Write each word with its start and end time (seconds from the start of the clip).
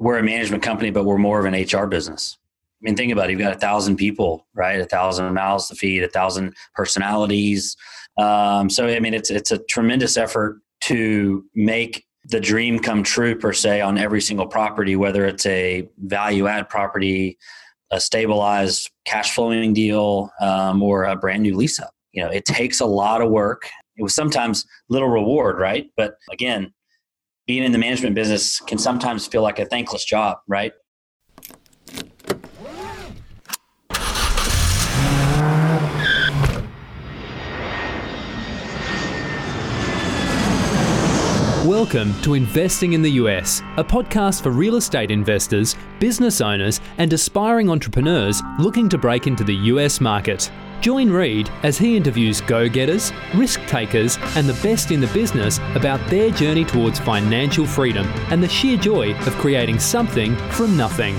we're 0.00 0.18
a 0.18 0.22
management 0.22 0.62
company, 0.62 0.90
but 0.90 1.04
we're 1.04 1.18
more 1.18 1.38
of 1.38 1.44
an 1.44 1.54
HR 1.54 1.86
business. 1.86 2.38
I 2.82 2.86
mean, 2.86 2.96
think 2.96 3.12
about 3.12 3.28
it. 3.28 3.32
You've 3.32 3.40
got 3.40 3.54
a 3.54 3.58
thousand 3.58 3.96
people, 3.96 4.46
right? 4.54 4.80
A 4.80 4.86
thousand 4.86 5.32
mouths 5.34 5.68
to 5.68 5.74
feed, 5.74 6.02
a 6.02 6.08
thousand 6.08 6.54
personalities. 6.74 7.76
Um, 8.16 8.70
so, 8.70 8.86
I 8.86 8.98
mean, 8.98 9.12
it's 9.12 9.30
it's 9.30 9.50
a 9.50 9.58
tremendous 9.58 10.16
effort 10.16 10.60
to 10.82 11.44
make 11.54 12.06
the 12.24 12.40
dream 12.40 12.78
come 12.78 13.02
true 13.02 13.36
per 13.36 13.52
se 13.52 13.82
on 13.82 13.98
every 13.98 14.22
single 14.22 14.46
property, 14.46 14.96
whether 14.96 15.26
it's 15.26 15.44
a 15.44 15.86
value 15.98 16.46
add 16.46 16.70
property, 16.70 17.36
a 17.90 18.00
stabilized 18.00 18.90
cash 19.04 19.34
flowing 19.34 19.74
deal, 19.74 20.30
um, 20.40 20.82
or 20.82 21.04
a 21.04 21.14
brand 21.14 21.42
new 21.42 21.54
lease 21.54 21.78
up. 21.78 21.92
You 22.12 22.24
know, 22.24 22.30
it 22.30 22.46
takes 22.46 22.80
a 22.80 22.86
lot 22.86 23.20
of 23.20 23.30
work. 23.30 23.68
It 23.96 24.02
was 24.02 24.14
sometimes 24.14 24.64
little 24.88 25.08
reward, 25.08 25.58
right? 25.58 25.90
But 25.94 26.14
again, 26.32 26.72
being 27.46 27.64
in 27.64 27.72
the 27.72 27.78
management 27.78 28.14
business 28.14 28.60
can 28.60 28.78
sometimes 28.78 29.26
feel 29.26 29.42
like 29.42 29.58
a 29.58 29.66
thankless 29.66 30.04
job, 30.04 30.38
right? 30.46 30.72
Welcome 41.64 42.20
to 42.22 42.34
Investing 42.34 42.94
in 42.94 43.02
the 43.02 43.12
US, 43.12 43.60
a 43.76 43.84
podcast 43.84 44.42
for 44.42 44.50
real 44.50 44.76
estate 44.76 45.10
investors, 45.10 45.76
business 45.98 46.40
owners, 46.40 46.80
and 46.98 47.12
aspiring 47.12 47.70
entrepreneurs 47.70 48.42
looking 48.58 48.88
to 48.88 48.98
break 48.98 49.26
into 49.26 49.44
the 49.44 49.54
US 49.54 50.00
market. 50.00 50.50
Join 50.80 51.10
Reed 51.10 51.50
as 51.62 51.76
he 51.76 51.94
interviews 51.94 52.40
go 52.40 52.66
getters, 52.66 53.12
risk 53.34 53.60
takers, 53.66 54.16
and 54.34 54.48
the 54.48 54.58
best 54.62 54.90
in 54.90 55.00
the 55.00 55.06
business 55.08 55.58
about 55.74 56.00
their 56.08 56.30
journey 56.30 56.64
towards 56.64 56.98
financial 56.98 57.66
freedom 57.66 58.06
and 58.30 58.42
the 58.42 58.48
sheer 58.48 58.78
joy 58.78 59.14
of 59.26 59.34
creating 59.34 59.78
something 59.78 60.34
from 60.48 60.78
nothing. 60.78 61.18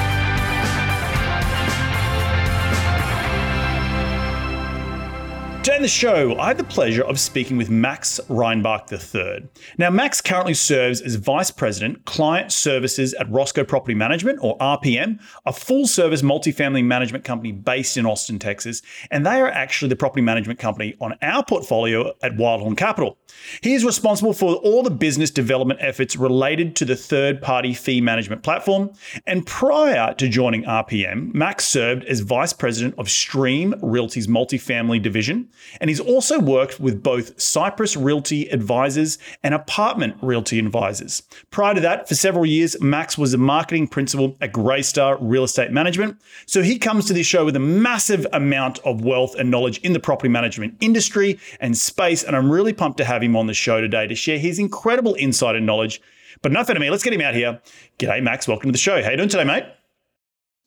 Today 5.63 5.75
in 5.75 5.83
the 5.83 5.87
show, 5.87 6.35
I 6.39 6.47
had 6.47 6.57
the 6.57 6.63
pleasure 6.63 7.03
of 7.03 7.19
speaking 7.19 7.55
with 7.55 7.69
Max 7.69 8.19
Reinbach 8.29 8.91
III. 8.91 9.47
Now, 9.77 9.91
Max 9.91 10.19
currently 10.19 10.55
serves 10.55 11.01
as 11.01 11.13
Vice 11.17 11.51
President, 11.51 12.03
Client 12.05 12.51
Services 12.51 13.13
at 13.13 13.29
Roscoe 13.29 13.63
Property 13.63 13.93
Management, 13.93 14.39
or 14.41 14.57
RPM, 14.57 15.19
a 15.45 15.53
full 15.53 15.85
service 15.85 16.23
multifamily 16.23 16.83
management 16.83 17.25
company 17.25 17.51
based 17.51 17.95
in 17.95 18.07
Austin, 18.07 18.39
Texas. 18.39 18.81
And 19.11 19.23
they 19.23 19.39
are 19.39 19.49
actually 19.49 19.89
the 19.89 19.95
property 19.95 20.23
management 20.23 20.57
company 20.57 20.95
on 20.99 21.13
our 21.21 21.45
portfolio 21.45 22.11
at 22.23 22.37
Wildhorn 22.37 22.75
Capital. 22.75 23.19
He 23.61 23.75
is 23.75 23.85
responsible 23.85 24.33
for 24.33 24.55
all 24.55 24.81
the 24.81 24.89
business 24.89 25.29
development 25.29 25.79
efforts 25.83 26.15
related 26.15 26.75
to 26.77 26.85
the 26.85 26.95
third 26.95 27.39
party 27.39 27.75
fee 27.75 28.01
management 28.01 28.41
platform. 28.41 28.93
And 29.27 29.45
prior 29.45 30.15
to 30.15 30.27
joining 30.27 30.63
RPM, 30.63 31.35
Max 31.35 31.65
served 31.65 32.03
as 32.05 32.21
Vice 32.21 32.51
President 32.51 32.95
of 32.97 33.11
Stream 33.11 33.75
Realty's 33.83 34.25
multifamily 34.25 34.99
division 34.99 35.49
and 35.79 35.89
he's 35.89 35.99
also 35.99 36.39
worked 36.39 36.79
with 36.79 37.01
both 37.03 37.39
Cypress 37.39 37.95
Realty 37.95 38.47
Advisors 38.49 39.17
and 39.43 39.53
Apartment 39.53 40.15
Realty 40.21 40.59
Advisors. 40.59 41.23
Prior 41.49 41.73
to 41.73 41.81
that, 41.81 42.07
for 42.07 42.15
several 42.15 42.45
years, 42.45 42.79
Max 42.81 43.17
was 43.17 43.33
a 43.33 43.37
marketing 43.37 43.87
principal 43.87 44.35
at 44.41 44.53
Greystar 44.53 45.17
Real 45.21 45.43
Estate 45.43 45.71
Management. 45.71 46.19
So 46.45 46.61
he 46.61 46.77
comes 46.77 47.05
to 47.05 47.13
this 47.13 47.27
show 47.27 47.45
with 47.45 47.55
a 47.55 47.59
massive 47.59 48.25
amount 48.33 48.79
of 48.79 49.03
wealth 49.03 49.35
and 49.35 49.49
knowledge 49.49 49.79
in 49.79 49.93
the 49.93 49.99
property 49.99 50.29
management 50.29 50.75
industry 50.79 51.39
and 51.59 51.77
space. 51.77 52.23
And 52.23 52.35
I'm 52.35 52.51
really 52.51 52.73
pumped 52.73 52.97
to 52.97 53.05
have 53.05 53.23
him 53.23 53.35
on 53.35 53.47
the 53.47 53.53
show 53.53 53.81
today 53.81 54.07
to 54.07 54.15
share 54.15 54.37
his 54.37 54.59
incredible 54.59 55.15
insight 55.19 55.55
and 55.55 55.65
knowledge. 55.65 56.01
But 56.41 56.51
enough 56.51 56.69
out 56.69 56.77
of 56.77 56.81
me. 56.81 56.89
Let's 56.89 57.03
get 57.03 57.13
him 57.13 57.21
out 57.21 57.35
here. 57.35 57.61
G'day, 57.99 58.23
Max. 58.23 58.47
Welcome 58.47 58.69
to 58.69 58.71
the 58.71 58.77
show. 58.77 59.03
How 59.03 59.11
you 59.11 59.17
doing 59.17 59.29
today, 59.29 59.43
mate? 59.43 59.65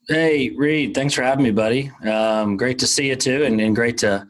Hey, 0.09 0.51
Reed. 0.51 0.95
Thanks 0.95 1.15
for 1.15 1.23
having 1.23 1.45
me, 1.45 1.51
buddy. 1.51 1.91
Um, 2.07 2.59
great 2.59 2.79
to 2.81 2.87
see 2.87 3.09
you 3.09 3.17
too, 3.17 3.43
and, 3.43 3.59
and 3.61 3.75
great 3.75 3.97
to 3.99 4.27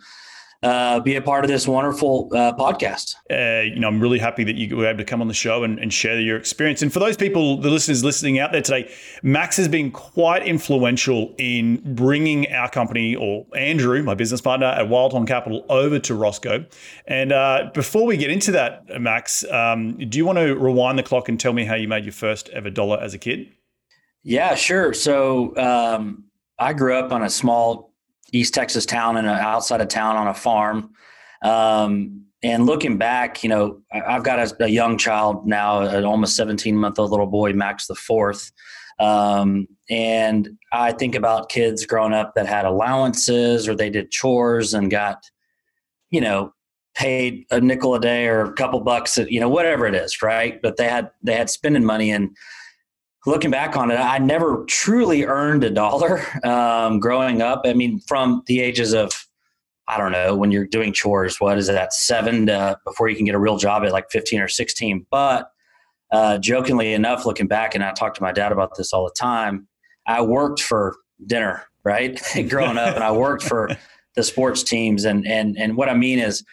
uh, 0.64 0.98
be 1.00 1.14
a 1.14 1.20
part 1.20 1.44
of 1.44 1.50
this 1.50 1.68
wonderful 1.68 2.30
uh, 2.32 2.54
podcast. 2.54 3.14
Uh, 3.30 3.62
you 3.62 3.78
know, 3.78 3.86
I'm 3.86 4.00
really 4.00 4.18
happy 4.18 4.44
that 4.44 4.56
you 4.56 4.74
were 4.74 4.86
able 4.86 4.98
to 4.98 5.04
come 5.04 5.20
on 5.20 5.28
the 5.28 5.34
show 5.34 5.62
and, 5.62 5.78
and, 5.78 5.92
share 5.92 6.18
your 6.18 6.38
experience. 6.38 6.80
And 6.80 6.90
for 6.90 7.00
those 7.00 7.18
people, 7.18 7.58
the 7.60 7.68
listeners 7.68 8.02
listening 8.02 8.38
out 8.38 8.50
there 8.50 8.62
today, 8.62 8.90
Max 9.22 9.58
has 9.58 9.68
been 9.68 9.90
quite 9.90 10.46
influential 10.46 11.34
in 11.36 11.82
bringing 11.94 12.50
our 12.50 12.70
company, 12.70 13.14
or 13.14 13.46
Andrew, 13.54 14.02
my 14.02 14.14
business 14.14 14.40
partner 14.40 14.66
at 14.66 14.86
Wildhorn 14.86 15.26
Capital, 15.26 15.66
over 15.68 15.98
to 15.98 16.14
Roscoe. 16.14 16.64
And 17.06 17.30
uh, 17.30 17.70
before 17.74 18.06
we 18.06 18.16
get 18.16 18.30
into 18.30 18.50
that, 18.52 18.86
Max, 18.98 19.44
um, 19.50 19.98
do 20.08 20.16
you 20.16 20.24
want 20.24 20.38
to 20.38 20.54
rewind 20.54 20.98
the 20.98 21.02
clock 21.02 21.28
and 21.28 21.38
tell 21.38 21.52
me 21.52 21.66
how 21.66 21.74
you 21.74 21.88
made 21.88 22.04
your 22.04 22.12
first 22.12 22.48
ever 22.48 22.70
dollar 22.70 22.98
as 23.00 23.12
a 23.12 23.18
kid? 23.18 23.52
Yeah, 24.22 24.54
sure. 24.54 24.94
So 24.94 25.54
um, 25.58 26.24
I 26.58 26.72
grew 26.72 26.96
up 26.96 27.12
on 27.12 27.22
a 27.22 27.28
small 27.28 27.93
East 28.34 28.52
Texas 28.52 28.84
town 28.84 29.16
and 29.16 29.28
outside 29.28 29.80
of 29.80 29.88
town 29.88 30.16
on 30.16 30.26
a 30.26 30.34
farm. 30.34 30.90
Um, 31.42 32.24
and 32.42 32.66
looking 32.66 32.98
back, 32.98 33.42
you 33.42 33.48
know, 33.48 33.80
I've 33.92 34.24
got 34.24 34.38
a, 34.38 34.64
a 34.64 34.68
young 34.68 34.98
child 34.98 35.46
now, 35.46 35.80
an 35.80 36.04
almost 36.04 36.36
17 36.36 36.76
month 36.76 36.98
old 36.98 37.10
little 37.10 37.26
boy, 37.26 37.52
Max 37.52 37.86
the 37.86 37.94
fourth. 37.94 38.52
Um, 38.98 39.66
and 39.88 40.50
I 40.72 40.92
think 40.92 41.14
about 41.14 41.48
kids 41.48 41.86
growing 41.86 42.12
up 42.12 42.34
that 42.34 42.46
had 42.46 42.64
allowances 42.64 43.68
or 43.68 43.74
they 43.74 43.90
did 43.90 44.10
chores 44.10 44.74
and 44.74 44.90
got, 44.90 45.24
you 46.10 46.20
know, 46.20 46.52
paid 46.94 47.44
a 47.50 47.60
nickel 47.60 47.94
a 47.94 48.00
day 48.00 48.26
or 48.26 48.42
a 48.42 48.52
couple 48.52 48.80
bucks, 48.80 49.16
you 49.16 49.40
know, 49.40 49.48
whatever 49.48 49.86
it 49.86 49.94
is, 49.94 50.22
right? 50.22 50.60
But 50.62 50.76
they 50.76 50.88
had 50.88 51.10
they 51.22 51.34
had 51.34 51.50
spending 51.50 51.84
money 51.84 52.10
and 52.10 52.36
looking 53.26 53.50
back 53.50 53.76
on 53.76 53.90
it, 53.90 53.96
I 53.96 54.18
never 54.18 54.64
truly 54.66 55.24
earned 55.24 55.64
a 55.64 55.70
dollar 55.70 56.22
um, 56.44 57.00
growing 57.00 57.42
up. 57.42 57.62
I 57.64 57.72
mean, 57.72 58.00
from 58.00 58.42
the 58.46 58.60
ages 58.60 58.92
of, 58.92 59.26
I 59.88 59.98
don't 59.98 60.12
know, 60.12 60.34
when 60.34 60.50
you're 60.50 60.66
doing 60.66 60.92
chores, 60.92 61.40
what 61.40 61.58
is 61.58 61.66
that, 61.66 61.92
seven 61.92 62.46
to, 62.46 62.78
before 62.84 63.08
you 63.08 63.16
can 63.16 63.24
get 63.24 63.34
a 63.34 63.38
real 63.38 63.56
job 63.56 63.84
at 63.84 63.92
like 63.92 64.10
15 64.10 64.40
or 64.40 64.48
16. 64.48 65.06
But 65.10 65.50
uh, 66.10 66.38
jokingly 66.38 66.92
enough, 66.92 67.26
looking 67.26 67.48
back, 67.48 67.74
and 67.74 67.82
I 67.82 67.92
talk 67.92 68.14
to 68.14 68.22
my 68.22 68.32
dad 68.32 68.52
about 68.52 68.76
this 68.76 68.92
all 68.92 69.04
the 69.04 69.14
time, 69.18 69.66
I 70.06 70.22
worked 70.22 70.60
for 70.60 70.96
dinner, 71.26 71.64
right? 71.82 72.20
growing 72.48 72.78
up, 72.78 72.94
and 72.94 73.04
I 73.04 73.12
worked 73.12 73.42
for 73.42 73.70
the 74.14 74.22
sports 74.22 74.62
teams. 74.62 75.04
And, 75.04 75.26
and, 75.26 75.56
and 75.58 75.76
what 75.76 75.88
I 75.88 75.94
mean 75.94 76.18
is, 76.18 76.44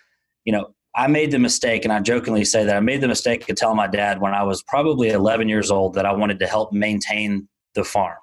you 0.45 0.51
know, 0.51 0.73
I 0.95 1.07
made 1.07 1.31
the 1.31 1.39
mistake, 1.39 1.85
and 1.85 1.93
I 1.93 1.99
jokingly 2.01 2.43
say 2.43 2.65
that 2.65 2.75
I 2.75 2.81
made 2.81 3.01
the 3.01 3.07
mistake 3.07 3.47
of 3.49 3.55
telling 3.55 3.77
my 3.77 3.87
dad 3.87 4.19
when 4.19 4.33
I 4.33 4.43
was 4.43 4.61
probably 4.63 5.09
11 5.09 5.47
years 5.47 5.71
old 5.71 5.93
that 5.93 6.05
I 6.05 6.11
wanted 6.11 6.39
to 6.39 6.47
help 6.47 6.73
maintain 6.73 7.47
the 7.75 7.83
farm, 7.83 8.17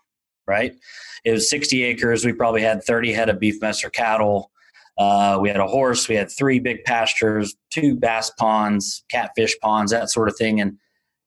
right? 0.46 0.74
It 1.24 1.32
was 1.32 1.48
60 1.48 1.82
acres. 1.82 2.24
We 2.24 2.32
probably 2.32 2.62
had 2.62 2.84
30 2.84 3.12
head 3.12 3.28
of 3.30 3.40
beef 3.40 3.60
master 3.62 3.88
cattle. 3.88 4.50
Uh, 4.98 5.38
we 5.40 5.48
had 5.48 5.58
a 5.58 5.66
horse. 5.66 6.08
We 6.08 6.16
had 6.16 6.30
three 6.30 6.58
big 6.58 6.84
pastures, 6.84 7.54
two 7.70 7.94
bass 7.94 8.30
ponds, 8.38 9.04
catfish 9.10 9.56
ponds, 9.60 9.92
that 9.92 10.10
sort 10.10 10.28
of 10.28 10.36
thing. 10.36 10.60
And 10.60 10.76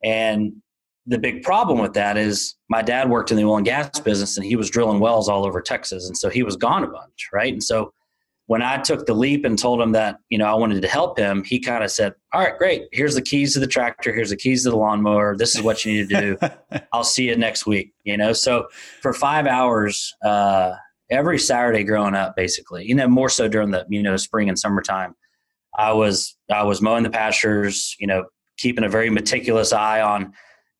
and 0.04 0.54
the 1.06 1.18
big 1.18 1.42
problem 1.42 1.80
with 1.80 1.94
that 1.94 2.18
is 2.18 2.56
my 2.70 2.82
dad 2.82 3.10
worked 3.10 3.32
in 3.32 3.38
the 3.38 3.44
oil 3.44 3.58
and 3.58 3.66
gas 3.66 4.00
business, 4.00 4.38
and 4.38 4.46
he 4.46 4.56
was 4.56 4.70
drilling 4.70 5.00
wells 5.00 5.28
all 5.30 5.46
over 5.46 5.62
Texas, 5.62 6.08
and 6.08 6.18
so 6.18 6.30
he 6.30 6.44
was 6.44 6.56
gone 6.56 6.84
a 6.84 6.88
bunch, 6.88 7.30
right? 7.34 7.52
And 7.52 7.64
so 7.64 7.94
when 8.52 8.62
I 8.62 8.82
took 8.82 9.06
the 9.06 9.14
leap 9.14 9.46
and 9.46 9.58
told 9.58 9.80
him 9.80 9.94
that 9.94 10.18
you 10.28 10.38
know 10.38 10.46
I 10.46 10.54
wanted 10.56 10.82
to 10.82 10.88
help 10.90 11.18
him, 11.18 11.42
he 11.46 11.58
kind 11.58 11.86
of 11.86 11.90
said, 11.90 12.14
"All 12.34 12.42
right, 12.42 12.58
great. 12.58 12.90
Here's 12.92 13.16
the 13.16 13.22
keys 13.22 13.54
to 13.54 13.62
the 13.62 13.68
tractor. 13.68 14.14
Here's 14.14 14.32
the 14.32 14.36
keys 14.36 14.66
to 14.66 14.72
the 14.72 14.76
lawnmower. 14.76 15.38
This 15.38 15.56
is 15.56 15.62
what 15.62 15.86
you 15.86 15.94
need 15.94 16.10
to 16.10 16.22
do. 16.22 16.38
I'll 16.92 17.06
see 17.06 17.30
you 17.30 17.38
next 17.38 17.66
week." 17.66 17.94
You 18.04 18.18
know, 18.18 18.34
so 18.34 18.68
for 19.02 19.14
five 19.14 19.48
hours. 19.48 20.14
Uh, 20.22 20.74
every 21.10 21.40
Saturday 21.40 21.86
growing 21.86 22.14
up, 22.14 22.36
basically, 22.36 22.86
you 22.86 22.96
know, 22.96 23.08
more 23.08 23.30
so 23.30 23.48
during 23.48 23.72
the, 23.72 23.86
you 23.90 24.02
know, 24.02 24.16
spring 24.18 24.50
and 24.50 24.58
summertime, 24.58 25.14
I 25.78 25.92
was, 25.92 26.38
I 26.50 26.64
was 26.64 26.82
mowing 26.82 27.04
the 27.04 27.10
pastures, 27.10 27.96
you 28.00 28.08
know, 28.08 28.26
keeping 28.58 28.86
a 28.86 28.90
very 28.90 29.10
meticulous 29.10 29.74
eye 29.74 30.02
on, 30.02 30.32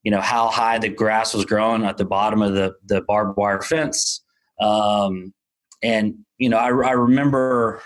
you 0.02 0.10
know, 0.10 0.22
how 0.22 0.48
high 0.48 0.78
the 0.78 0.88
grass 0.88 1.34
was 1.34 1.44
growing 1.44 1.84
at 1.84 1.98
the 1.98 2.06
bottom 2.06 2.40
of 2.40 2.54
the, 2.54 2.72
the 2.86 3.02
barbed 3.02 3.36
wire 3.36 3.60
fence. 3.60 4.24
Um, 4.58 5.34
and, 5.82 6.14
you 6.42 6.48
know, 6.48 6.58
I, 6.58 6.66
I 6.66 6.92
remember, 6.92 7.82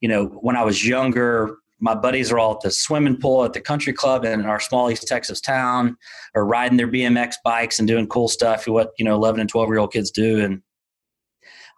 you 0.00 0.08
know, 0.08 0.26
when 0.26 0.56
I 0.56 0.64
was 0.64 0.86
younger, 0.86 1.56
my 1.80 1.94
buddies 1.94 2.30
are 2.30 2.38
all 2.38 2.54
at 2.54 2.60
the 2.60 2.70
swimming 2.70 3.16
pool 3.16 3.44
at 3.44 3.52
the 3.52 3.60
country 3.60 3.92
club 3.92 4.24
in 4.24 4.46
our 4.46 4.60
small 4.60 4.90
East 4.90 5.06
Texas 5.06 5.40
town 5.40 5.96
or 6.34 6.46
riding 6.46 6.76
their 6.76 6.88
BMX 6.88 7.34
bikes 7.44 7.78
and 7.78 7.88
doing 7.88 8.06
cool 8.06 8.28
stuff, 8.28 8.66
what, 8.68 8.92
you 8.98 9.04
know, 9.04 9.14
11 9.14 9.40
and 9.40 9.50
12 9.50 9.68
year 9.68 9.78
old 9.78 9.92
kids 9.92 10.10
do. 10.10 10.40
And, 10.42 10.62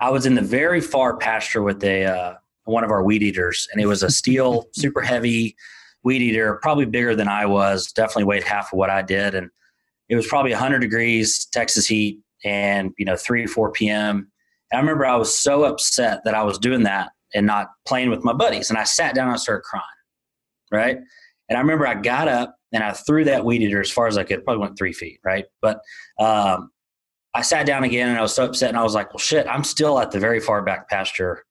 I 0.00 0.10
was 0.10 0.26
in 0.26 0.34
the 0.34 0.42
very 0.42 0.80
far 0.80 1.16
pasture 1.16 1.62
with 1.62 1.82
a 1.82 2.04
uh, 2.04 2.34
one 2.64 2.84
of 2.84 2.90
our 2.90 3.02
weed 3.02 3.22
eaters, 3.22 3.68
and 3.72 3.80
it 3.80 3.86
was 3.86 4.02
a 4.02 4.10
steel, 4.10 4.66
super 4.72 5.00
heavy 5.00 5.56
weed 6.02 6.22
eater, 6.22 6.58
probably 6.62 6.84
bigger 6.84 7.14
than 7.14 7.28
I 7.28 7.46
was. 7.46 7.92
Definitely 7.92 8.24
weighed 8.24 8.44
half 8.44 8.72
of 8.72 8.78
what 8.78 8.90
I 8.90 9.02
did, 9.02 9.34
and 9.34 9.50
it 10.08 10.16
was 10.16 10.26
probably 10.26 10.52
100 10.52 10.80
degrees 10.80 11.46
Texas 11.46 11.86
heat, 11.86 12.20
and 12.44 12.92
you 12.98 13.04
know 13.04 13.16
3 13.16 13.46
4 13.46 13.72
p.m. 13.72 14.30
I 14.72 14.78
remember 14.78 15.06
I 15.06 15.16
was 15.16 15.38
so 15.38 15.64
upset 15.64 16.20
that 16.24 16.34
I 16.34 16.42
was 16.42 16.58
doing 16.58 16.82
that 16.84 17.10
and 17.34 17.46
not 17.46 17.68
playing 17.86 18.10
with 18.10 18.24
my 18.24 18.32
buddies, 18.32 18.70
and 18.70 18.78
I 18.78 18.84
sat 18.84 19.14
down 19.14 19.28
and 19.28 19.34
I 19.34 19.36
started 19.36 19.62
crying, 19.62 19.84
right? 20.70 20.98
And 21.48 21.56
I 21.56 21.60
remember 21.60 21.86
I 21.86 21.94
got 21.94 22.28
up 22.28 22.56
and 22.72 22.82
I 22.82 22.92
threw 22.92 23.24
that 23.24 23.44
weed 23.44 23.62
eater 23.62 23.80
as 23.80 23.90
far 23.90 24.06
as 24.06 24.18
I 24.18 24.24
could. 24.24 24.44
Probably 24.44 24.60
went 24.60 24.76
three 24.76 24.92
feet, 24.92 25.20
right? 25.24 25.44
But 25.62 25.80
um, 26.18 26.70
I 27.34 27.42
sat 27.42 27.66
down 27.66 27.84
again 27.84 28.08
and 28.08 28.18
I 28.18 28.22
was 28.22 28.34
so 28.34 28.44
upset 28.44 28.70
and 28.70 28.78
I 28.78 28.82
was 28.82 28.94
like, 28.94 29.12
well, 29.12 29.18
shit, 29.18 29.46
I'm 29.46 29.62
still 29.62 29.98
at 29.98 30.10
the 30.10 30.18
very 30.18 30.40
far 30.40 30.62
back 30.62 30.88
pasture. 30.88 31.44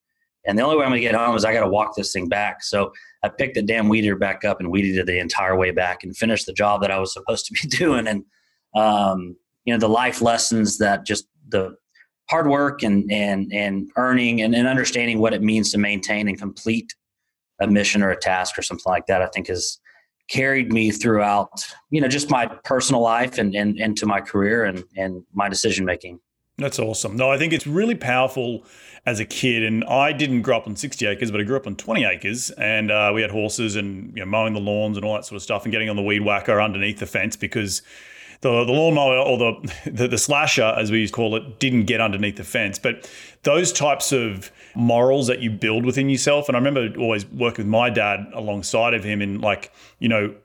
And 0.45 0.57
the 0.57 0.63
only 0.63 0.77
way 0.77 0.83
I'm 0.83 0.91
going 0.91 1.01
to 1.01 1.07
get 1.07 1.15
home 1.15 1.35
is 1.35 1.45
I 1.45 1.53
got 1.53 1.61
to 1.61 1.69
walk 1.69 1.95
this 1.95 2.11
thing 2.11 2.27
back. 2.27 2.63
So 2.63 2.91
I 3.23 3.29
picked 3.29 3.55
the 3.55 3.61
damn 3.61 3.89
weeder 3.89 4.15
back 4.15 4.43
up 4.43 4.59
and 4.59 4.69
weeded 4.69 4.97
it 4.97 5.05
the 5.05 5.19
entire 5.19 5.55
way 5.55 5.71
back 5.71 6.03
and 6.03 6.15
finished 6.15 6.45
the 6.45 6.53
job 6.53 6.81
that 6.81 6.91
I 6.91 6.99
was 6.99 7.13
supposed 7.13 7.45
to 7.47 7.53
be 7.53 7.67
doing. 7.77 8.07
And, 8.07 8.23
um, 8.75 9.35
you 9.63 9.73
know, 9.73 9.79
the 9.79 9.89
life 9.89 10.21
lessons 10.21 10.77
that 10.79 11.05
just 11.05 11.27
the 11.47 11.75
hard 12.29 12.47
work 12.47 12.83
and, 12.83 13.11
and, 13.11 13.51
and 13.53 13.89
earning 13.97 14.41
and, 14.41 14.55
and 14.55 14.67
understanding 14.67 15.19
what 15.19 15.33
it 15.33 15.41
means 15.41 15.71
to 15.71 15.77
maintain 15.77 16.27
and 16.27 16.39
complete 16.39 16.93
a 17.59 17.67
mission 17.67 18.01
or 18.01 18.09
a 18.09 18.17
task 18.17 18.57
or 18.57 18.61
something 18.61 18.89
like 18.91 19.05
that, 19.07 19.21
I 19.21 19.27
think 19.27 19.47
has 19.47 19.79
carried 20.27 20.73
me 20.73 20.91
throughout, 20.91 21.65
you 21.91 22.01
know, 22.01 22.07
just 22.07 22.29
my 22.29 22.47
personal 22.47 23.01
life 23.01 23.37
and, 23.37 23.53
and, 23.55 23.79
and 23.79 23.95
to 23.97 24.05
my 24.05 24.21
career 24.21 24.65
and, 24.65 24.83
and 24.97 25.23
my 25.33 25.49
decision 25.49 25.85
making. 25.85 26.19
That's 26.57 26.79
awesome. 26.79 27.17
No, 27.17 27.29
I 27.31 27.37
think 27.37 27.51
it's 27.51 27.67
really 27.67 27.95
powerful 27.95 28.63
as 29.05 29.19
a 29.19 29.25
kid. 29.25 29.63
And 29.63 29.83
I 29.83 30.13
didn't 30.13 30.41
grow 30.41 30.57
up 30.57 30.67
on 30.67 30.75
60 30.75 31.05
acres, 31.05 31.29
but 31.29 31.41
I 31.41 31.43
grew 31.43 31.57
up 31.57 31.67
on 31.67 31.75
20 31.75 32.05
acres. 32.05 32.49
And 32.51 32.91
uh, 32.91 33.11
we 33.13 33.21
had 33.21 33.29
horses 33.29 33.75
and 33.75 34.13
you 34.15 34.23
know, 34.23 34.25
mowing 34.25 34.53
the 34.53 34.61
lawns 34.61 34.95
and 34.97 35.05
all 35.05 35.15
that 35.15 35.25
sort 35.25 35.35
of 35.35 35.43
stuff 35.43 35.63
and 35.63 35.71
getting 35.71 35.89
on 35.89 35.97
the 35.97 36.01
weed 36.01 36.21
whacker 36.21 36.61
underneath 36.61 36.99
the 36.99 37.05
fence 37.05 37.35
because 37.35 37.81
the, 38.41 38.63
the 38.63 38.71
lawnmower 38.71 39.17
or 39.17 39.37
the, 39.37 39.73
the, 39.91 40.07
the 40.07 40.17
slasher, 40.17 40.73
as 40.77 40.91
we 40.91 40.99
used 40.99 41.13
to 41.13 41.15
call 41.15 41.35
it, 41.35 41.59
didn't 41.59 41.85
get 41.85 42.01
underneath 42.01 42.37
the 42.37 42.43
fence. 42.43 42.79
But 42.79 43.09
those 43.43 43.71
types 43.71 44.11
of 44.11 44.51
morals 44.75 45.27
that 45.27 45.41
you 45.41 45.49
build 45.49 45.85
within 45.85 46.09
yourself, 46.09 46.47
and 46.47 46.55
I 46.55 46.59
remember 46.59 46.99
always 46.99 47.25
working 47.25 47.65
with 47.65 47.71
my 47.71 47.89
dad 47.89 48.27
alongside 48.33 48.93
of 48.93 49.03
him 49.03 49.21
and 49.21 49.41
like, 49.41 49.71
you 49.99 50.09
know, 50.09 50.35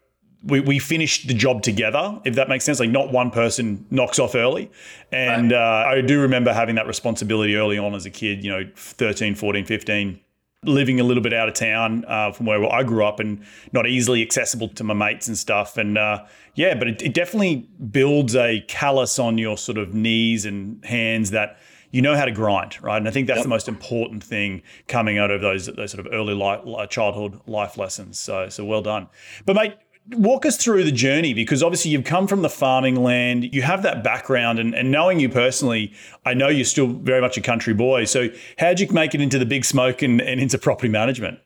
we, 0.42 0.60
we 0.60 0.78
finished 0.78 1.28
the 1.28 1.34
job 1.34 1.62
together, 1.62 2.18
if 2.24 2.34
that 2.36 2.48
makes 2.48 2.64
sense. 2.64 2.80
Like, 2.80 2.88
not 2.88 3.12
one 3.12 3.30
person 3.30 3.84
knocks 3.90 4.18
off 4.18 4.34
early. 4.34 4.70
And 5.12 5.52
right. 5.52 5.86
uh, 5.86 5.90
I 5.90 6.00
do 6.00 6.18
remember 6.20 6.52
having 6.54 6.76
that 6.76 6.86
responsibility 6.86 7.56
early 7.56 7.76
on 7.76 7.94
as 7.94 8.06
a 8.06 8.10
kid, 8.10 8.42
you 8.42 8.50
know, 8.50 8.70
13, 8.74 9.34
14, 9.34 9.66
15 9.66 10.20
living 10.64 11.00
a 11.00 11.04
little 11.04 11.22
bit 11.22 11.32
out 11.32 11.48
of 11.48 11.54
town 11.54 12.04
uh, 12.06 12.32
from 12.32 12.44
where 12.44 12.70
I 12.70 12.82
grew 12.82 13.04
up 13.04 13.18
and 13.18 13.42
not 13.72 13.86
easily 13.86 14.20
accessible 14.20 14.68
to 14.68 14.84
my 14.84 14.92
mates 14.92 15.26
and 15.26 15.36
stuff. 15.36 15.78
And 15.78 15.96
uh, 15.96 16.24
yeah, 16.54 16.74
but 16.74 16.88
it, 16.88 17.02
it, 17.02 17.14
definitely 17.14 17.68
builds 17.90 18.36
a 18.36 18.60
callus 18.68 19.18
on 19.18 19.38
your 19.38 19.56
sort 19.56 19.78
of 19.78 19.94
knees 19.94 20.44
and 20.44 20.84
hands 20.84 21.30
that 21.30 21.58
you 21.92 22.02
know 22.02 22.14
how 22.14 22.26
to 22.26 22.30
grind, 22.30 22.80
right? 22.82 22.98
And 22.98 23.08
I 23.08 23.10
think 23.10 23.26
that's 23.26 23.38
yep. 23.38 23.44
the 23.44 23.48
most 23.48 23.68
important 23.68 24.22
thing 24.22 24.62
coming 24.86 25.18
out 25.18 25.30
of 25.30 25.40
those 25.40 25.66
those 25.66 25.92
sort 25.92 26.06
of 26.06 26.12
early 26.12 26.34
life, 26.34 26.60
childhood 26.90 27.40
life 27.46 27.78
lessons. 27.78 28.18
So 28.18 28.50
so 28.50 28.64
well 28.64 28.82
done. 28.82 29.08
But 29.46 29.56
mate, 29.56 29.74
walk 30.16 30.44
us 30.44 30.56
through 30.56 30.84
the 30.84 30.92
journey 30.92 31.34
because 31.34 31.62
obviously 31.62 31.90
you've 31.90 32.04
come 32.04 32.26
from 32.26 32.42
the 32.42 32.48
farming 32.48 32.96
land 32.96 33.52
you 33.54 33.62
have 33.62 33.82
that 33.82 34.02
background 34.02 34.58
and, 34.58 34.74
and 34.74 34.90
knowing 34.90 35.20
you 35.20 35.28
personally 35.28 35.92
i 36.26 36.34
know 36.34 36.48
you're 36.48 36.64
still 36.64 36.86
very 36.86 37.20
much 37.20 37.36
a 37.36 37.40
country 37.40 37.74
boy. 37.74 38.04
So 38.04 38.28
how'd 38.58 38.80
you 38.80 38.88
make 38.88 39.14
it 39.14 39.20
into 39.20 39.38
the 39.38 39.46
big 39.46 39.64
smoke 39.64 40.02
and, 40.02 40.20
and 40.20 40.40
into 40.40 40.58
property 40.58 40.88
management? 40.88 41.38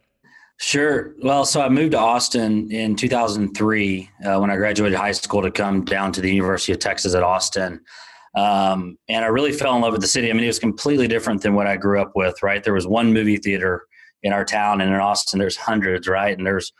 Sure. 0.58 1.14
Well 1.22 1.44
so 1.44 1.60
i 1.62 1.68
moved 1.68 1.92
to 1.92 1.98
austin 1.98 2.70
in 2.70 2.96
2003 2.96 4.10
uh, 4.24 4.38
when 4.38 4.50
i 4.50 4.56
graduated 4.56 4.96
high 4.96 5.12
school 5.12 5.42
to 5.42 5.50
come 5.50 5.84
down 5.84 6.12
to 6.12 6.20
the 6.20 6.32
university 6.32 6.72
of 6.72 6.78
texas 6.78 7.14
at 7.14 7.22
austin. 7.22 7.80
Um, 8.34 8.98
and 9.08 9.24
i 9.24 9.28
really 9.28 9.52
fell 9.52 9.74
in 9.76 9.82
love 9.82 9.92
with 9.92 10.00
the 10.00 10.08
city. 10.08 10.30
I 10.30 10.32
mean 10.32 10.44
it 10.44 10.48
was 10.48 10.58
completely 10.58 11.08
different 11.08 11.42
than 11.42 11.54
what 11.54 11.66
i 11.66 11.76
grew 11.76 12.00
up 12.00 12.12
with 12.14 12.42
right? 12.42 12.62
There 12.62 12.74
was 12.74 12.86
one 12.86 13.12
movie 13.12 13.36
theater 13.36 13.86
in 14.22 14.32
our 14.32 14.44
town 14.44 14.80
and 14.80 14.92
in 14.92 15.00
austin 15.00 15.38
there's 15.38 15.56
hundreds 15.56 16.08
right? 16.08 16.36
And 16.36 16.46
there's 16.46 16.72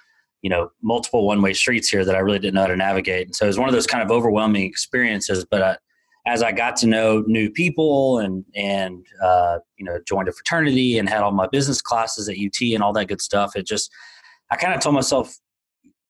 you 0.45 0.51
know 0.51 0.71
multiple 0.83 1.27
one 1.27 1.41
way 1.41 1.55
streets 1.55 1.89
here 1.89 2.05
that 2.05 2.15
I 2.15 2.19
really 2.19 2.39
didn't 2.39 2.55
know 2.55 2.61
how 2.61 2.67
to 2.67 2.77
navigate. 2.77 3.27
And 3.27 3.35
so 3.35 3.47
it 3.47 3.49
was 3.49 3.59
one 3.59 3.69
of 3.69 3.75
those 3.75 3.87
kind 3.87 4.05
of 4.05 4.11
overwhelming 4.11 4.63
experiences. 4.63 5.47
But 5.51 5.63
uh, 5.63 5.77
as 6.27 6.43
I 6.43 6.53
got 6.53 6.77
to 6.77 6.87
know 6.87 7.25
new 7.27 7.51
people 7.51 8.19
and 8.19 8.45
and 8.55 9.07
uh, 9.23 9.61
you 9.79 9.87
know 9.87 9.99
joined 10.07 10.29
a 10.29 10.33
fraternity 10.33 10.99
and 10.99 11.09
had 11.09 11.23
all 11.23 11.33
my 11.33 11.49
business 11.51 11.81
classes 11.81 12.29
at 12.29 12.37
UT 12.37 12.61
and 12.75 12.83
all 12.83 12.93
that 12.93 13.07
good 13.07 13.23
stuff, 13.23 13.57
it 13.57 13.67
just 13.67 13.91
I 14.51 14.57
kind 14.57 14.75
of 14.75 14.81
told 14.81 14.95
myself, 14.95 15.35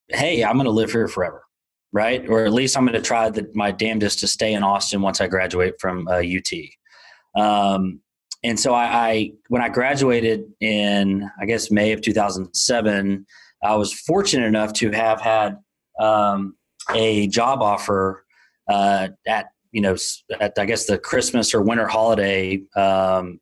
hey, 0.09 0.43
I'm 0.43 0.55
going 0.55 0.65
to 0.65 0.71
live 0.71 0.91
here 0.91 1.07
forever, 1.07 1.45
right? 1.93 2.27
Or 2.27 2.43
at 2.43 2.51
least 2.51 2.77
I'm 2.77 2.85
going 2.85 3.01
to 3.01 3.01
try 3.01 3.29
the, 3.29 3.49
my 3.55 3.71
damnedest 3.71 4.19
to 4.19 4.27
stay 4.27 4.53
in 4.53 4.63
Austin 4.63 5.01
once 5.01 5.21
I 5.21 5.27
graduate 5.27 5.75
from 5.79 6.09
uh, 6.09 6.15
UT. 6.21 7.41
Um, 7.41 8.01
and 8.43 8.59
so 8.59 8.73
I, 8.73 9.09
I, 9.09 9.31
when 9.47 9.61
I 9.61 9.69
graduated 9.69 10.43
in 10.59 11.27
I 11.41 11.45
guess 11.45 11.71
May 11.71 11.93
of 11.93 12.01
2007 12.01 13.25
I 13.63 13.75
was 13.75 13.93
fortunate 13.93 14.45
enough 14.45 14.73
to 14.73 14.91
have 14.91 15.21
had 15.21 15.57
um, 15.99 16.55
a 16.93 17.27
job 17.27 17.61
offer 17.61 18.25
uh, 18.69 19.09
at 19.27 19.47
you 19.71 19.81
know 19.81 19.95
at 20.39 20.53
I 20.57 20.65
guess 20.65 20.85
the 20.85 20.97
Christmas 20.97 21.53
or 21.53 21.61
winter 21.61 21.87
holiday. 21.87 22.61
Um, 22.75 23.39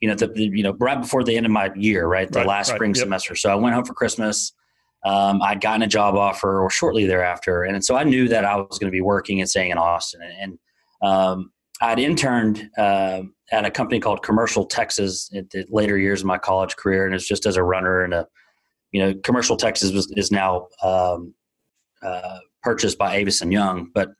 you 0.00 0.08
know, 0.08 0.14
the, 0.14 0.28
the, 0.28 0.44
you 0.44 0.62
know 0.62 0.76
right 0.78 1.00
before 1.00 1.24
the 1.24 1.36
end 1.36 1.44
of 1.44 1.52
my 1.52 1.72
year, 1.74 2.06
right, 2.06 2.30
the 2.30 2.40
right, 2.40 2.48
last 2.48 2.70
right, 2.70 2.76
spring 2.76 2.94
yep. 2.94 3.02
semester. 3.02 3.34
So 3.34 3.50
I 3.50 3.56
went 3.56 3.74
home 3.74 3.84
for 3.84 3.94
Christmas. 3.94 4.52
Um, 5.04 5.42
I'd 5.42 5.60
gotten 5.60 5.82
a 5.82 5.86
job 5.86 6.14
offer, 6.16 6.60
or 6.60 6.70
shortly 6.70 7.06
thereafter, 7.06 7.64
and 7.64 7.84
so 7.84 7.96
I 7.96 8.04
knew 8.04 8.28
that 8.28 8.44
I 8.44 8.56
was 8.56 8.78
going 8.78 8.90
to 8.90 8.96
be 8.96 9.00
working 9.00 9.40
and 9.40 9.48
staying 9.48 9.70
in 9.70 9.78
Austin. 9.78 10.20
And, 10.22 10.58
um, 11.02 11.52
I'd 11.80 12.00
interned 12.00 12.68
uh, 12.76 13.22
at 13.52 13.64
a 13.64 13.70
company 13.70 14.00
called 14.00 14.22
Commercial 14.22 14.66
Texas 14.66 15.30
at 15.34 15.48
the 15.50 15.64
later 15.70 15.96
years 15.96 16.20
of 16.20 16.26
my 16.26 16.38
college 16.38 16.74
career, 16.76 17.06
and 17.06 17.14
it's 17.14 17.26
just 17.26 17.46
as 17.46 17.56
a 17.56 17.62
runner 17.62 18.02
and 18.02 18.12
a 18.12 18.26
you 18.92 19.00
know, 19.00 19.14
commercial 19.22 19.56
Texas 19.56 19.90
is, 19.90 20.12
is 20.16 20.30
now 20.30 20.68
um, 20.82 21.34
uh, 22.02 22.38
purchased 22.62 22.98
by 22.98 23.20
Avison 23.20 23.52
Young, 23.52 23.90
but 23.94 24.10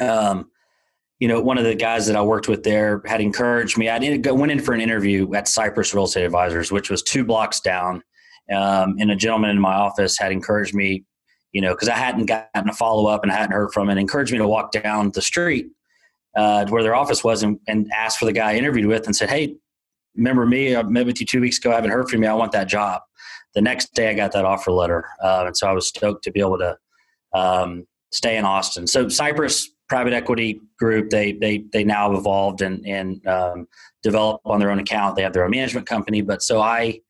um, 0.00 0.50
you 1.18 1.26
know, 1.26 1.40
one 1.40 1.58
of 1.58 1.64
the 1.64 1.74
guys 1.74 2.06
that 2.06 2.14
I 2.14 2.22
worked 2.22 2.48
with 2.48 2.62
there 2.62 3.02
had 3.04 3.20
encouraged 3.20 3.76
me. 3.76 3.88
I 3.88 3.98
did 3.98 4.22
go, 4.22 4.34
went 4.34 4.52
in 4.52 4.60
for 4.60 4.72
an 4.72 4.80
interview 4.80 5.34
at 5.34 5.48
Cypress 5.48 5.92
Real 5.92 6.04
Estate 6.04 6.24
Advisors, 6.24 6.70
which 6.70 6.90
was 6.90 7.02
two 7.02 7.24
blocks 7.24 7.60
down. 7.60 8.02
Um, 8.54 8.96
and 8.98 9.10
a 9.10 9.16
gentleman 9.16 9.50
in 9.50 9.60
my 9.60 9.74
office 9.74 10.16
had 10.16 10.30
encouraged 10.30 10.74
me, 10.74 11.04
you 11.52 11.60
know, 11.60 11.74
because 11.74 11.88
I 11.88 11.96
hadn't 11.96 12.26
gotten 12.26 12.68
a 12.68 12.72
follow 12.72 13.06
up 13.06 13.24
and 13.24 13.32
I 13.32 13.34
hadn't 13.34 13.52
heard 13.52 13.72
from 13.72 13.88
and 13.88 13.98
encouraged 13.98 14.32
me 14.32 14.38
to 14.38 14.46
walk 14.46 14.70
down 14.70 15.10
the 15.10 15.20
street 15.20 15.66
uh, 16.36 16.66
where 16.66 16.82
their 16.82 16.94
office 16.94 17.24
was 17.24 17.42
and, 17.42 17.58
and 17.66 17.90
asked 17.92 18.18
for 18.18 18.24
the 18.24 18.32
guy 18.32 18.52
I 18.52 18.56
interviewed 18.56 18.86
with 18.86 19.06
and 19.06 19.14
said, 19.14 19.28
Hey, 19.28 19.56
remember 20.16 20.46
me? 20.46 20.76
I 20.76 20.82
met 20.84 21.04
with 21.04 21.20
you 21.20 21.26
two 21.26 21.40
weeks 21.40 21.58
ago. 21.58 21.72
I 21.72 21.74
haven't 21.74 21.90
heard 21.90 22.08
from 22.08 22.22
you. 22.22 22.28
I 22.28 22.34
want 22.34 22.52
that 22.52 22.68
job 22.68 23.02
the 23.58 23.62
next 23.62 23.92
day 23.92 24.08
I 24.08 24.14
got 24.14 24.30
that 24.34 24.44
offer 24.44 24.70
letter, 24.70 25.04
uh, 25.20 25.42
and 25.46 25.56
so 25.56 25.66
I 25.66 25.72
was 25.72 25.88
stoked 25.88 26.22
to 26.22 26.30
be 26.30 26.38
able 26.38 26.58
to 26.58 26.78
um, 27.34 27.88
stay 28.12 28.36
in 28.36 28.44
Austin. 28.44 28.86
So 28.86 29.08
Cypress 29.08 29.68
private 29.88 30.12
equity 30.12 30.60
group. 30.78 31.10
They 31.10 31.32
they 31.32 31.64
they 31.72 31.82
now 31.82 32.08
have 32.08 32.16
evolved 32.16 32.62
and 32.62 32.86
and 32.86 33.26
um, 33.26 33.66
on 34.44 34.60
their 34.60 34.70
own 34.70 34.78
account. 34.78 35.16
They 35.16 35.22
have 35.22 35.32
their 35.32 35.44
own 35.44 35.50
management 35.50 35.88
company. 35.88 36.22
But 36.22 36.40
so 36.40 36.60
I 36.60 37.00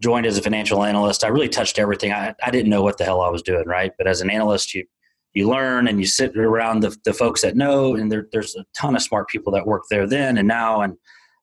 joined 0.00 0.24
as 0.24 0.38
a 0.38 0.42
financial 0.42 0.84
analyst. 0.84 1.22
I 1.22 1.28
really 1.28 1.50
touched 1.50 1.78
everything. 1.78 2.12
I, 2.12 2.34
I 2.42 2.50
didn't 2.50 2.70
know 2.70 2.82
what 2.82 2.96
the 2.96 3.04
hell 3.04 3.20
I 3.20 3.28
was 3.28 3.42
doing, 3.42 3.66
right? 3.66 3.92
But 3.98 4.06
as 4.06 4.22
an 4.22 4.30
analyst, 4.30 4.72
you 4.72 4.86
you 5.34 5.50
learn 5.50 5.86
and 5.86 5.98
you 5.98 6.06
sit 6.06 6.34
around 6.34 6.80
the, 6.80 6.96
the 7.04 7.12
folks 7.12 7.42
that 7.42 7.56
know, 7.56 7.94
and 7.94 8.10
there, 8.10 8.26
there's 8.32 8.56
a 8.56 8.64
ton 8.74 8.96
of 8.96 9.02
smart 9.02 9.28
people 9.28 9.52
that 9.52 9.66
work 9.66 9.82
there 9.90 10.06
then 10.06 10.38
and 10.38 10.48
now. 10.48 10.80
And 10.80 10.96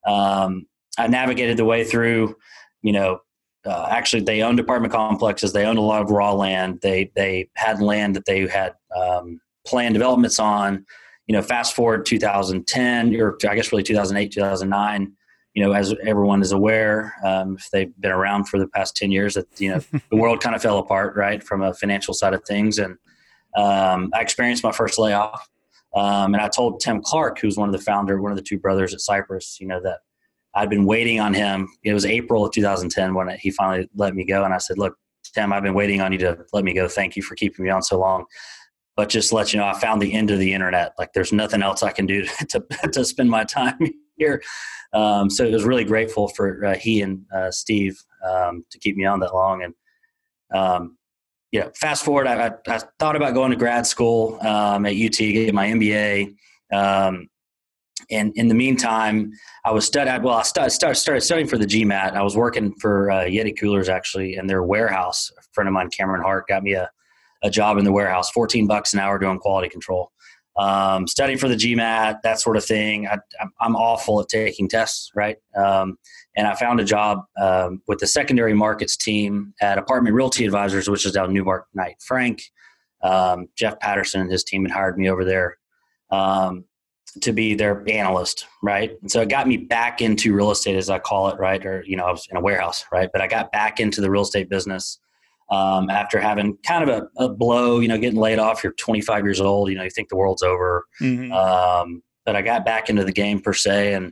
um, 0.07 0.65
I 0.97 1.05
navigated 1.05 1.57
the 1.57 1.63
way 1.63 1.83
through, 1.83 2.35
you 2.81 2.91
know, 2.91 3.19
uh, 3.67 3.87
actually 3.89 4.23
they 4.23 4.41
owned 4.41 4.59
apartment 4.59 4.93
complexes. 4.93 5.53
They 5.53 5.65
owned 5.65 5.77
a 5.77 5.81
lot 5.81 6.01
of 6.01 6.09
raw 6.09 6.33
land. 6.33 6.79
They 6.81 7.11
they 7.15 7.49
had 7.55 7.81
land 7.81 8.15
that 8.15 8.25
they 8.25 8.47
had 8.47 8.73
um, 8.95 9.39
planned 9.65 9.93
developments 9.93 10.39
on. 10.39 10.85
You 11.27 11.33
know, 11.33 11.41
fast 11.41 11.75
forward 11.75 12.05
2010 12.05 13.15
or 13.19 13.37
I 13.47 13.55
guess 13.55 13.71
really 13.71 13.83
2008, 13.83 14.31
2009 14.31 15.17
you 15.57 15.63
know, 15.63 15.71
as 15.71 15.91
everyone 16.05 16.43
is 16.43 16.51
aware, 16.51 17.15
um, 17.23 17.55
if 17.57 17.71
they've 17.71 17.91
been 17.99 18.11
around 18.11 18.43
for 18.43 18.59
the 18.59 18.67
past 18.67 18.95
10 18.95 19.11
years, 19.11 19.33
that, 19.33 19.47
you 19.57 19.69
know, 19.69 19.81
the 20.11 20.15
world 20.15 20.39
kind 20.39 20.55
of 20.55 20.61
fell 20.61 20.77
apart, 20.77 21.15
right, 21.15 21.43
from 21.43 21.63
a 21.63 21.73
financial 21.73 22.13
side 22.13 22.35
of 22.35 22.45
things. 22.45 22.77
And 22.77 22.95
um, 23.55 24.11
I 24.13 24.21
experienced 24.21 24.63
my 24.63 24.71
first 24.71 24.99
layoff. 24.99 25.49
Um, 25.95 26.35
and 26.35 26.43
I 26.43 26.47
told 26.47 26.79
Tim 26.79 27.01
Clark, 27.01 27.39
who's 27.39 27.57
one 27.57 27.69
of 27.69 27.73
the 27.73 27.83
founder, 27.83 28.21
one 28.21 28.31
of 28.31 28.37
the 28.37 28.43
two 28.43 28.59
brothers 28.59 28.93
at 28.93 29.01
Cypress, 29.01 29.59
you 29.59 29.65
know, 29.65 29.81
that 29.81 30.01
I'd 30.57 30.71
been 30.71 30.85
waiting 30.85 31.19
on 31.19 31.35
him. 31.35 31.69
It 31.83 31.93
was 31.93 32.03
April 32.03 32.43
of 32.43 32.51
2010 32.51 33.13
when 33.13 33.29
he 33.39 33.51
finally 33.51 33.87
let 33.95 34.15
me 34.15 34.25
go. 34.25 34.43
And 34.43 34.53
I 34.53 34.57
said, 34.57 34.79
look, 34.79 34.97
Tim, 35.33 35.53
I've 35.53 35.61
been 35.61 35.75
waiting 35.75 36.01
on 36.01 36.11
you 36.11 36.17
to 36.19 36.39
let 36.51 36.63
me 36.63 36.73
go. 36.73 36.87
Thank 36.87 37.15
you 37.15 37.21
for 37.21 37.35
keeping 37.35 37.63
me 37.63 37.69
on 37.69 37.83
so 37.83 37.99
long. 37.99 38.25
But 38.95 39.09
just 39.09 39.31
let 39.31 39.53
you 39.53 39.59
know, 39.59 39.67
I 39.67 39.79
found 39.79 40.01
the 40.01 40.11
end 40.11 40.31
of 40.31 40.39
the 40.39 40.51
internet. 40.51 40.93
Like 40.97 41.13
there's 41.13 41.31
nothing 41.31 41.61
else 41.61 41.83
I 41.83 41.91
can 41.91 42.07
do 42.07 42.25
to, 42.49 42.65
to, 42.91 43.05
spend 43.05 43.29
my 43.29 43.43
time 43.43 43.77
here. 44.17 44.41
Um, 44.93 45.29
so 45.29 45.45
it 45.45 45.53
was 45.53 45.63
really 45.63 45.85
grateful 45.85 46.27
for 46.27 46.65
uh, 46.65 46.75
he 46.75 47.03
and 47.03 47.23
uh, 47.31 47.51
Steve 47.51 47.95
um, 48.27 48.65
to 48.71 48.79
keep 48.79 48.97
me 48.97 49.05
on 49.05 49.19
that 49.19 49.35
long. 49.35 49.61
And 49.61 49.73
um, 50.55 50.97
you 51.51 51.59
know, 51.59 51.71
fast 51.75 52.03
forward, 52.03 52.25
I, 52.25 52.47
I, 52.47 52.51
I, 52.67 52.81
thought 52.97 53.15
about 53.15 53.35
going 53.35 53.51
to 53.51 53.57
grad 53.57 53.85
school 53.85 54.39
um, 54.41 54.87
at 54.87 54.95
UT, 54.95 55.17
get 55.17 55.53
my 55.53 55.67
MBA. 55.67 56.33
And 58.09 58.31
in 58.35 58.47
the 58.47 58.55
meantime, 58.55 59.31
I 59.65 59.71
was 59.71 59.85
studying. 59.85 60.21
Well, 60.23 60.35
I 60.35 60.43
started, 60.43 60.95
started 60.95 61.21
studying 61.21 61.47
for 61.47 61.57
the 61.57 61.65
GMAT. 61.65 62.13
I 62.13 62.21
was 62.21 62.37
working 62.37 62.73
for 62.79 63.11
uh, 63.11 63.23
Yeti 63.25 63.57
Coolers 63.59 63.89
actually 63.89 64.35
in 64.35 64.47
their 64.47 64.63
warehouse. 64.63 65.31
A 65.37 65.41
friend 65.53 65.67
of 65.67 65.73
mine, 65.73 65.89
Cameron 65.89 66.21
Hart, 66.21 66.47
got 66.47 66.63
me 66.63 66.73
a, 66.73 66.89
a 67.43 67.49
job 67.49 67.77
in 67.77 67.83
the 67.83 67.91
warehouse, 67.91 68.29
14 68.31 68.65
bucks 68.67 68.93
an 68.93 68.99
hour 68.99 69.19
doing 69.19 69.39
quality 69.39 69.69
control 69.69 70.11
um, 70.57 71.07
studying 71.07 71.37
for 71.37 71.47
the 71.47 71.55
GMAT, 71.55 72.21
that 72.23 72.41
sort 72.41 72.57
of 72.57 72.65
thing. 72.65 73.07
I, 73.07 73.19
am 73.61 73.75
awful 73.75 74.19
at 74.19 74.27
taking 74.27 74.67
tests, 74.67 75.11
right? 75.15 75.37
Um, 75.55 75.97
and 76.35 76.47
I 76.47 76.55
found 76.55 76.79
a 76.79 76.83
job 76.83 77.21
um, 77.39 77.81
with 77.87 77.99
the 77.99 78.07
secondary 78.07 78.53
markets 78.53 78.97
team 78.97 79.53
at 79.61 79.77
Apartment 79.77 80.15
Realty 80.15 80.45
Advisors, 80.45 80.89
which 80.89 81.05
is 81.05 81.11
down 81.11 81.33
Newmark 81.33 81.67
Knight 81.73 81.97
Frank. 82.01 82.41
Um, 83.03 83.47
Jeff 83.55 83.79
Patterson 83.79 84.21
and 84.21 84.31
his 84.31 84.43
team 84.43 84.65
had 84.65 84.71
hired 84.71 84.97
me 84.97 85.09
over 85.09 85.23
there 85.23 85.57
um, 86.09 86.65
to 87.21 87.31
be 87.33 87.55
their 87.55 87.83
analyst, 87.89 88.45
right? 88.63 88.97
And 89.01 89.11
so 89.11 89.21
it 89.21 89.29
got 89.29 89.47
me 89.47 89.57
back 89.57 90.01
into 90.01 90.33
real 90.33 90.51
estate, 90.51 90.75
as 90.75 90.89
I 90.89 90.99
call 90.99 91.29
it, 91.29 91.39
right? 91.39 91.63
Or, 91.65 91.83
you 91.85 91.95
know, 91.95 92.05
I 92.05 92.11
was 92.11 92.27
in 92.29 92.37
a 92.37 92.41
warehouse, 92.41 92.85
right? 92.91 93.09
But 93.11 93.21
I 93.21 93.27
got 93.27 93.51
back 93.51 93.79
into 93.79 94.01
the 94.01 94.09
real 94.09 94.23
estate 94.23 94.49
business 94.49 94.99
um, 95.49 95.89
after 95.89 96.19
having 96.19 96.57
kind 96.65 96.87
of 96.87 96.89
a, 96.89 97.23
a, 97.23 97.29
blow, 97.29 97.79
you 97.79 97.87
know, 97.87 97.97
getting 97.97 98.19
laid 98.19 98.39
off. 98.39 98.63
You're 98.63 98.73
25 98.73 99.23
years 99.23 99.39
old, 99.39 99.69
you 99.69 99.75
know, 99.75 99.83
you 99.83 99.89
think 99.89 100.09
the 100.09 100.17
world's 100.17 100.43
over. 100.43 100.85
Mm-hmm. 101.01 101.31
Um, 101.31 102.03
but 102.25 102.35
I 102.35 102.41
got 102.41 102.65
back 102.65 102.89
into 102.89 103.03
the 103.03 103.13
game 103.13 103.39
per 103.39 103.53
se, 103.53 103.93
and 103.93 104.11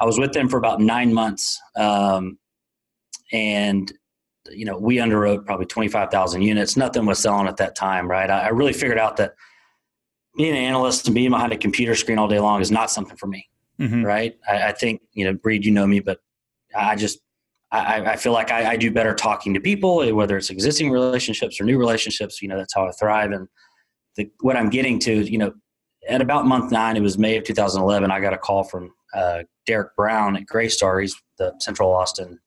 I 0.00 0.04
was 0.04 0.18
with 0.18 0.32
them 0.32 0.48
for 0.48 0.58
about 0.58 0.80
nine 0.80 1.14
months. 1.14 1.58
Um, 1.76 2.38
and 3.32 3.90
you 4.50 4.64
know, 4.64 4.78
we 4.78 4.96
underwrote 4.96 5.44
probably 5.44 5.66
25,000 5.66 6.42
units. 6.42 6.76
Nothing 6.76 7.06
was 7.06 7.18
selling 7.18 7.48
at 7.48 7.56
that 7.58 7.76
time, 7.76 8.08
right? 8.08 8.30
I, 8.30 8.44
I 8.44 8.48
really 8.48 8.72
figured 8.72 8.98
out 8.98 9.16
that 9.18 9.34
being 10.38 10.52
an 10.52 10.62
analyst 10.62 11.06
and 11.06 11.14
being 11.14 11.30
behind 11.30 11.52
a 11.52 11.56
computer 11.58 11.94
screen 11.94 12.16
all 12.16 12.28
day 12.28 12.38
long 12.38 12.60
is 12.60 12.70
not 12.70 12.90
something 12.90 13.16
for 13.16 13.26
me, 13.26 13.46
mm-hmm. 13.78 14.04
right? 14.04 14.38
I, 14.48 14.68
I 14.68 14.72
think 14.72 15.02
you 15.12 15.26
know, 15.26 15.38
Reed, 15.42 15.66
you 15.66 15.72
know 15.72 15.86
me, 15.86 16.00
but 16.00 16.20
I 16.74 16.96
just 16.96 17.18
I, 17.70 18.12
I 18.12 18.16
feel 18.16 18.32
like 18.32 18.50
I, 18.50 18.72
I, 18.72 18.76
do 18.76 18.90
better 18.90 19.14
talking 19.14 19.52
to 19.52 19.60
people, 19.60 20.10
whether 20.14 20.38
it's 20.38 20.48
existing 20.48 20.90
relationships 20.90 21.60
or 21.60 21.64
new 21.64 21.76
relationships. 21.76 22.40
You 22.40 22.48
know, 22.48 22.56
that's 22.56 22.72
how 22.72 22.86
I 22.88 22.92
thrive. 22.92 23.32
And 23.32 23.46
the, 24.16 24.30
what 24.40 24.56
I'm 24.56 24.70
getting 24.70 24.98
to, 25.00 25.30
you 25.30 25.36
know, 25.36 25.52
at 26.08 26.22
about 26.22 26.46
month 26.46 26.72
nine, 26.72 26.96
it 26.96 27.02
was 27.02 27.18
May 27.18 27.36
of 27.36 27.44
2011. 27.44 28.10
I 28.10 28.20
got 28.20 28.32
a 28.32 28.38
call 28.38 28.64
from 28.64 28.94
uh, 29.12 29.42
Derek 29.66 29.94
Brown 29.96 30.36
at 30.36 30.46
Greystar. 30.46 31.02
He's 31.02 31.14
the 31.36 31.52
Central 31.60 31.92
Austin. 31.92 32.38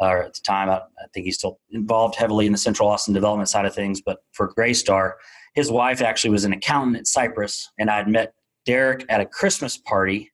Uh, 0.00 0.22
at 0.24 0.32
the 0.32 0.40
time, 0.40 0.70
I, 0.70 0.76
I, 0.76 1.06
think 1.12 1.26
he's 1.26 1.36
still 1.36 1.60
involved 1.70 2.16
heavily 2.16 2.46
in 2.46 2.52
the 2.52 2.58
Central 2.58 2.88
Austin 2.88 3.12
development 3.12 3.50
side 3.50 3.66
of 3.66 3.74
things. 3.74 4.00
But 4.00 4.20
for 4.32 4.52
Greystar, 4.54 5.12
his 5.54 5.70
wife 5.70 6.00
actually 6.00 6.30
was 6.30 6.44
an 6.44 6.52
accountant 6.52 6.96
at 6.96 7.06
Cypress, 7.06 7.70
and 7.78 7.90
I'd 7.90 8.08
met 8.08 8.34
Derek 8.64 9.04
at 9.08 9.20
a 9.20 9.26
Christmas 9.26 9.76
party 9.76 10.32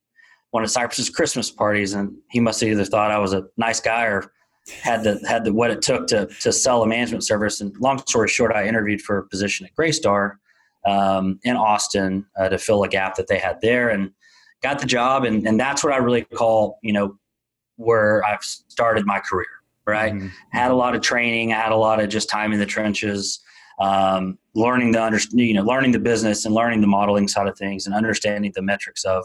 one 0.51 0.65
of 0.65 0.71
Cypress's 0.71 1.11
Christmas 1.11 1.51
parties, 1.51 1.95
and 1.95 2.17
he 2.31 2.41
must 2.41 2.61
have 2.61 2.71
either 2.71 2.85
thought 2.85 3.11
I 3.11 3.19
was 3.19 3.33
a 3.33 3.45
nice 3.57 3.81
guy 3.81 4.05
or 4.05 4.33
had 4.83 5.03
the 5.03 5.21
had 5.29 5.45
the 5.45 5.53
what 5.53 5.71
it 5.71 5.83
took 5.83 6.07
to 6.09 6.27
to 6.41 6.53
sell 6.53 6.83
a 6.83 6.87
management 6.87 7.25
service. 7.25 7.61
And 7.61 7.77
long 7.79 7.99
story 7.99 8.29
short, 8.29 8.53
I 8.53 8.67
interviewed 8.67 9.03
for 9.03 9.19
a 9.19 9.27
position 9.27 9.67
at 9.67 9.75
Greystar 9.75 10.37
um, 10.87 11.39
in 11.43 11.57
Austin 11.57 12.27
uh, 12.39 12.49
to 12.49 12.59
fill 12.59 12.83
a 12.85 12.89
gap 12.89 13.17
that 13.17 13.29
they 13.29 13.39
had 13.39 13.61
there, 13.61 13.91
and 13.91 14.11
got 14.63 14.79
the 14.79 14.87
job. 14.87 15.25
And 15.25 15.47
and 15.47 15.61
that's 15.61 15.85
what 15.85 15.93
I 15.93 15.99
really 15.99 16.25
call 16.25 16.79
you 16.83 16.93
know 16.93 17.19
where 17.77 18.25
I've 18.25 18.43
started 18.43 19.07
my 19.07 19.21
career. 19.21 19.47
Right, 19.87 20.13
mm-hmm. 20.13 20.29
had 20.51 20.71
a 20.71 20.75
lot 20.75 20.95
of 20.95 21.01
training, 21.01 21.55
I 21.55 21.57
had 21.57 21.73
a 21.73 21.77
lot 21.77 21.99
of 21.99 22.11
just 22.11 22.29
time 22.29 22.53
in 22.53 22.59
the 22.59 22.67
trenches. 22.67 23.41
Um, 23.81 24.39
learning 24.55 24.91
the 24.93 25.03
under, 25.03 25.21
you 25.33 25.55
know 25.55 25.63
learning 25.63 25.93
the 25.93 26.01
business 26.01 26.45
and 26.45 26.55
learning 26.55 26.81
the 26.81 26.89
modeling 26.89 27.29
side 27.29 27.47
of 27.47 27.57
things 27.57 27.87
and 27.87 27.95
understanding 27.95 28.51
the 28.57 28.63
metrics 28.63 29.05
of 29.05 29.25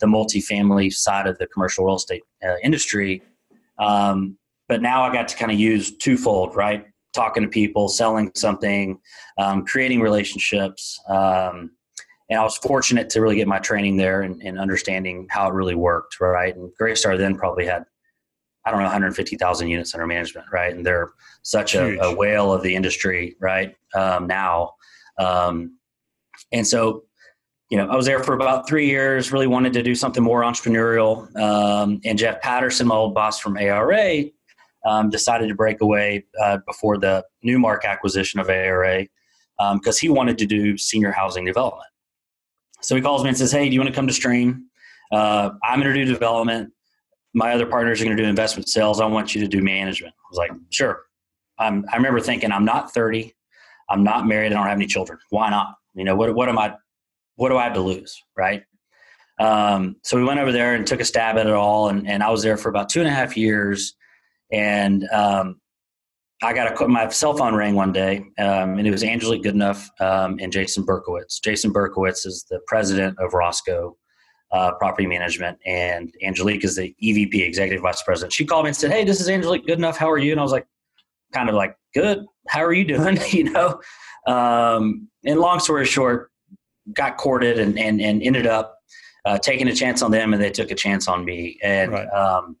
the 0.00 0.06
multifamily 0.06 0.92
side 0.92 1.26
of 1.26 1.38
the 1.38 1.46
commercial 1.46 1.84
real 1.84 1.96
estate 1.96 2.22
uh, 2.44 2.56
industry. 2.62 3.22
Um, 3.78 4.36
but 4.68 4.82
now 4.82 5.04
I 5.04 5.12
got 5.12 5.28
to 5.28 5.36
kind 5.36 5.52
of 5.52 5.58
use 5.58 5.96
twofold, 5.96 6.56
right? 6.56 6.86
Talking 7.12 7.42
to 7.42 7.48
people, 7.48 7.88
selling 7.88 8.32
something, 8.34 8.98
um, 9.38 9.64
creating 9.64 10.00
relationships. 10.00 11.00
Um, 11.08 11.70
and 12.30 12.40
I 12.40 12.42
was 12.42 12.56
fortunate 12.56 13.10
to 13.10 13.20
really 13.20 13.36
get 13.36 13.46
my 13.46 13.58
training 13.58 13.96
there 13.96 14.22
and, 14.22 14.40
and 14.42 14.58
understanding 14.58 15.26
how 15.30 15.48
it 15.48 15.54
really 15.54 15.74
worked, 15.74 16.20
right? 16.20 16.56
And 16.56 16.72
Greystar 16.80 17.18
then 17.18 17.36
probably 17.36 17.66
had, 17.66 17.84
I 18.66 18.70
don't 18.70 18.80
know, 18.80 18.86
150,000 18.86 19.68
units 19.68 19.94
under 19.94 20.06
management, 20.06 20.46
right? 20.52 20.74
And 20.74 20.84
they're 20.86 21.10
such 21.42 21.74
a, 21.74 21.98
a, 22.00 22.14
whale 22.14 22.52
of 22.52 22.62
the 22.62 22.74
industry, 22.74 23.36
right? 23.38 23.76
Um, 23.94 24.26
now. 24.26 24.72
Um, 25.18 25.78
and 26.50 26.66
so 26.66 27.04
you 27.70 27.78
know, 27.78 27.88
I 27.88 27.96
was 27.96 28.06
there 28.06 28.22
for 28.22 28.34
about 28.34 28.68
three 28.68 28.86
years, 28.86 29.32
really 29.32 29.46
wanted 29.46 29.72
to 29.72 29.82
do 29.82 29.94
something 29.94 30.22
more 30.22 30.42
entrepreneurial. 30.42 31.34
Um, 31.36 32.00
and 32.04 32.18
Jeff 32.18 32.40
Patterson, 32.40 32.86
my 32.86 32.94
old 32.94 33.14
boss 33.14 33.40
from 33.40 33.56
ARA, 33.56 34.24
um, 34.86 35.10
decided 35.10 35.48
to 35.48 35.54
break 35.54 35.80
away 35.80 36.24
uh, 36.40 36.58
before 36.66 36.98
the 36.98 37.24
Newmark 37.42 37.84
acquisition 37.84 38.38
of 38.38 38.48
ARA 38.48 39.06
because 39.58 39.96
um, 39.96 40.00
he 40.00 40.08
wanted 40.08 40.36
to 40.38 40.46
do 40.46 40.76
senior 40.76 41.10
housing 41.10 41.44
development. 41.44 41.88
So 42.82 42.94
he 42.94 43.02
calls 43.02 43.22
me 43.22 43.30
and 43.30 43.38
says, 43.38 43.50
Hey, 43.50 43.68
do 43.68 43.74
you 43.74 43.80
want 43.80 43.88
to 43.88 43.94
come 43.94 44.06
to 44.06 44.12
Stream? 44.12 44.66
Uh, 45.10 45.50
I'm 45.62 45.80
going 45.80 45.92
to 45.92 46.04
do 46.04 46.12
development. 46.12 46.72
My 47.34 47.52
other 47.52 47.66
partners 47.66 48.00
are 48.00 48.04
going 48.04 48.16
to 48.16 48.22
do 48.22 48.28
investment 48.28 48.68
sales. 48.68 49.00
I 49.00 49.06
want 49.06 49.34
you 49.34 49.40
to 49.40 49.48
do 49.48 49.62
management. 49.62 50.14
I 50.16 50.26
was 50.30 50.38
like, 50.38 50.52
Sure. 50.70 51.02
I'm, 51.58 51.84
I 51.92 51.96
remember 51.96 52.20
thinking, 52.20 52.50
I'm 52.50 52.64
not 52.64 52.92
30. 52.92 53.32
I'm 53.90 54.02
not 54.02 54.26
married. 54.26 54.52
I 54.52 54.56
don't 54.56 54.66
have 54.66 54.76
any 54.76 54.86
children. 54.86 55.18
Why 55.30 55.50
not? 55.50 55.74
You 55.94 56.04
know, 56.04 56.16
what, 56.16 56.34
what 56.34 56.48
am 56.48 56.58
I 56.58 56.74
what 57.36 57.48
do 57.48 57.56
I 57.56 57.64
have 57.64 57.74
to 57.74 57.80
lose, 57.80 58.20
right? 58.36 58.62
Um, 59.40 59.96
so 60.02 60.16
we 60.16 60.24
went 60.24 60.38
over 60.38 60.52
there 60.52 60.74
and 60.74 60.86
took 60.86 61.00
a 61.00 61.04
stab 61.04 61.36
at 61.36 61.46
it 61.46 61.52
all, 61.52 61.88
and, 61.88 62.08
and 62.08 62.22
I 62.22 62.30
was 62.30 62.42
there 62.42 62.56
for 62.56 62.68
about 62.68 62.88
two 62.88 63.00
and 63.00 63.08
a 63.08 63.12
half 63.12 63.36
years. 63.36 63.94
And 64.52 65.08
um, 65.10 65.60
I 66.42 66.52
got 66.52 66.80
a 66.80 66.88
my 66.88 67.08
cell 67.08 67.36
phone 67.36 67.54
rang 67.54 67.74
one 67.74 67.92
day, 67.92 68.18
um, 68.38 68.78
and 68.78 68.86
it 68.86 68.90
was 68.90 69.02
Angelique 69.02 69.42
Goodenough 69.42 69.88
um, 70.00 70.38
and 70.40 70.52
Jason 70.52 70.84
Berkowitz. 70.84 71.40
Jason 71.42 71.72
Berkowitz 71.72 72.26
is 72.26 72.44
the 72.48 72.60
president 72.66 73.18
of 73.18 73.34
Roscoe 73.34 73.96
uh, 74.54 74.72
Property 74.72 75.06
Management, 75.06 75.58
and 75.66 76.14
Angelique 76.22 76.64
is 76.64 76.76
the 76.76 76.94
EVP, 77.02 77.44
Executive 77.44 77.82
Vice 77.82 78.02
President. 78.02 78.32
She 78.32 78.46
called 78.46 78.64
me 78.64 78.68
and 78.68 78.76
said, 78.76 78.90
"Hey, 78.90 79.04
this 79.04 79.20
is 79.20 79.28
Angelique 79.28 79.66
Goodenough. 79.66 79.96
How 79.96 80.10
are 80.10 80.18
you?" 80.18 80.32
And 80.32 80.40
I 80.40 80.42
was 80.42 80.52
like, 80.52 80.66
kind 81.32 81.48
of 81.48 81.54
like, 81.54 81.76
"Good. 81.92 82.24
How 82.48 82.64
are 82.64 82.72
you 82.72 82.84
doing?" 82.84 83.18
you 83.30 83.44
know. 83.44 83.80
Um, 84.26 85.08
and 85.26 85.38
long 85.38 85.60
story 85.60 85.84
short, 85.84 86.30
got 86.92 87.16
courted 87.16 87.58
and, 87.58 87.78
and, 87.78 88.00
and 88.00 88.22
ended 88.22 88.46
up 88.46 88.78
uh, 89.24 89.38
taking 89.38 89.68
a 89.68 89.74
chance 89.74 90.02
on 90.02 90.10
them 90.10 90.34
and 90.34 90.42
they 90.42 90.50
took 90.50 90.70
a 90.70 90.74
chance 90.74 91.08
on 91.08 91.24
me. 91.24 91.58
And, 91.62 91.92
right. 91.92 92.08
um, 92.08 92.56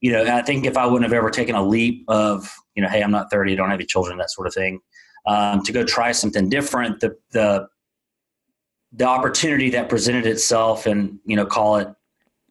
you 0.00 0.12
know, 0.12 0.24
I 0.24 0.42
think 0.42 0.66
if 0.66 0.76
I 0.76 0.86
wouldn't 0.86 1.04
have 1.04 1.12
ever 1.12 1.30
taken 1.30 1.54
a 1.54 1.66
leap 1.66 2.04
of, 2.08 2.52
you 2.74 2.82
know, 2.82 2.88
hey, 2.88 3.02
I'm 3.02 3.10
not 3.10 3.30
30, 3.30 3.56
don't 3.56 3.70
have 3.70 3.78
any 3.78 3.86
children, 3.86 4.18
that 4.18 4.30
sort 4.30 4.46
of 4.46 4.54
thing, 4.54 4.80
um, 5.26 5.62
to 5.62 5.72
go 5.72 5.84
try 5.84 6.12
something 6.12 6.48
different, 6.48 7.00
the, 7.00 7.16
the, 7.32 7.66
the 8.96 9.06
opportunity 9.06 9.70
that 9.70 9.88
presented 9.88 10.26
itself 10.26 10.86
and 10.86 11.18
you 11.24 11.36
know 11.36 11.46
call 11.46 11.76
it 11.76 11.88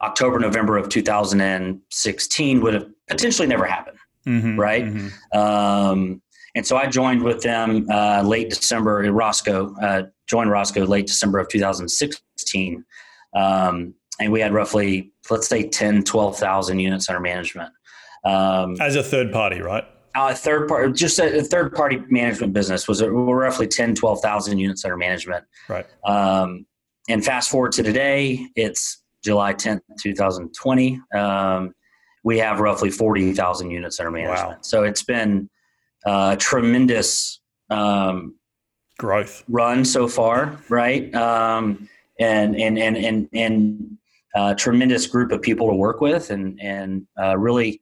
October 0.02 0.40
November 0.40 0.78
of 0.78 0.90
2016 0.90 2.62
would 2.62 2.74
have 2.74 2.88
potentially 3.08 3.48
never 3.48 3.66
happened, 3.66 3.98
mm-hmm, 4.28 4.60
right? 4.60 4.86
Mm-hmm. 4.86 5.38
Um, 5.38 6.22
and 6.54 6.66
so 6.66 6.78
I 6.78 6.88
joined 6.88 7.24
with 7.24 7.42
them 7.42 7.88
uh, 7.90 8.22
late 8.22 8.50
December 8.50 9.04
in 9.04 9.14
Roscoe. 9.14 9.76
Uh, 9.82 10.04
joined 10.28 10.50
Roscoe 10.50 10.86
late 10.86 11.08
December 11.08 11.40
of 11.40 11.50
2016, 11.50 12.86
um, 13.36 13.94
and 14.20 14.32
we 14.32 14.40
had 14.40 14.54
roughly 14.54 15.12
let's 15.30 15.48
say 15.48 15.68
10, 15.68 16.04
12,000 16.04 16.80
units 16.80 17.10
under 17.10 17.20
management. 17.20 17.72
Um, 18.24 18.76
As 18.80 18.96
a 18.96 19.04
third 19.04 19.32
party, 19.32 19.62
right? 19.62 19.86
A 20.16 20.34
third 20.34 20.70
party, 20.70 20.94
just 20.94 21.20
a, 21.20 21.40
a, 21.40 21.44
third 21.44 21.74
party 21.74 22.02
management 22.10 22.54
business 22.54 22.88
was 22.88 23.04
roughly 23.04 23.68
10, 23.68 23.96
12,000 23.96 24.58
units 24.58 24.86
under 24.86 24.96
management. 24.96 25.44
Right. 25.68 25.86
Um, 26.06 26.66
and 27.10 27.24
fast 27.24 27.50
forward 27.50 27.74
to 27.74 27.84
today, 27.84 28.48
it's 28.56 29.04
July 29.24 29.54
10th, 29.54 29.82
2020. 30.02 31.02
Um, 31.14 31.74
we 32.24 32.38
have 32.40 32.60
roughly 32.60 32.90
40,000 32.90 33.70
units 33.70 34.00
under 34.00 34.12
management. 34.12 34.50
Wow. 34.50 34.58
So 34.62 34.84
it's 34.84 35.04
been 35.04 35.50
uh, 36.06 36.38
tremendous 36.38 37.42
um, 37.70 38.36
growth 38.98 39.44
run 39.48 39.84
so 39.84 40.08
far, 40.08 40.58
right? 40.70 41.14
Um, 41.14 41.90
and, 42.20 42.56
and, 42.56 42.80
and, 42.80 42.98
and, 42.98 43.30
and, 43.34 43.98
uh, 44.36 44.54
tremendous 44.56 45.08
group 45.08 45.32
of 45.32 45.42
people 45.42 45.70
to 45.70 45.76
work 45.76 46.02
with 46.02 46.30
and, 46.30 46.60
and, 46.62 47.08
uh, 47.22 47.38
really, 47.38 47.82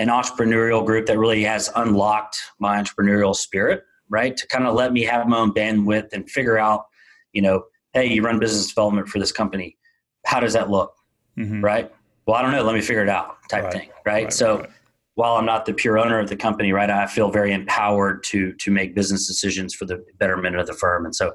an 0.00 0.08
entrepreneurial 0.08 0.84
group 0.84 1.04
that 1.04 1.18
really 1.18 1.44
has 1.44 1.70
unlocked 1.76 2.38
my 2.58 2.82
entrepreneurial 2.82 3.36
spirit, 3.36 3.84
right? 4.08 4.34
To 4.34 4.46
kind 4.46 4.66
of 4.66 4.74
let 4.74 4.94
me 4.94 5.02
have 5.02 5.28
my 5.28 5.36
own 5.36 5.52
bandwidth 5.52 6.14
and 6.14 6.28
figure 6.28 6.56
out, 6.56 6.86
you 7.32 7.42
know, 7.42 7.64
hey, 7.92 8.06
you 8.06 8.22
run 8.22 8.38
business 8.38 8.66
development 8.66 9.08
for 9.08 9.18
this 9.18 9.30
company. 9.30 9.76
How 10.24 10.40
does 10.40 10.54
that 10.54 10.70
look? 10.70 10.94
Mm-hmm. 11.38 11.62
Right? 11.62 11.92
Well, 12.26 12.34
I 12.34 12.40
don't 12.40 12.52
know. 12.52 12.62
Let 12.62 12.74
me 12.74 12.80
figure 12.80 13.02
it 13.02 13.10
out 13.10 13.36
type 13.50 13.64
right. 13.64 13.72
thing. 13.74 13.88
Right. 14.06 14.24
right 14.24 14.32
so 14.32 14.60
right. 14.60 14.70
while 15.16 15.36
I'm 15.36 15.44
not 15.44 15.66
the 15.66 15.74
pure 15.74 15.98
owner 15.98 16.18
of 16.18 16.30
the 16.30 16.36
company, 16.36 16.72
right, 16.72 16.88
I 16.88 17.06
feel 17.06 17.30
very 17.30 17.52
empowered 17.52 18.22
to 18.24 18.54
to 18.54 18.70
make 18.70 18.94
business 18.94 19.26
decisions 19.26 19.74
for 19.74 19.84
the 19.84 20.02
betterment 20.18 20.56
of 20.56 20.66
the 20.66 20.72
firm. 20.72 21.04
And 21.04 21.14
so 21.14 21.32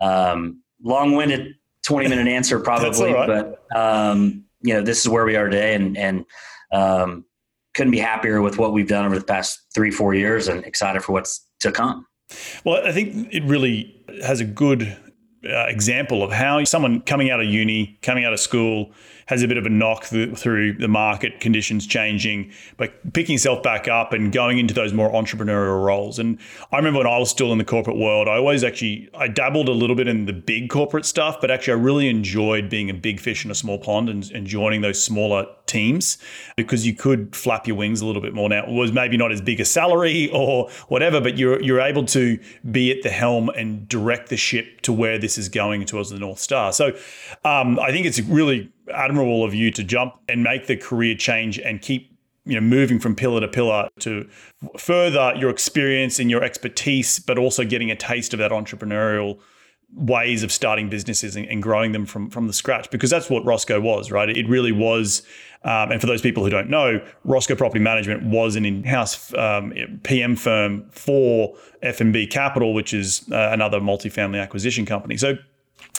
um, 0.00 0.62
long 0.82 1.14
winded 1.14 1.54
20 1.84 2.08
minute 2.08 2.26
answer 2.26 2.58
probably, 2.70 3.12
but 3.12 3.62
um, 3.72 4.46
you 4.62 4.74
know, 4.74 4.82
this 4.82 5.00
is 5.00 5.08
where 5.08 5.24
we 5.24 5.36
are 5.36 5.48
today 5.48 5.74
and, 5.74 5.96
and 5.96 6.24
um, 6.72 7.24
couldn't 7.80 7.92
be 7.92 7.98
happier 7.98 8.42
with 8.42 8.58
what 8.58 8.74
we've 8.74 8.88
done 8.88 9.06
over 9.06 9.18
the 9.18 9.24
past 9.24 9.58
three, 9.74 9.90
four 9.90 10.12
years 10.12 10.48
and 10.48 10.66
excited 10.66 11.02
for 11.02 11.12
what's 11.12 11.46
to 11.60 11.72
come. 11.72 12.06
Well, 12.62 12.86
I 12.86 12.92
think 12.92 13.32
it 13.32 13.42
really 13.44 14.04
has 14.22 14.38
a 14.38 14.44
good 14.44 14.98
uh, 15.48 15.64
example 15.64 16.22
of 16.22 16.30
how 16.30 16.62
someone 16.64 17.00
coming 17.00 17.30
out 17.30 17.40
of 17.40 17.46
uni, 17.46 17.98
coming 18.02 18.26
out 18.26 18.34
of 18.34 18.38
school, 18.38 18.92
has 19.30 19.44
a 19.44 19.48
bit 19.48 19.56
of 19.56 19.64
a 19.64 19.70
knock 19.70 20.06
th- 20.06 20.36
through 20.36 20.72
the 20.72 20.88
market 20.88 21.38
conditions 21.38 21.86
changing, 21.86 22.50
but 22.76 23.12
picking 23.12 23.34
yourself 23.34 23.62
back 23.62 23.86
up 23.86 24.12
and 24.12 24.32
going 24.32 24.58
into 24.58 24.74
those 24.74 24.92
more 24.92 25.08
entrepreneurial 25.12 25.84
roles. 25.84 26.18
And 26.18 26.36
I 26.72 26.76
remember 26.78 26.98
when 26.98 27.06
I 27.06 27.16
was 27.16 27.30
still 27.30 27.52
in 27.52 27.58
the 27.58 27.64
corporate 27.64 27.96
world, 27.96 28.26
I 28.26 28.38
always 28.38 28.64
actually 28.64 29.08
I 29.14 29.28
dabbled 29.28 29.68
a 29.68 29.72
little 29.72 29.94
bit 29.94 30.08
in 30.08 30.26
the 30.26 30.32
big 30.32 30.68
corporate 30.68 31.06
stuff, 31.06 31.40
but 31.40 31.48
actually 31.48 31.74
I 31.74 31.76
really 31.76 32.08
enjoyed 32.08 32.68
being 32.68 32.90
a 32.90 32.94
big 32.94 33.20
fish 33.20 33.44
in 33.44 33.52
a 33.52 33.54
small 33.54 33.78
pond 33.78 34.08
and, 34.08 34.28
and 34.32 34.48
joining 34.48 34.80
those 34.80 35.00
smaller 35.00 35.46
teams 35.66 36.18
because 36.56 36.84
you 36.84 36.92
could 36.92 37.36
flap 37.36 37.68
your 37.68 37.76
wings 37.76 38.00
a 38.00 38.06
little 38.06 38.20
bit 38.20 38.34
more. 38.34 38.48
Now 38.48 38.64
it 38.64 38.72
was 38.72 38.90
maybe 38.90 39.16
not 39.16 39.30
as 39.30 39.40
big 39.40 39.60
a 39.60 39.64
salary 39.64 40.28
or 40.32 40.68
whatever, 40.88 41.20
but 41.20 41.38
you're 41.38 41.62
you're 41.62 41.80
able 41.80 42.04
to 42.06 42.36
be 42.68 42.90
at 42.90 43.02
the 43.02 43.10
helm 43.10 43.48
and 43.50 43.88
direct 43.88 44.28
the 44.28 44.36
ship 44.36 44.80
to 44.80 44.92
where 44.92 45.18
this 45.18 45.38
is 45.38 45.48
going 45.48 45.84
towards 45.84 46.10
the 46.10 46.18
North 46.18 46.40
Star. 46.40 46.72
So 46.72 46.88
um, 47.44 47.78
I 47.78 47.92
think 47.92 48.06
it's 48.06 48.18
really 48.20 48.72
admirable 48.90 49.44
of 49.44 49.54
you 49.54 49.70
to 49.70 49.84
jump 49.84 50.14
and 50.28 50.42
make 50.42 50.66
the 50.66 50.76
career 50.76 51.14
change 51.14 51.58
and 51.58 51.80
keep 51.80 52.10
you 52.44 52.54
know 52.54 52.60
moving 52.60 52.98
from 52.98 53.14
pillar 53.14 53.40
to 53.40 53.48
pillar 53.48 53.88
to 54.00 54.28
further 54.78 55.32
your 55.36 55.50
experience 55.50 56.18
and 56.18 56.30
your 56.30 56.42
expertise 56.42 57.18
but 57.18 57.38
also 57.38 57.64
getting 57.64 57.90
a 57.90 57.96
taste 57.96 58.32
of 58.32 58.38
that 58.38 58.50
entrepreneurial 58.50 59.38
ways 59.92 60.42
of 60.42 60.52
starting 60.52 60.88
businesses 60.88 61.36
and, 61.36 61.62
growing 61.62 61.92
them 61.92 62.06
from 62.06 62.30
from 62.30 62.46
the 62.46 62.52
scratch 62.52 62.90
because 62.90 63.10
that's 63.10 63.28
what 63.28 63.44
Roscoe 63.44 63.80
was 63.80 64.10
right? 64.10 64.28
It 64.28 64.48
really 64.48 64.72
was 64.72 65.22
um, 65.62 65.92
and 65.92 66.00
for 66.00 66.06
those 66.06 66.22
people 66.22 66.44
who 66.44 66.50
don't 66.50 66.70
know 66.70 67.04
Roscoe 67.24 67.56
Property 67.56 67.80
Management 67.80 68.22
was 68.24 68.56
an 68.56 68.64
in-house 68.64 69.34
um, 69.34 69.72
PM 70.04 70.36
firm 70.36 70.88
for 70.90 71.56
F&B 71.82 72.26
Capital 72.28 72.72
which 72.72 72.94
is 72.94 73.28
uh, 73.32 73.50
another 73.52 73.80
multifamily 73.80 74.40
acquisition 74.40 74.86
company. 74.86 75.16
So 75.16 75.36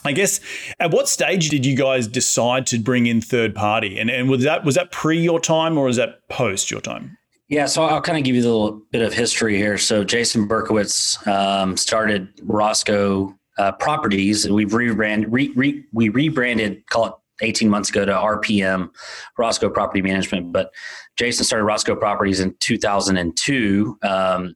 I 0.04 0.14
guess 0.14 0.40
at 0.80 0.92
what 0.92 1.08
stage 1.08 1.50
did 1.50 1.66
you 1.66 1.76
guys 1.76 2.08
decide 2.08 2.66
to 2.68 2.80
bring 2.80 3.06
in 3.06 3.22
third 3.22 3.54
party? 3.56 4.00
And 4.00 4.10
and 4.10 4.30
was 4.30 4.44
that 4.44 4.64
was 4.64 4.76
that 4.76 4.92
pre 4.92 5.22
your 5.22 5.40
time 5.40 5.78
or 5.78 5.86
was 5.86 5.98
that 5.98 6.28
post 6.30 6.72
your 6.72 6.82
time? 6.82 7.18
Yeah, 7.52 7.66
so 7.66 7.84
I'll 7.84 8.02
kind 8.02 8.18
of 8.18 8.24
give 8.24 8.34
you 8.34 8.44
a 8.44 8.50
little 8.50 8.82
bit 8.92 9.02
of 9.02 9.14
history 9.14 9.58
here. 9.58 9.78
So 9.78 10.06
Jason 10.06 10.48
Berkowitz 10.48 11.28
um, 11.28 11.76
started 11.76 12.30
Roscoe 12.44 13.36
uh, 13.58 13.74
Properties. 13.74 14.50
We've 14.50 14.74
rebranded, 14.74 15.34
re, 15.34 15.52
re, 15.58 15.84
we 15.92 16.08
rebranded, 16.08 16.88
call 16.88 17.08
it 17.08 17.14
18 17.42 17.70
months 17.70 17.90
ago 17.90 18.06
to 18.06 18.14
RPM, 18.14 18.90
Roscoe 19.38 19.70
Property 19.70 20.02
Management. 20.02 20.54
But 20.54 20.72
Jason 21.18 21.44
started 21.44 21.66
Roscoe 21.66 21.98
Properties 21.98 22.40
in 22.40 22.56
2002. 22.62 23.98
Um, 24.02 24.56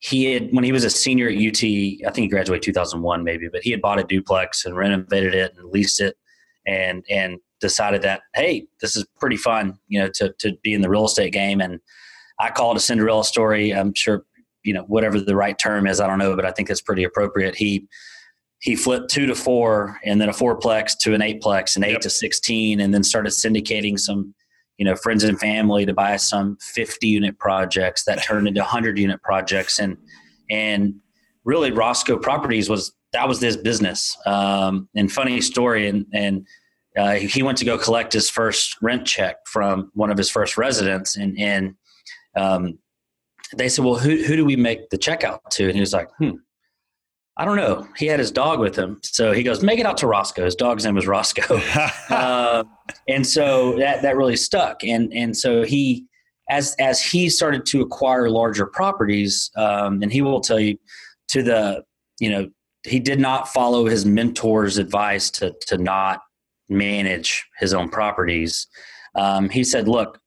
he 0.00 0.32
had 0.32 0.48
when 0.52 0.64
he 0.64 0.72
was 0.72 0.84
a 0.84 0.90
senior 0.90 1.28
at 1.28 1.34
UT, 1.34 1.62
I 1.62 2.10
think 2.10 2.24
he 2.24 2.28
graduated 2.28 2.62
2001 2.62 3.22
maybe, 3.22 3.48
but 3.48 3.62
he 3.62 3.70
had 3.70 3.82
bought 3.82 4.00
a 4.00 4.04
duplex 4.04 4.64
and 4.64 4.74
renovated 4.74 5.34
it 5.34 5.52
and 5.56 5.70
leased 5.70 6.00
it, 6.00 6.16
and 6.66 7.04
and 7.10 7.38
decided 7.60 8.00
that 8.02 8.22
hey, 8.34 8.66
this 8.80 8.96
is 8.96 9.06
pretty 9.18 9.36
fun, 9.36 9.78
you 9.88 10.00
know, 10.00 10.08
to 10.14 10.34
to 10.38 10.56
be 10.62 10.72
in 10.72 10.80
the 10.80 10.88
real 10.88 11.04
estate 11.04 11.32
game. 11.32 11.60
And 11.60 11.80
I 12.38 12.50
call 12.50 12.72
it 12.72 12.78
a 12.78 12.80
Cinderella 12.80 13.24
story. 13.24 13.74
I'm 13.74 13.92
sure 13.94 14.24
you 14.62 14.72
know 14.72 14.84
whatever 14.84 15.20
the 15.20 15.36
right 15.36 15.58
term 15.58 15.86
is. 15.86 16.00
I 16.00 16.06
don't 16.06 16.18
know, 16.18 16.34
but 16.34 16.46
I 16.46 16.50
think 16.50 16.70
it's 16.70 16.80
pretty 16.80 17.04
appropriate. 17.04 17.54
He 17.54 17.86
he 18.60 18.76
flipped 18.76 19.10
two 19.10 19.26
to 19.26 19.34
four 19.34 19.98
and 20.04 20.18
then 20.18 20.30
a 20.30 20.32
fourplex 20.32 20.96
to 21.00 21.14
an 21.14 21.20
eightplex 21.20 21.76
and 21.76 21.84
eight 21.84 21.92
yep. 21.92 22.00
to 22.02 22.10
16 22.10 22.78
and 22.78 22.92
then 22.92 23.02
started 23.02 23.30
syndicating 23.30 23.98
some 23.98 24.34
you 24.80 24.84
know 24.84 24.96
friends 24.96 25.22
and 25.22 25.38
family 25.38 25.86
to 25.86 25.94
buy 25.94 26.16
some 26.16 26.56
50 26.60 27.06
unit 27.06 27.38
projects 27.38 28.02
that 28.04 28.24
turned 28.24 28.48
into 28.48 28.60
100 28.60 28.98
unit 28.98 29.22
projects 29.22 29.78
and 29.78 29.96
and 30.50 30.94
really 31.44 31.70
Roscoe 31.70 32.18
Properties 32.18 32.68
was 32.68 32.92
that 33.12 33.28
was 33.28 33.40
this 33.40 33.56
business. 33.56 34.16
Um, 34.26 34.88
and 34.94 35.10
funny 35.10 35.40
story, 35.40 35.88
and 35.88 36.06
and 36.12 36.46
uh, 36.96 37.14
he 37.14 37.42
went 37.42 37.58
to 37.58 37.64
go 37.64 37.78
collect 37.78 38.12
his 38.12 38.30
first 38.30 38.76
rent 38.82 39.06
check 39.06 39.36
from 39.46 39.90
one 39.94 40.10
of 40.10 40.18
his 40.18 40.30
first 40.30 40.56
residents, 40.56 41.16
and 41.16 41.38
and 41.38 41.74
um, 42.36 42.78
they 43.56 43.68
said, 43.68 43.84
"Well, 43.84 43.96
who 43.96 44.22
who 44.22 44.36
do 44.36 44.44
we 44.44 44.56
make 44.56 44.90
the 44.90 44.98
check 44.98 45.24
out 45.24 45.50
to?" 45.52 45.64
And 45.64 45.74
he 45.74 45.80
was 45.80 45.92
like, 45.92 46.08
"Hmm, 46.18 46.32
I 47.40 47.46
don't 47.46 47.56
know. 47.56 47.88
He 47.96 48.04
had 48.04 48.18
his 48.18 48.30
dog 48.30 48.60
with 48.60 48.76
him. 48.76 49.00
So 49.02 49.32
he 49.32 49.42
goes, 49.42 49.62
make 49.62 49.78
it 49.78 49.86
out 49.86 49.96
to 49.98 50.06
Roscoe. 50.06 50.44
His 50.44 50.54
dog's 50.54 50.84
name 50.84 50.94
was 50.94 51.06
Roscoe. 51.06 51.58
uh, 52.10 52.64
and 53.08 53.26
so 53.26 53.78
that, 53.78 54.02
that 54.02 54.14
really 54.14 54.36
stuck. 54.36 54.84
And, 54.84 55.10
and 55.14 55.34
so 55.34 55.62
he, 55.62 56.04
as, 56.50 56.76
as 56.78 57.02
he 57.02 57.30
started 57.30 57.64
to 57.64 57.80
acquire 57.80 58.28
larger 58.28 58.66
properties, 58.66 59.50
um, 59.56 60.02
and 60.02 60.12
he 60.12 60.20
will 60.20 60.42
tell 60.42 60.60
you 60.60 60.76
to 61.28 61.42
the, 61.42 61.82
you 62.18 62.28
know, 62.28 62.50
he 62.86 63.00
did 63.00 63.18
not 63.18 63.48
follow 63.48 63.86
his 63.86 64.04
mentor's 64.04 64.76
advice 64.76 65.30
to, 65.30 65.54
to 65.66 65.78
not 65.78 66.20
manage 66.68 67.46
his 67.58 67.72
own 67.72 67.88
properties. 67.88 68.66
Um, 69.14 69.48
he 69.48 69.64
said, 69.64 69.88
look, 69.88 70.20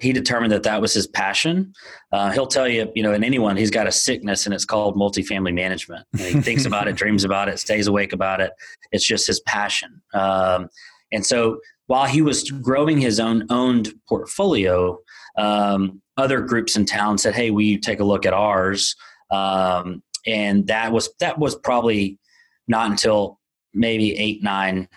he 0.00 0.12
determined 0.12 0.52
that 0.52 0.62
that 0.64 0.80
was 0.80 0.92
his 0.92 1.06
passion. 1.06 1.72
Uh, 2.12 2.30
he'll 2.30 2.46
tell 2.46 2.68
you, 2.68 2.90
you 2.94 3.02
know, 3.02 3.12
in 3.12 3.24
anyone, 3.24 3.56
he's 3.56 3.70
got 3.70 3.86
a 3.86 3.92
sickness 3.92 4.46
and 4.46 4.54
it's 4.54 4.64
called 4.64 4.96
multifamily 4.96 5.54
management. 5.54 6.06
And 6.12 6.20
he 6.20 6.40
thinks 6.40 6.64
about 6.66 6.88
it, 6.88 6.96
dreams 6.96 7.24
about 7.24 7.48
it, 7.48 7.58
stays 7.58 7.86
awake 7.86 8.12
about 8.12 8.40
it. 8.40 8.52
It's 8.92 9.06
just 9.06 9.26
his 9.26 9.40
passion. 9.40 10.02
Um, 10.12 10.68
and 11.12 11.24
so 11.24 11.60
while 11.86 12.06
he 12.06 12.20
was 12.20 12.50
growing 12.50 12.98
his 12.98 13.20
own 13.20 13.46
owned 13.48 13.92
portfolio, 14.08 14.98
um, 15.38 16.02
other 16.16 16.40
groups 16.40 16.76
in 16.76 16.84
town 16.84 17.18
said, 17.18 17.34
"Hey, 17.34 17.50
we 17.50 17.78
take 17.78 18.00
a 18.00 18.04
look 18.04 18.26
at 18.26 18.32
ours?" 18.32 18.96
Um, 19.30 20.02
and 20.26 20.66
that 20.66 20.92
was 20.92 21.10
that 21.20 21.38
was 21.38 21.54
probably 21.54 22.18
not 22.66 22.90
until 22.90 23.38
maybe 23.72 24.16
eight 24.18 24.42
nine 24.42 24.88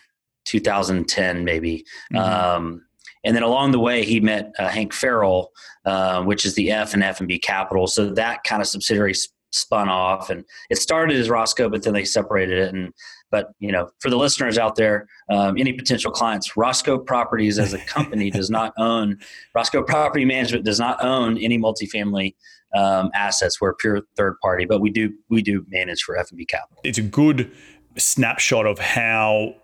2010 0.46 1.44
maybe 1.44 1.86
mm-hmm. 2.12 2.18
um, 2.18 2.82
and 3.24 3.36
then 3.36 3.44
along 3.44 3.72
the 3.72 3.80
way, 3.80 4.04
he 4.04 4.20
met 4.20 4.52
uh, 4.60 4.68
Hank 4.70 4.94
Farrell, 4.94 5.52
uh, 5.86 6.24
which 6.24 6.46
is 6.46 6.56
the 6.56 6.72
F 6.72 6.94
and 6.94 7.04
F 7.04 7.20
and 7.20 7.28
B 7.28 7.40
Capital. 7.40 7.88
So 7.88 8.10
that 8.12 8.44
kind 8.44 8.62
of 8.62 8.68
subsidiary 8.68 9.14
spun 9.52 9.90
off, 9.90 10.30
and 10.30 10.46
it 10.70 10.78
started 10.78 11.18
as 11.18 11.30
Roscoe, 11.30 11.70
but 11.70 11.84
then 11.84 11.94
they 11.94 12.06
separated 12.06 12.58
it. 12.58 12.74
And 12.74 12.94
but 13.32 13.52
you 13.60 13.72
know, 13.72 13.90
for 14.00 14.10
the 14.10 14.18
listeners 14.18 14.58
out 14.58 14.76
there, 14.76 15.08
um, 15.30 15.58
any 15.58 15.74
potential 15.74 16.12
clients, 16.12 16.56
Roscoe 16.56 16.98
Properties 16.98 17.60
as 17.60 17.74
a 17.74 17.80
company 17.86 18.30
does 18.30 18.50
not 18.50 18.74
own 18.78 19.18
Roscoe 19.54 19.84
Property 19.84 20.26
Management 20.26 20.66
does 20.66 20.80
not 20.80 21.04
own 21.04 21.38
any 21.38 21.58
multifamily 21.58 22.36
um, 22.76 23.10
assets. 23.14 23.60
We're 23.60 23.72
a 23.72 23.76
pure 23.76 24.02
third 24.16 24.36
party, 24.42 24.66
but 24.66 24.80
we 24.82 24.90
do 24.90 25.12
we 25.30 25.42
do 25.42 25.66
manage 25.70 26.04
for 26.04 26.18
F 26.18 26.30
and 26.30 26.38
B 26.38 26.46
Capital. 26.46 26.82
It's 26.84 26.98
a 26.98 27.04
good 27.04 27.52
snapshot 27.98 28.66
of 28.66 28.80
how 28.80 29.56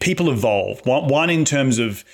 people 0.00 0.30
evolve. 0.30 0.84
One, 0.84 1.08
one 1.08 1.30
in 1.30 1.44
terms 1.44 1.78
of 1.78 2.04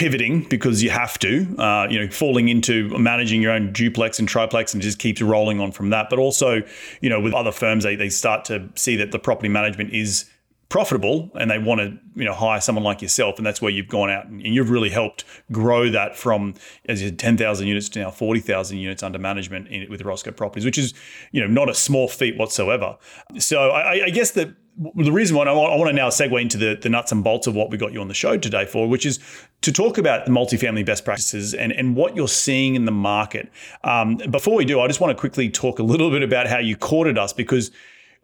pivoting 0.00 0.42
because 0.48 0.82
you 0.82 0.88
have 0.88 1.18
to, 1.18 1.54
uh, 1.58 1.86
you 1.90 1.98
know, 1.98 2.10
falling 2.10 2.48
into 2.48 2.88
managing 2.98 3.42
your 3.42 3.52
own 3.52 3.70
duplex 3.70 4.18
and 4.18 4.26
triplex 4.26 4.72
and 4.72 4.82
just 4.82 4.98
keeps 4.98 5.20
rolling 5.20 5.60
on 5.60 5.70
from 5.70 5.90
that. 5.90 6.08
But 6.08 6.18
also, 6.18 6.62
you 7.02 7.10
know, 7.10 7.20
with 7.20 7.34
other 7.34 7.52
firms, 7.52 7.84
they, 7.84 7.96
they 7.96 8.08
start 8.08 8.46
to 8.46 8.66
see 8.76 8.96
that 8.96 9.12
the 9.12 9.18
property 9.18 9.50
management 9.50 9.92
is 9.92 10.24
profitable 10.70 11.30
and 11.34 11.50
they 11.50 11.58
want 11.58 11.80
to 11.80 11.98
you 12.14 12.24
know 12.24 12.32
hire 12.32 12.60
someone 12.60 12.84
like 12.84 13.02
yourself 13.02 13.38
and 13.38 13.44
that's 13.44 13.60
where 13.60 13.72
you've 13.72 13.88
gone 13.88 14.08
out 14.08 14.26
and 14.26 14.40
you've 14.40 14.70
really 14.70 14.88
helped 14.88 15.24
grow 15.50 15.90
that 15.90 16.16
from 16.16 16.54
as 16.88 17.02
you 17.02 17.08
said 17.08 17.18
10,000 17.18 17.66
units 17.66 17.88
to 17.88 17.98
now 17.98 18.08
40,000 18.08 18.78
units 18.78 19.02
under 19.02 19.18
management 19.18 19.66
in, 19.66 19.90
with 19.90 20.02
Roscoe 20.02 20.30
Properties 20.30 20.64
which 20.64 20.78
is 20.78 20.94
you 21.32 21.40
know 21.40 21.48
not 21.48 21.68
a 21.68 21.74
small 21.74 22.06
feat 22.06 22.38
whatsoever 22.38 22.96
so 23.36 23.70
I, 23.70 24.04
I 24.04 24.10
guess 24.10 24.30
that 24.30 24.54
the 24.94 25.12
reason 25.12 25.36
why 25.36 25.44
I 25.44 25.52
want 25.52 25.88
to 25.88 25.92
now 25.92 26.08
segue 26.08 26.40
into 26.40 26.56
the, 26.56 26.74
the 26.74 26.88
nuts 26.88 27.12
and 27.12 27.22
bolts 27.22 27.46
of 27.46 27.54
what 27.54 27.70
we 27.70 27.76
got 27.76 27.92
you 27.92 28.00
on 28.00 28.08
the 28.08 28.14
show 28.14 28.38
today 28.38 28.64
for, 28.64 28.88
which 28.88 29.04
is 29.04 29.18
to 29.60 29.72
talk 29.72 29.98
about 29.98 30.24
the 30.24 30.32
multifamily 30.32 30.86
best 30.86 31.04
practices 31.04 31.52
and, 31.52 31.70
and 31.72 31.96
what 31.96 32.16
you're 32.16 32.28
seeing 32.28 32.76
in 32.76 32.86
the 32.86 32.92
market. 32.92 33.50
Um, 33.84 34.16
before 34.30 34.54
we 34.54 34.64
do, 34.64 34.80
I 34.80 34.86
just 34.86 34.98
want 34.98 35.14
to 35.14 35.20
quickly 35.20 35.50
talk 35.50 35.80
a 35.80 35.82
little 35.82 36.10
bit 36.10 36.22
about 36.22 36.46
how 36.46 36.58
you 36.58 36.76
courted 36.76 37.18
us 37.18 37.34
because 37.34 37.70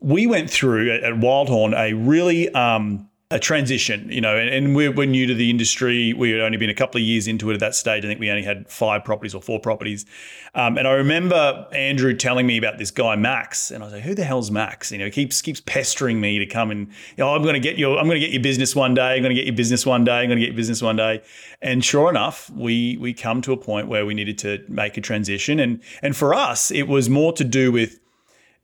we 0.01 0.27
went 0.27 0.51
through 0.51 0.91
at, 0.93 1.13
Wildhorn 1.15 1.75
a 1.77 1.93
really 1.93 2.49
um, 2.55 3.09
a 3.33 3.41
transition, 3.41 4.09
you 4.09 4.21
know, 4.21 4.37
and, 4.37 4.49
and 4.49 4.77
we're, 4.77 4.93
we're, 4.93 5.05
new 5.05 5.27
to 5.27 5.35
the 5.35 5.51
industry. 5.51 6.13
We 6.13 6.31
had 6.31 6.41
only 6.41 6.59
been 6.59 6.71
a 6.71 6.75
couple 6.75 7.01
of 7.01 7.05
years 7.05 7.27
into 7.27 7.51
it 7.51 7.55
at 7.55 7.61
that 7.61 7.75
stage. 7.75 8.05
I 8.05 8.09
think 8.09 8.21
we 8.21 8.31
only 8.31 8.45
had 8.45 8.71
five 8.71 9.05
properties 9.05 9.35
or 9.35 9.43
four 9.43 9.59
properties. 9.59 10.07
Um, 10.55 10.79
and 10.79 10.87
I 10.87 10.93
remember 10.93 11.67
Andrew 11.73 12.15
telling 12.15 12.47
me 12.47 12.57
about 12.57 12.79
this 12.79 12.93
guy 12.93 13.17
Max, 13.17 13.73
and 13.73 13.83
I 13.83 13.87
was 13.87 13.95
like, 13.95 14.05
"Who 14.05 14.15
the 14.15 14.23
hell's 14.23 14.53
Max?" 14.53 14.93
You 14.93 14.99
know, 14.99 15.11
keeps 15.11 15.43
keeps 15.43 15.61
pestering 15.61 16.21
me 16.21 16.39
to 16.39 16.47
come 16.47 16.71
and, 16.71 16.89
I'm 17.19 17.43
going 17.43 17.55
to 17.55 17.61
get 17.61 17.79
your, 17.79 17.99
I'm 17.99 18.07
going 18.07 18.21
to 18.21 18.25
get 18.25 18.33
your 18.33 18.43
business 18.43 18.77
one 18.77 18.95
day. 18.95 19.17
I'm 19.17 19.23
going 19.23 19.35
to 19.35 19.35
get 19.35 19.47
your 19.47 19.57
business 19.57 19.85
one 19.85 20.05
day. 20.05 20.21
I'm 20.21 20.29
going 20.29 20.39
to 20.39 20.45
get 20.45 20.51
your 20.53 20.57
business 20.57 20.81
one 20.81 20.97
day. 20.97 21.21
And 21.61 21.85
sure 21.85 22.09
enough, 22.09 22.49
we 22.51 22.97
we 22.99 23.13
come 23.13 23.43
to 23.43 23.53
a 23.53 23.57
point 23.57 23.89
where 23.89 24.07
we 24.07 24.15
needed 24.15 24.39
to 24.39 24.65
make 24.69 24.97
a 24.97 25.01
transition, 25.01 25.59
and 25.59 25.83
and 26.01 26.17
for 26.17 26.33
us, 26.33 26.71
it 26.71 26.87
was 26.87 27.11
more 27.11 27.33
to 27.33 27.43
do 27.43 27.73
with 27.73 27.99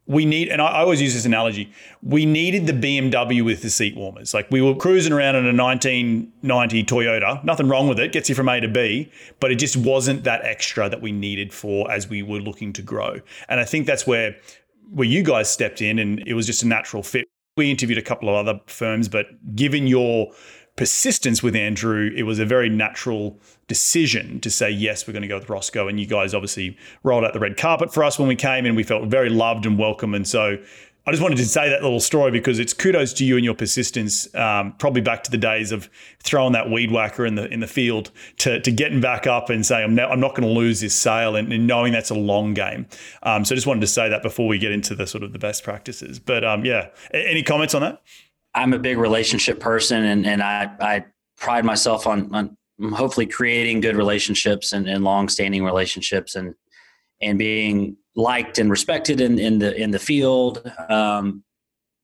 we 0.07 0.25
need, 0.25 0.49
and 0.49 0.61
I, 0.61 0.81
always 0.81 1.01
use 1.01 1.15
this 1.15 1.25
analogy, 1.25 1.73
we 2.03 2.27
needed 2.27 2.67
the 2.67 2.73
BMW 2.73 3.45
with 3.45 3.63
the 3.63 3.71
seat 3.71 3.97
warmers. 3.97 4.35
Like 4.35 4.51
we 4.51 4.61
were 4.61 4.75
cruising 4.75 5.13
around 5.13 5.37
in 5.37 5.45
a 5.47 5.63
1990 5.63 6.85
Toyota, 6.85 7.43
nothing 7.45 7.69
wrong 7.69 7.89
with 7.89 8.01
it, 8.01 8.13
gets 8.13 8.29
you 8.29 8.35
from 8.35 8.49
A 8.49 8.61
to 8.61 8.69
B, 8.69 9.11
but 9.39 9.53
it 9.53 9.57
just 9.57 9.77
wasn't 9.77 10.25
that 10.25 10.45
extra 10.45 10.89
that 10.89 11.01
we 11.01 11.13
needed 11.13 11.53
for 11.53 11.91
as 11.91 12.09
we 12.09 12.23
were 12.23 12.41
looking 12.41 12.73
to 12.73 12.83
grow. 12.83 13.21
And 13.49 13.61
I 13.61 13.65
think 13.65 13.87
that's 13.87 14.07
where 14.07 14.37
where 14.91 15.09
you 15.09 15.23
guys 15.23 15.49
stepped 15.49 15.81
in 15.81 15.99
and 15.99 16.23
it 16.27 16.35
was 16.35 16.47
just 16.47 16.63
a 16.63 16.69
natural 16.69 17.03
fit. 17.03 17.27
We 17.57 17.71
interviewed 17.71 17.97
a 17.97 18.03
couple 18.03 18.29
of 18.29 18.35
other 18.35 18.61
firms, 18.67 19.09
but 19.09 19.27
given 19.57 19.87
your 19.87 20.33
persistence 20.77 21.43
with 21.43 21.55
Andrew, 21.55 22.11
it 22.17 22.23
was 22.23 22.39
a 22.39 22.47
very 22.47 22.69
natural 22.69 23.39
decision 23.69 24.41
to 24.41 24.51
say, 24.51 24.71
yes, 24.71 25.07
we're 25.07 25.13
going 25.13 25.23
to 25.23 25.29
go 25.29 25.39
with 25.39 25.49
Roscoe. 25.49 25.89
And 25.89 26.01
you 26.01 26.07
guys 26.07 26.35
obviously 26.35 26.77
rolled 27.03 27.25
out 27.25 27.33
the 27.33 27.41
red 27.41 27.57
carpet 27.57 27.93
for 27.93 28.03
us 28.05 28.19
when 28.19 28.29
we 28.29 28.37
came 28.37 28.65
and 28.65 28.77
we 28.77 28.83
felt 28.83 29.09
very 29.09 29.29
loved 29.29 29.67
and 29.67 29.79
welcome. 29.79 30.15
And 30.15 30.27
so 30.27 30.59
I 31.05 31.11
just 31.11 31.23
wanted 31.23 31.39
to 31.39 31.47
say 31.47 31.69
that 31.69 31.83
little 31.83 31.99
story 31.99 32.31
because 32.31 32.61
it's 32.61 32.73
kudos 32.73 33.13
to 33.15 33.25
you 33.25 33.37
and 33.37 33.45
your 33.45 33.55
persistence. 33.55 34.33
Um, 34.37 34.73
probably 34.79 35.01
back 35.01 35.25
to 35.25 35.33
the 35.33 35.37
days 35.37 35.73
of 35.73 35.91
throwing 36.23 36.53
that 36.53 36.71
weed 36.71 36.93
whacker 36.93 37.27
in 37.27 37.35
the 37.35 37.53
in 37.53 37.59
the 37.59 37.67
field 37.67 38.13
to, 38.39 38.61
to 38.61 38.71
getting 38.71 39.01
back 39.01 39.27
up 39.27 39.51
and 39.51 39.67
saying 39.67 39.99
I'm, 39.99 39.99
I'm 39.99 40.21
not 40.21 40.37
going 40.37 40.49
to 40.49 40.55
lose 40.55 40.81
this 40.81 40.95
sale 40.95 41.35
and, 41.35 41.53
and, 41.53 41.67
knowing 41.67 41.93
that's 41.93 42.11
a 42.11 42.15
long 42.15 42.55
game. 42.55 42.87
Um, 43.25 43.45
so 43.45 43.55
I 43.55 43.57
just 43.57 43.67
wanted 43.67 43.81
to 43.81 43.89
say 43.89 44.09
that 44.09 44.23
before 44.23 44.47
we 44.47 44.59
get 44.59 44.71
into 44.71 44.95
the 44.95 45.09
sort 45.09 45.25
of 45.25 45.33
the 45.33 45.41
best 45.41 45.65
practices. 45.65 46.21
But 46.21 46.45
um, 46.45 46.65
yeah, 46.65 46.91
any 47.13 47.43
comments 47.43 47.75
on 47.75 47.83
that? 47.83 48.01
I'm 48.55 48.73
a 48.73 48.79
big 48.79 48.99
relationship 48.99 49.61
person, 49.61 50.05
and 50.05 50.27
and 50.27 50.43
I 50.43 50.71
I 50.81 51.05
pride 51.37 51.65
myself 51.65 52.07
on 52.07 52.35
on 52.35 52.57
hopefully 52.91 53.27
creating 53.27 53.81
good 53.81 53.97
relationships 53.97 54.73
and, 54.73 54.89
and 54.89 55.05
long-standing 55.05 55.65
relationships 55.65 56.35
and 56.35 56.55
and 57.21 57.39
being 57.39 57.97
liked 58.17 58.59
and 58.59 58.71
respected 58.71 59.21
in, 59.21 59.39
in 59.39 59.59
the 59.59 59.75
in 59.77 59.91
the 59.91 59.99
field 59.99 60.71
um, 60.89 61.45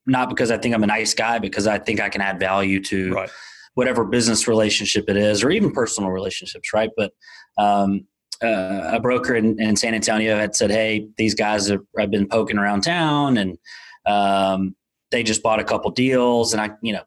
not 0.07 0.29
because 0.29 0.51
i 0.51 0.57
think 0.57 0.75
i'm 0.75 0.85
a 0.85 0.87
nice 0.87 1.15
guy 1.15 1.39
because 1.39 1.67
i 1.67 1.79
think 1.79 2.01
i 2.01 2.09
can 2.09 2.21
add 2.21 2.39
value 2.39 2.83
to 2.83 3.13
right. 3.13 3.31
whatever 3.75 4.05
business 4.05 4.47
relationship 4.47 5.09
it 5.09 5.17
is 5.17 5.43
or 5.43 5.51
even 5.51 5.73
personal 5.73 6.11
relationships 6.11 6.73
right 6.73 6.91
but 6.97 7.13
um, 7.59 8.07
uh, 8.43 8.91
a 8.93 9.01
broker 9.01 9.35
in, 9.35 9.61
in, 9.61 9.75
san 9.75 9.95
antonio 9.95 10.37
had 10.37 10.55
said 10.55 10.71
hey 10.71 11.09
these 11.17 11.35
guys 11.35 11.69
have, 11.69 11.83
have 11.99 12.11
been 12.11 12.29
poking 12.29 12.59
around 12.59 12.83
town 12.83 13.37
and 13.37 13.59
um, 14.07 14.75
they 15.11 15.23
just 15.23 15.43
bought 15.43 15.61
a 15.61 15.65
couple 15.65 15.91
deals 15.91 16.53
and 16.53 16.61
i 16.61 16.71
you 16.83 16.93
know 16.93 17.03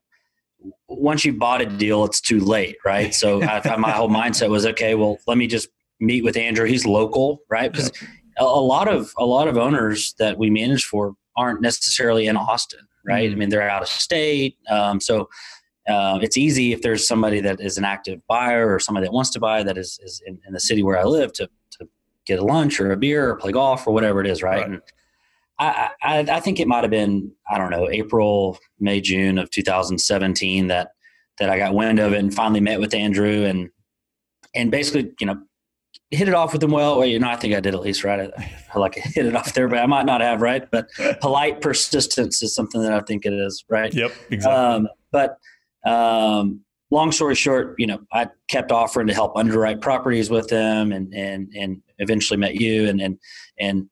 once 0.87 1.25
you 1.25 1.33
bought 1.33 1.61
a 1.61 1.65
deal, 1.65 2.03
it's 2.05 2.21
too 2.21 2.39
late, 2.39 2.77
right? 2.85 3.13
So 3.13 3.41
I, 3.43 3.75
my 3.77 3.91
whole 3.91 4.09
mindset 4.09 4.49
was, 4.49 4.65
okay, 4.65 4.95
well, 4.95 5.17
let 5.27 5.37
me 5.37 5.47
just 5.47 5.69
meet 5.99 6.23
with 6.23 6.37
Andrew. 6.37 6.65
He's 6.65 6.85
local, 6.85 7.41
right? 7.49 7.71
Because 7.71 7.91
a, 8.39 8.43
a, 8.43 8.45
lot 8.45 8.87
of 8.87 9.11
a 9.17 9.25
lot 9.25 9.47
of 9.47 9.57
owners 9.57 10.13
that 10.19 10.37
we 10.37 10.49
manage 10.49 10.85
for 10.85 11.15
aren't 11.37 11.61
necessarily 11.61 12.27
in 12.27 12.37
Austin, 12.37 12.87
right? 13.05 13.29
Mm-hmm. 13.29 13.35
I 13.35 13.39
mean, 13.39 13.49
they're 13.49 13.69
out 13.69 13.81
of 13.81 13.87
state, 13.87 14.57
um, 14.69 14.99
so 14.99 15.29
uh, 15.89 16.19
it's 16.21 16.37
easy 16.37 16.73
if 16.73 16.81
there's 16.81 17.07
somebody 17.07 17.39
that 17.41 17.59
is 17.59 17.77
an 17.77 17.83
active 17.83 18.21
buyer 18.27 18.71
or 18.71 18.79
somebody 18.79 19.07
that 19.07 19.13
wants 19.13 19.31
to 19.31 19.39
buy 19.39 19.63
that 19.63 19.79
is, 19.79 19.99
is 20.03 20.21
in, 20.27 20.39
in, 20.45 20.53
the 20.53 20.59
city 20.59 20.83
where 20.83 20.97
I 20.97 21.03
live 21.03 21.33
to 21.33 21.49
to 21.71 21.87
get 22.27 22.37
a 22.37 22.45
lunch 22.45 22.79
or 22.79 22.91
a 22.91 22.97
beer 22.97 23.29
or 23.29 23.35
play 23.35 23.51
golf 23.51 23.87
or 23.87 23.93
whatever 23.93 24.21
it 24.21 24.27
is, 24.27 24.43
right? 24.43 24.61
right. 24.61 24.69
And 24.69 24.81
I, 25.61 25.89
I, 26.01 26.19
I 26.19 26.39
think 26.39 26.59
it 26.59 26.67
might 26.67 26.83
have 26.83 26.91
been 26.91 27.31
I 27.49 27.57
don't 27.57 27.69
know 27.69 27.89
April, 27.89 28.57
May, 28.79 29.01
June 29.01 29.37
of 29.37 29.49
2017 29.51 30.67
that 30.67 30.91
that 31.39 31.49
I 31.49 31.57
got 31.57 31.73
wind 31.73 31.99
of 31.99 32.13
it 32.13 32.19
and 32.19 32.33
finally 32.33 32.59
met 32.59 32.79
with 32.79 32.93
Andrew 32.93 33.45
and 33.45 33.69
and 34.55 34.71
basically 34.71 35.11
you 35.19 35.27
know 35.27 35.41
hit 36.09 36.27
it 36.27 36.33
off 36.33 36.53
with 36.53 36.61
him 36.61 36.71
well. 36.71 36.97
Well, 36.97 37.07
you 37.07 37.19
know, 37.19 37.29
I 37.29 37.37
think 37.37 37.55
I 37.55 37.59
did 37.59 37.73
at 37.73 37.79
least 37.79 38.03
right. 38.03 38.31
I, 38.37 38.55
I 38.75 38.79
like 38.79 38.95
hit 38.95 39.25
it 39.25 39.35
off 39.35 39.53
there, 39.53 39.67
but 39.67 39.79
I 39.79 39.85
might 39.85 40.05
not 40.05 40.21
have 40.21 40.41
right. 40.41 40.69
But 40.69 40.89
polite 41.21 41.61
persistence 41.61 42.41
is 42.41 42.53
something 42.53 42.81
that 42.81 42.93
I 42.93 42.99
think 43.01 43.25
it 43.25 43.33
is 43.33 43.63
right. 43.69 43.93
Yep, 43.93 44.11
exactly. 44.29 44.53
Um, 44.53 44.87
but 45.11 45.37
um, 45.85 46.61
long 46.89 47.11
story 47.11 47.35
short, 47.35 47.75
you 47.77 47.87
know, 47.87 47.99
I 48.11 48.27
kept 48.49 48.71
offering 48.71 49.07
to 49.07 49.13
help 49.13 49.35
underwrite 49.37 49.81
properties 49.81 50.29
with 50.29 50.47
them, 50.49 50.91
and 50.91 51.13
and 51.13 51.49
and 51.55 51.81
eventually 51.99 52.37
met 52.37 52.55
you, 52.55 52.87
and 52.87 53.01
and 53.01 53.17
and 53.59 53.89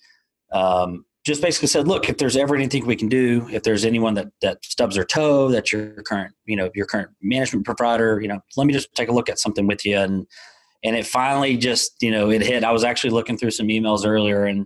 um, 0.52 1.06
just 1.30 1.44
basically 1.44 1.68
said, 1.68 1.88
look, 1.88 2.10
if 2.10 2.18
there's 2.18 2.36
ever 2.36 2.56
anything 2.56 2.88
we 2.88 2.96
can 2.96 3.08
do, 3.08 3.48
if 3.52 3.62
there's 3.62 3.86
anyone 3.86 4.16
that 4.16 4.32
that 4.42 4.66
stubs 4.66 4.96
their 4.96 5.06
toe, 5.06 5.50
that 5.50 5.72
your 5.72 6.02
current, 6.02 6.34
you 6.46 6.56
know, 6.56 6.72
your 6.74 6.88
current 6.88 7.12
management 7.22 7.66
provider, 7.66 8.20
you 8.20 8.28
know, 8.28 8.40
let 8.58 8.66
me 8.66 8.74
just 8.74 8.94
take 8.96 9.10
a 9.10 9.12
look 9.12 9.30
at 9.30 9.38
something 9.38 9.68
with 9.68 9.86
you. 9.86 9.96
And 9.96 10.26
and 10.84 10.96
it 10.96 11.06
finally 11.06 11.56
just, 11.56 12.02
you 12.02 12.10
know, 12.10 12.32
it 12.32 12.42
hit. 12.42 12.64
I 12.64 12.72
was 12.72 12.84
actually 12.84 13.12
looking 13.12 13.38
through 13.38 13.52
some 13.52 13.68
emails 13.68 14.08
earlier 14.08 14.46
and 14.46 14.66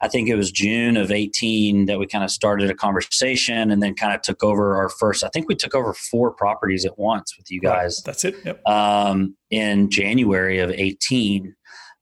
I 0.00 0.08
think 0.08 0.28
it 0.28 0.36
was 0.36 0.50
June 0.50 0.96
of 0.96 1.10
18 1.10 1.86
that 1.86 1.98
we 1.98 2.06
kind 2.06 2.24
of 2.24 2.30
started 2.30 2.70
a 2.70 2.74
conversation 2.74 3.70
and 3.70 3.82
then 3.82 3.94
kind 3.94 4.14
of 4.14 4.22
took 4.22 4.42
over 4.42 4.76
our 4.76 4.88
first, 4.88 5.24
I 5.24 5.28
think 5.28 5.48
we 5.48 5.56
took 5.56 5.74
over 5.74 5.92
four 5.92 6.30
properties 6.30 6.86
at 6.86 6.98
once 6.98 7.36
with 7.36 7.50
you 7.50 7.60
guys. 7.60 8.00
Right. 8.00 8.06
That's 8.06 8.24
it. 8.24 8.36
Yep. 8.44 8.66
Um, 8.66 9.36
in 9.50 9.90
January 9.90 10.60
of 10.60 10.70
18. 10.70 11.54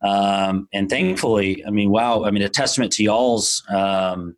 Um, 0.06 0.68
and 0.72 0.88
thankfully, 0.88 1.64
I 1.66 1.70
mean, 1.70 1.90
wow, 1.90 2.24
I 2.24 2.30
mean, 2.30 2.42
a 2.42 2.48
testament 2.48 2.92
to 2.92 3.02
y'all's 3.02 3.64
um, 3.68 4.36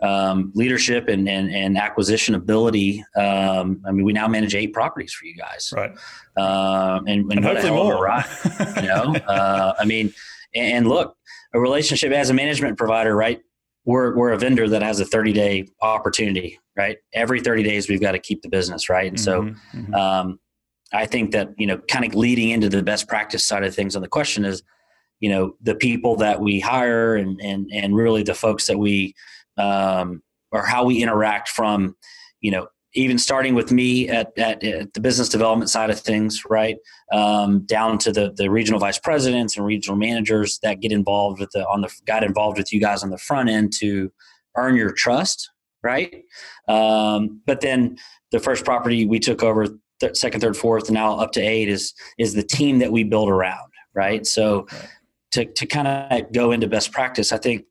um, 0.00 0.50
leadership 0.54 1.08
and, 1.08 1.28
and, 1.28 1.54
and, 1.54 1.78
acquisition 1.78 2.34
ability. 2.34 3.04
Um, 3.14 3.80
I 3.86 3.92
mean, 3.92 4.04
we 4.04 4.12
now 4.12 4.26
manage 4.26 4.56
eight 4.56 4.72
properties 4.72 5.12
for 5.12 5.26
you 5.26 5.36
guys. 5.36 5.72
Right. 5.74 5.92
Um, 6.36 7.06
and, 7.06 7.20
and, 7.30 7.32
and 7.34 7.44
hopefully 7.44 7.70
more. 7.70 8.02
Right. 8.02 8.26
you 8.76 8.82
know, 8.82 9.14
uh, 9.28 9.74
I 9.78 9.84
mean, 9.84 10.12
and, 10.56 10.88
look, 10.88 11.16
a 11.54 11.60
relationship 11.60 12.10
as 12.12 12.30
a 12.30 12.34
management 12.34 12.76
provider, 12.76 13.14
right? 13.14 13.40
We're, 13.84 14.16
we're 14.16 14.32
a 14.32 14.38
vendor 14.38 14.68
that 14.68 14.82
has 14.82 14.98
a 14.98 15.04
30 15.04 15.32
day 15.32 15.68
opportunity, 15.80 16.58
right? 16.76 16.98
Every 17.12 17.40
30 17.40 17.62
days, 17.62 17.88
we've 17.88 18.00
got 18.00 18.12
to 18.12 18.18
keep 18.18 18.42
the 18.42 18.48
business, 18.48 18.88
right? 18.88 19.06
And 19.06 19.16
mm-hmm, 19.16 19.54
so, 19.74 19.78
mm-hmm. 19.78 19.94
Um, 19.94 20.40
I 20.92 21.06
think 21.06 21.30
that, 21.32 21.50
you 21.56 21.66
know, 21.66 21.78
kind 21.78 22.04
of 22.04 22.14
leading 22.14 22.50
into 22.50 22.68
the 22.68 22.82
best 22.82 23.08
practice 23.08 23.46
side 23.46 23.64
of 23.64 23.74
things 23.74 23.96
on 23.96 24.02
the 24.02 24.08
question 24.08 24.44
is, 24.44 24.62
you 25.22 25.30
know, 25.30 25.54
the 25.62 25.76
people 25.76 26.16
that 26.16 26.40
we 26.40 26.58
hire 26.58 27.14
and, 27.14 27.40
and, 27.40 27.70
and 27.72 27.94
really 27.94 28.24
the 28.24 28.34
folks 28.34 28.66
that 28.66 28.76
we, 28.76 29.14
um, 29.56 30.20
or 30.50 30.66
how 30.66 30.84
we 30.84 31.00
interact 31.00 31.48
from, 31.48 31.94
you 32.40 32.50
know, 32.50 32.66
even 32.94 33.16
starting 33.18 33.54
with 33.54 33.70
me 33.70 34.08
at, 34.08 34.36
at, 34.36 34.62
at 34.64 34.92
the 34.94 35.00
business 35.00 35.28
development 35.28 35.70
side 35.70 35.90
of 35.90 36.00
things, 36.00 36.42
right, 36.50 36.76
um, 37.12 37.60
down 37.60 37.98
to 37.98 38.10
the 38.12 38.32
the 38.36 38.50
regional 38.50 38.80
vice 38.80 38.98
presidents 38.98 39.56
and 39.56 39.64
regional 39.64 39.96
managers 39.96 40.58
that 40.64 40.80
get 40.80 40.90
involved 40.90 41.40
with 41.40 41.50
the 41.52 41.64
on 41.68 41.80
the 41.80 41.90
got 42.04 42.24
involved 42.24 42.58
with 42.58 42.72
you 42.72 42.80
guys 42.80 43.04
on 43.04 43.10
the 43.10 43.16
front 43.16 43.48
end 43.48 43.72
to 43.78 44.12
earn 44.56 44.76
your 44.76 44.92
trust, 44.92 45.50
right? 45.84 46.24
Um, 46.68 47.40
but 47.46 47.60
then 47.60 47.96
the 48.32 48.40
first 48.40 48.64
property 48.64 49.06
we 49.06 49.20
took 49.20 49.42
over 49.44 49.68
th- 50.00 50.16
second, 50.16 50.40
third, 50.40 50.56
fourth, 50.56 50.88
and 50.88 50.94
now 50.94 51.16
up 51.16 51.30
to 51.32 51.40
eight 51.40 51.68
is 51.68 51.94
is 52.18 52.34
the 52.34 52.42
team 52.42 52.80
that 52.80 52.90
we 52.90 53.04
build 53.04 53.28
around, 53.28 53.70
right? 53.94 54.26
So. 54.26 54.66
To 55.32 55.44
to 55.44 55.66
kind 55.66 55.88
of 55.88 56.32
go 56.32 56.52
into 56.52 56.66
best 56.66 56.92
practice, 56.92 57.32
I 57.32 57.38
think 57.38 57.64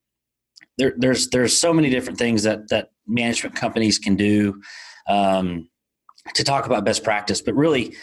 there, 0.77 0.93
there's 0.97 1.29
there's 1.29 1.57
so 1.57 1.73
many 1.73 1.89
different 1.89 2.19
things 2.19 2.43
that 2.43 2.69
that 2.69 2.89
management 3.07 3.55
companies 3.55 3.97
can 3.97 4.15
do 4.15 4.61
um, 5.07 5.69
to 6.33 6.43
talk 6.43 6.65
about 6.65 6.85
best 6.85 7.03
practice. 7.03 7.41
But 7.41 7.55
really, 7.55 7.95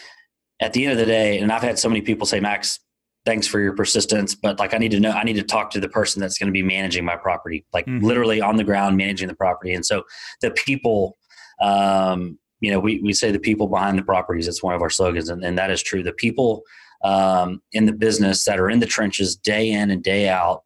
at 0.61 0.73
the 0.73 0.85
end 0.85 0.92
of 0.92 0.99
the 0.99 1.07
day, 1.07 1.38
and 1.38 1.53
I've 1.53 1.62
had 1.62 1.79
so 1.79 1.88
many 1.88 2.01
people 2.01 2.27
say, 2.27 2.40
Max, 2.40 2.81
thanks 3.25 3.47
for 3.47 3.61
your 3.61 3.75
persistence, 3.75 4.35
but 4.35 4.59
like 4.59 4.75
I 4.75 4.79
need 4.79 4.92
to 4.92 5.01
know, 5.01 5.11
I 5.11 5.25
need 5.25 5.35
to 5.35 5.42
talk 5.42 5.71
to 5.73 5.81
the 5.81 5.88
person 5.88 6.21
that's 6.21 6.38
going 6.38 6.47
to 6.47 6.53
be 6.53 6.62
managing 6.62 7.05
my 7.05 7.16
property, 7.16 7.66
like 7.73 7.87
mm-hmm. 7.87 8.05
literally 8.05 8.40
on 8.40 8.57
the 8.57 8.64
ground 8.64 8.97
managing 8.97 9.29
the 9.29 9.35
property. 9.35 9.75
And 9.75 9.85
so 9.85 10.05
the 10.40 10.51
people, 10.53 11.16
um, 11.61 12.38
you 12.61 12.71
know, 12.71 12.81
we, 12.81 13.01
we 13.01 13.12
say 13.12 13.31
the 13.31 13.38
people 13.38 13.68
behind 13.68 13.99
the 13.99 14.03
properties, 14.03 14.49
it's 14.49 14.62
one 14.62 14.75
of 14.75 14.83
our 14.83 14.90
slogans, 14.90 15.29
and, 15.29 15.44
and 15.44 15.59
that 15.59 15.71
is 15.71 15.83
true. 15.83 16.03
The 16.03 16.12
people 16.12 16.62
um, 17.02 17.62
in 17.72 17.87
the 17.87 17.92
business 17.92 18.44
that 18.44 18.58
are 18.58 18.70
in 18.70 18.80
the 18.80 18.87
trenches 18.87 19.37
day 19.37 19.70
in 19.70 19.90
and 19.90 20.02
day 20.02 20.28
out 20.28 20.62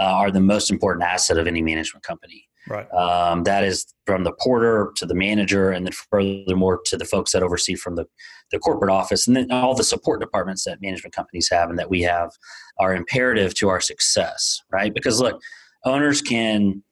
uh, 0.00 0.04
are 0.04 0.30
the 0.30 0.40
most 0.40 0.70
important 0.70 1.04
asset 1.04 1.38
of 1.38 1.46
any 1.46 1.62
management 1.62 2.04
company. 2.04 2.44
Right. 2.68 2.90
Um, 2.92 3.44
that 3.44 3.64
is 3.64 3.86
from 4.04 4.24
the 4.24 4.32
porter 4.32 4.92
to 4.96 5.06
the 5.06 5.14
manager, 5.14 5.70
and 5.70 5.86
then 5.86 5.92
furthermore 5.92 6.80
to 6.86 6.96
the 6.98 7.06
folks 7.06 7.32
that 7.32 7.42
oversee 7.42 7.74
from 7.74 7.96
the, 7.96 8.04
the 8.50 8.58
corporate 8.58 8.90
office, 8.90 9.26
and 9.26 9.34
then 9.34 9.50
all 9.50 9.74
the 9.74 9.84
support 9.84 10.20
departments 10.20 10.64
that 10.64 10.82
management 10.82 11.14
companies 11.14 11.48
have 11.50 11.70
and 11.70 11.78
that 11.78 11.88
we 11.88 12.02
have 12.02 12.30
are 12.78 12.94
imperative 12.94 13.54
to 13.54 13.70
our 13.70 13.80
success. 13.80 14.60
Right? 14.70 14.92
Because 14.92 15.18
look, 15.18 15.40
owners 15.86 16.20
can 16.20 16.82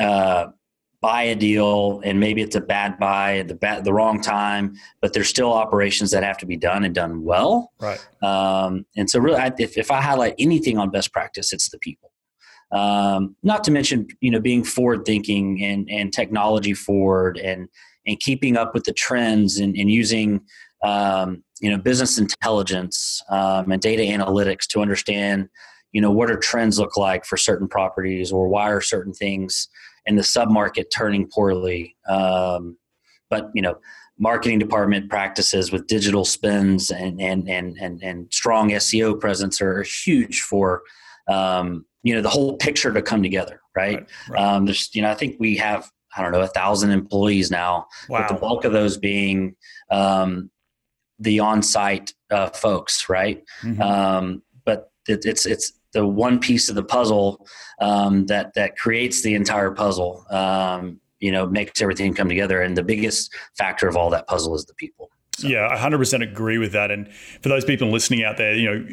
uh, 0.00 0.46
buy 1.00 1.22
a 1.22 1.34
deal, 1.34 2.00
and 2.04 2.20
maybe 2.20 2.42
it's 2.42 2.56
a 2.56 2.60
bad 2.60 2.98
buy 2.98 3.38
at 3.38 3.48
the 3.48 3.54
bad, 3.54 3.84
the 3.84 3.92
wrong 3.92 4.20
time, 4.20 4.74
but 5.00 5.12
there's 5.12 5.28
still 5.28 5.52
operations 5.52 6.10
that 6.10 6.22
have 6.22 6.36
to 6.38 6.46
be 6.46 6.56
done 6.56 6.84
and 6.84 6.94
done 6.94 7.24
well. 7.24 7.72
Right. 7.80 7.98
Um, 8.22 8.84
and 8.96 9.08
so, 9.08 9.18
really, 9.18 9.38
I, 9.38 9.52
if 9.58 9.78
if 9.78 9.90
I 9.90 10.00
highlight 10.00 10.34
anything 10.38 10.78
on 10.78 10.90
best 10.90 11.12
practice, 11.12 11.52
it's 11.52 11.70
the 11.70 11.78
people. 11.78 12.10
Um, 12.72 13.34
not 13.42 13.64
to 13.64 13.70
mention, 13.70 14.06
you 14.20 14.30
know, 14.30 14.40
being 14.40 14.62
forward 14.62 15.04
thinking 15.04 15.62
and, 15.62 15.88
and 15.90 16.12
technology 16.12 16.72
forward 16.72 17.36
and, 17.36 17.68
and 18.06 18.20
keeping 18.20 18.56
up 18.56 18.74
with 18.74 18.84
the 18.84 18.92
trends 18.92 19.58
and, 19.58 19.76
and 19.76 19.90
using, 19.90 20.40
um, 20.84 21.42
you 21.60 21.68
know, 21.68 21.78
business 21.78 22.18
intelligence 22.18 23.22
um, 23.28 23.72
and 23.72 23.82
data 23.82 24.02
analytics 24.02 24.68
to 24.68 24.80
understand, 24.80 25.48
you 25.90 26.00
know, 26.00 26.12
what 26.12 26.30
are 26.30 26.36
trends 26.36 26.78
look 26.78 26.96
like 26.96 27.24
for 27.24 27.36
certain 27.36 27.66
properties 27.66 28.30
or 28.30 28.48
why 28.48 28.70
are 28.70 28.80
certain 28.80 29.12
things 29.12 29.68
in 30.06 30.16
the 30.16 30.22
submarket 30.22 30.86
turning 30.94 31.28
poorly. 31.28 31.96
Um, 32.08 32.76
but, 33.28 33.50
you 33.54 33.62
know, 33.62 33.78
marketing 34.18 34.58
department 34.58 35.08
practices 35.08 35.72
with 35.72 35.86
digital 35.86 36.24
spends 36.24 36.90
and, 36.90 37.20
and, 37.20 37.48
and, 37.48 37.76
and, 37.80 38.02
and 38.02 38.32
strong 38.32 38.70
SEO 38.70 39.18
presence 39.18 39.60
are 39.60 39.82
huge 39.82 40.40
for, 40.40 40.82
um, 41.28 41.84
you 42.02 42.14
know 42.14 42.22
the 42.22 42.28
whole 42.28 42.56
picture 42.56 42.92
to 42.92 43.02
come 43.02 43.22
together 43.22 43.60
right, 43.76 43.98
right, 43.98 44.06
right. 44.30 44.42
Um, 44.42 44.64
there's 44.66 44.90
you 44.94 45.02
know 45.02 45.10
i 45.10 45.14
think 45.14 45.36
we 45.38 45.56
have 45.56 45.90
i 46.16 46.22
don't 46.22 46.32
know 46.32 46.40
a 46.40 46.48
thousand 46.48 46.90
employees 46.90 47.50
now 47.50 47.86
wow. 48.08 48.20
with 48.20 48.28
the 48.28 48.34
bulk 48.34 48.64
of 48.64 48.72
those 48.72 48.96
being 48.96 49.54
um, 49.90 50.50
the 51.18 51.40
on-site 51.40 52.14
uh, 52.30 52.48
folks 52.48 53.08
right 53.08 53.42
mm-hmm. 53.62 53.80
um, 53.82 54.42
but 54.64 54.90
it, 55.08 55.24
it's 55.24 55.46
it's 55.46 55.72
the 55.92 56.06
one 56.06 56.38
piece 56.38 56.68
of 56.68 56.74
the 56.74 56.82
puzzle 56.82 57.46
um, 57.80 58.26
that 58.26 58.54
that 58.54 58.76
creates 58.76 59.22
the 59.22 59.34
entire 59.34 59.70
puzzle 59.70 60.24
um, 60.30 61.00
you 61.20 61.32
know 61.32 61.46
makes 61.46 61.80
everything 61.80 62.14
come 62.14 62.28
together 62.28 62.62
and 62.62 62.76
the 62.76 62.82
biggest 62.82 63.34
factor 63.56 63.88
of 63.88 63.96
all 63.96 64.10
that 64.10 64.26
puzzle 64.26 64.54
is 64.54 64.64
the 64.66 64.74
people 64.74 65.10
so. 65.36 65.48
yeah 65.48 65.68
i 65.70 65.76
100% 65.76 66.22
agree 66.22 66.58
with 66.58 66.72
that 66.72 66.90
and 66.90 67.12
for 67.42 67.48
those 67.48 67.64
people 67.64 67.90
listening 67.90 68.24
out 68.24 68.36
there 68.36 68.54
you 68.54 68.70
know 68.70 68.86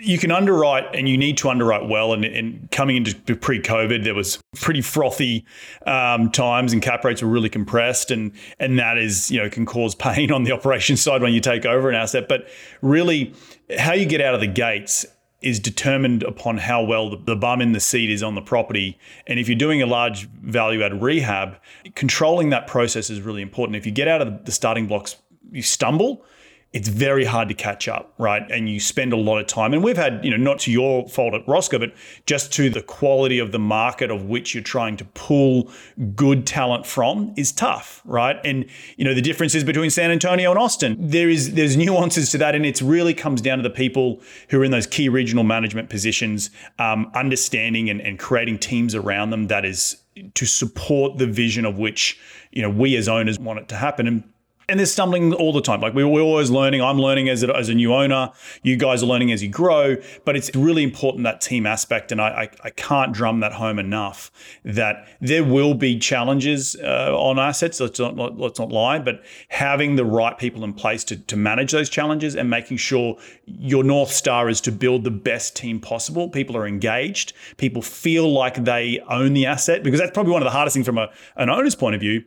you 0.00 0.18
can 0.18 0.30
underwrite 0.30 0.94
and 0.94 1.08
you 1.08 1.16
need 1.16 1.36
to 1.38 1.48
underwrite 1.50 1.88
well. 1.88 2.12
And, 2.12 2.24
and 2.24 2.70
coming 2.70 2.96
into 2.96 3.36
pre-COVID, 3.36 4.02
there 4.02 4.14
was 4.14 4.40
pretty 4.56 4.80
frothy 4.80 5.44
um, 5.86 6.30
times 6.30 6.72
and 6.72 6.80
cap 6.80 7.04
rates 7.04 7.22
were 7.22 7.28
really 7.28 7.50
compressed, 7.50 8.10
and 8.10 8.32
and 8.58 8.78
that 8.78 8.98
is 8.98 9.30
you 9.30 9.40
know 9.40 9.50
can 9.50 9.66
cause 9.66 9.94
pain 9.94 10.32
on 10.32 10.44
the 10.44 10.52
operations 10.52 11.02
side 11.02 11.22
when 11.22 11.32
you 11.32 11.40
take 11.40 11.66
over 11.66 11.88
an 11.88 11.94
asset. 11.94 12.28
But 12.28 12.48
really, 12.80 13.34
how 13.78 13.92
you 13.92 14.06
get 14.06 14.20
out 14.20 14.34
of 14.34 14.40
the 14.40 14.46
gates 14.46 15.04
is 15.42 15.58
determined 15.58 16.22
upon 16.22 16.58
how 16.58 16.82
well 16.82 17.10
the, 17.10 17.16
the, 17.16 17.36
bum 17.36 17.60
in 17.60 17.72
the 17.72 17.80
seat 17.80 18.10
is 18.10 18.22
on 18.22 18.34
the 18.34 18.42
property. 18.42 18.98
And 19.26 19.38
if 19.38 19.48
you're 19.48 19.58
doing 19.58 19.80
a 19.80 19.86
large 19.86 20.28
value 20.28 20.82
add 20.82 21.00
rehab, 21.00 21.56
controlling 21.94 22.50
that 22.50 22.66
process 22.66 23.08
is 23.08 23.22
really 23.22 23.42
important. 23.42 23.76
If 23.76 23.86
you 23.86 23.92
get 23.92 24.06
out 24.06 24.20
of 24.20 24.44
the 24.44 24.52
starting 24.52 24.86
blocks, 24.86 25.16
you 25.50 25.62
stumble, 25.62 26.24
it's 26.72 26.88
very 26.88 27.24
hard 27.24 27.48
to 27.48 27.54
catch 27.54 27.88
up, 27.88 28.14
right? 28.16 28.48
And 28.48 28.68
you 28.68 28.78
spend 28.78 29.12
a 29.12 29.16
lot 29.16 29.40
of 29.40 29.48
time. 29.48 29.72
And 29.72 29.82
we've 29.82 29.96
had, 29.96 30.24
you 30.24 30.30
know, 30.30 30.36
not 30.36 30.60
to 30.60 30.70
your 30.70 31.08
fault 31.08 31.34
at 31.34 31.46
Roscoe, 31.48 31.80
but 31.80 31.92
just 32.26 32.52
to 32.54 32.70
the 32.70 32.80
quality 32.80 33.40
of 33.40 33.50
the 33.50 33.58
market 33.58 34.08
of 34.08 34.26
which 34.26 34.54
you're 34.54 34.62
trying 34.62 34.96
to 34.98 35.04
pull 35.06 35.68
good 36.14 36.46
talent 36.46 36.86
from 36.86 37.34
is 37.36 37.50
tough, 37.50 38.00
right? 38.04 38.38
And 38.44 38.66
you 38.96 39.04
know, 39.04 39.14
the 39.14 39.22
differences 39.22 39.64
between 39.64 39.90
San 39.90 40.12
Antonio 40.12 40.50
and 40.50 40.60
Austin. 40.60 40.96
There 41.00 41.28
is 41.28 41.54
there's 41.54 41.76
nuances 41.76 42.30
to 42.30 42.38
that, 42.38 42.54
and 42.54 42.64
it 42.64 42.80
really 42.80 43.14
comes 43.14 43.40
down 43.40 43.58
to 43.58 43.62
the 43.62 43.70
people 43.70 44.20
who 44.50 44.60
are 44.60 44.64
in 44.64 44.70
those 44.70 44.86
key 44.86 45.08
regional 45.08 45.42
management 45.42 45.90
positions, 45.90 46.50
um, 46.78 47.10
understanding 47.14 47.90
and, 47.90 48.00
and 48.00 48.16
creating 48.16 48.58
teams 48.58 48.94
around 48.94 49.30
them 49.30 49.48
that 49.48 49.64
is 49.64 49.96
to 50.34 50.46
support 50.46 51.18
the 51.18 51.26
vision 51.26 51.64
of 51.64 51.78
which 51.78 52.18
you 52.52 52.62
know 52.62 52.70
we 52.70 52.94
as 52.94 53.08
owners 53.08 53.40
want 53.40 53.58
it 53.58 53.68
to 53.70 53.76
happen. 53.76 54.06
And 54.06 54.22
and 54.70 54.78
there's 54.78 54.92
stumbling 54.92 55.34
all 55.34 55.52
the 55.52 55.60
time. 55.60 55.80
Like 55.80 55.94
we're, 55.94 56.06
we're 56.06 56.22
always 56.22 56.50
learning. 56.50 56.80
I'm 56.80 56.98
learning 56.98 57.28
as 57.28 57.42
a, 57.42 57.54
as 57.54 57.68
a 57.68 57.74
new 57.74 57.92
owner. 57.92 58.30
You 58.62 58.76
guys 58.76 59.02
are 59.02 59.06
learning 59.06 59.32
as 59.32 59.42
you 59.42 59.48
grow. 59.48 59.96
But 60.24 60.36
it's 60.36 60.54
really 60.54 60.82
important 60.82 61.24
that 61.24 61.40
team 61.40 61.66
aspect, 61.66 62.12
and 62.12 62.20
I 62.20 62.28
I, 62.30 62.50
I 62.64 62.70
can't 62.70 63.12
drum 63.12 63.40
that 63.40 63.52
home 63.52 63.78
enough. 63.78 64.30
That 64.64 65.06
there 65.20 65.44
will 65.44 65.74
be 65.74 65.98
challenges 65.98 66.76
uh, 66.76 67.14
on 67.16 67.38
assets. 67.38 67.80
Let's 67.80 67.98
not 67.98 68.16
let's 68.16 68.58
not 68.58 68.70
lie. 68.70 68.98
But 68.98 69.22
having 69.48 69.96
the 69.96 70.04
right 70.04 70.38
people 70.38 70.64
in 70.64 70.72
place 70.72 71.04
to 71.04 71.16
to 71.16 71.36
manage 71.36 71.72
those 71.72 71.90
challenges 71.90 72.36
and 72.36 72.48
making 72.48 72.76
sure 72.76 73.16
your 73.46 73.82
north 73.82 74.12
star 74.12 74.48
is 74.48 74.60
to 74.62 74.72
build 74.72 75.04
the 75.04 75.10
best 75.10 75.56
team 75.56 75.80
possible. 75.80 76.28
People 76.28 76.56
are 76.56 76.66
engaged. 76.66 77.32
People 77.56 77.82
feel 77.82 78.32
like 78.32 78.64
they 78.64 79.00
own 79.08 79.34
the 79.34 79.46
asset 79.46 79.82
because 79.82 79.98
that's 79.98 80.12
probably 80.12 80.32
one 80.32 80.42
of 80.42 80.46
the 80.46 80.52
hardest 80.52 80.74
things 80.74 80.86
from 80.86 80.98
a, 80.98 81.10
an 81.36 81.50
owner's 81.50 81.74
point 81.74 81.94
of 81.94 82.00
view 82.00 82.24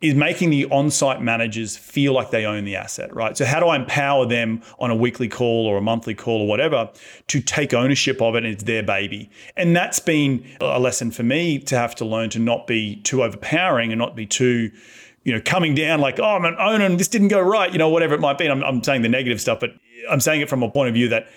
is 0.00 0.14
making 0.14 0.50
the 0.50 0.66
on-site 0.66 1.22
managers 1.22 1.76
feel 1.76 2.12
like 2.12 2.30
they 2.30 2.44
own 2.44 2.64
the 2.64 2.76
asset, 2.76 3.14
right? 3.14 3.36
So 3.36 3.44
how 3.44 3.58
do 3.58 3.66
I 3.66 3.76
empower 3.76 4.26
them 4.26 4.62
on 4.78 4.90
a 4.90 4.94
weekly 4.94 5.28
call 5.28 5.66
or 5.66 5.78
a 5.78 5.80
monthly 5.80 6.14
call 6.14 6.42
or 6.42 6.46
whatever 6.46 6.90
to 7.28 7.40
take 7.40 7.72
ownership 7.72 8.20
of 8.20 8.34
it 8.34 8.44
and 8.44 8.52
it's 8.52 8.64
their 8.64 8.82
baby? 8.82 9.30
And 9.56 9.74
that's 9.74 10.00
been 10.00 10.44
a 10.60 10.78
lesson 10.78 11.10
for 11.10 11.22
me 11.22 11.58
to 11.60 11.76
have 11.76 11.94
to 11.96 12.04
learn 12.04 12.28
to 12.30 12.38
not 12.38 12.66
be 12.66 12.96
too 12.96 13.22
overpowering 13.22 13.92
and 13.92 13.98
not 13.98 14.14
be 14.14 14.26
too 14.26 14.70
you 15.24 15.32
know, 15.32 15.40
coming 15.42 15.74
down 15.74 16.00
like, 16.00 16.20
oh, 16.20 16.36
I'm 16.36 16.44
an 16.44 16.56
owner 16.58 16.84
and 16.84 17.00
this 17.00 17.08
didn't 17.08 17.28
go 17.28 17.40
right, 17.40 17.72
you 17.72 17.78
know, 17.78 17.88
whatever 17.88 18.14
it 18.14 18.20
might 18.20 18.36
be. 18.36 18.46
I'm, 18.46 18.62
I'm 18.62 18.82
saying 18.84 19.00
the 19.00 19.08
negative 19.08 19.40
stuff, 19.40 19.58
but 19.58 19.70
I'm 20.10 20.20
saying 20.20 20.42
it 20.42 20.50
from 20.50 20.62
a 20.62 20.70
point 20.70 20.88
of 20.88 20.94
view 20.94 21.08
that 21.08 21.28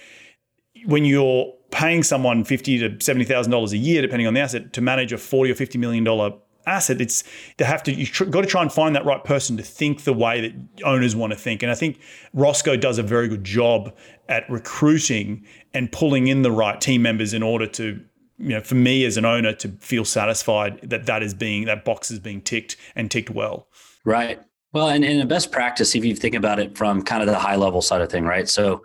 when 0.85 1.05
you're 1.05 1.53
paying 1.71 2.03
someone 2.03 2.43
fifty 2.43 2.77
to 2.79 2.97
seventy 3.03 3.25
thousand 3.25 3.51
dollars 3.51 3.73
a 3.73 3.77
year, 3.77 4.01
depending 4.01 4.27
on 4.27 4.33
the 4.33 4.39
asset, 4.39 4.73
to 4.73 4.81
manage 4.81 5.13
a 5.13 5.17
forty 5.17 5.51
or 5.51 5.55
fifty 5.55 5.77
million 5.77 6.03
dollar 6.03 6.31
asset. 6.67 7.01
It's 7.01 7.23
they 7.57 7.65
have 7.65 7.81
to 7.83 7.93
you 7.93 8.05
tr- 8.05 8.25
got 8.25 8.41
to 8.41 8.47
try 8.47 8.61
and 8.61 8.71
find 8.71 8.95
that 8.95 9.05
right 9.05 9.23
person 9.23 9.57
to 9.57 9.63
think 9.63 10.03
the 10.03 10.13
way 10.13 10.41
that 10.41 10.53
owners 10.83 11.15
want 11.15 11.33
to 11.33 11.39
think. 11.39 11.63
And 11.63 11.71
I 11.71 11.75
think 11.75 11.99
Roscoe 12.33 12.77
does 12.77 12.97
a 12.97 13.03
very 13.03 13.27
good 13.27 13.43
job 13.43 13.95
at 14.29 14.49
recruiting 14.49 15.45
and 15.73 15.91
pulling 15.91 16.27
in 16.27 16.41
the 16.41 16.51
right 16.51 16.79
team 16.79 17.01
members 17.01 17.33
in 17.33 17.43
order 17.43 17.67
to 17.67 17.99
you 18.37 18.49
know 18.49 18.61
for 18.61 18.75
me 18.75 19.05
as 19.05 19.17
an 19.17 19.25
owner 19.25 19.53
to 19.53 19.69
feel 19.79 20.05
satisfied 20.05 20.79
that 20.83 21.05
that 21.05 21.23
is 21.23 21.33
being 21.33 21.65
that 21.65 21.85
box 21.85 22.11
is 22.11 22.19
being 22.19 22.41
ticked 22.41 22.77
and 22.95 23.09
ticked 23.09 23.29
well. 23.29 23.67
Right. 24.05 24.39
Well, 24.73 24.89
and 24.89 25.03
in 25.03 25.19
a 25.21 25.25
best 25.25 25.51
practice, 25.51 25.95
if 25.95 26.03
you 26.05 26.15
think 26.15 26.35
about 26.35 26.59
it 26.59 26.77
from 26.77 27.01
kind 27.01 27.23
of 27.23 27.27
the 27.27 27.39
high 27.39 27.55
level 27.55 27.81
side 27.81 28.01
of 28.01 28.11
thing, 28.11 28.25
right? 28.25 28.47
So 28.47 28.83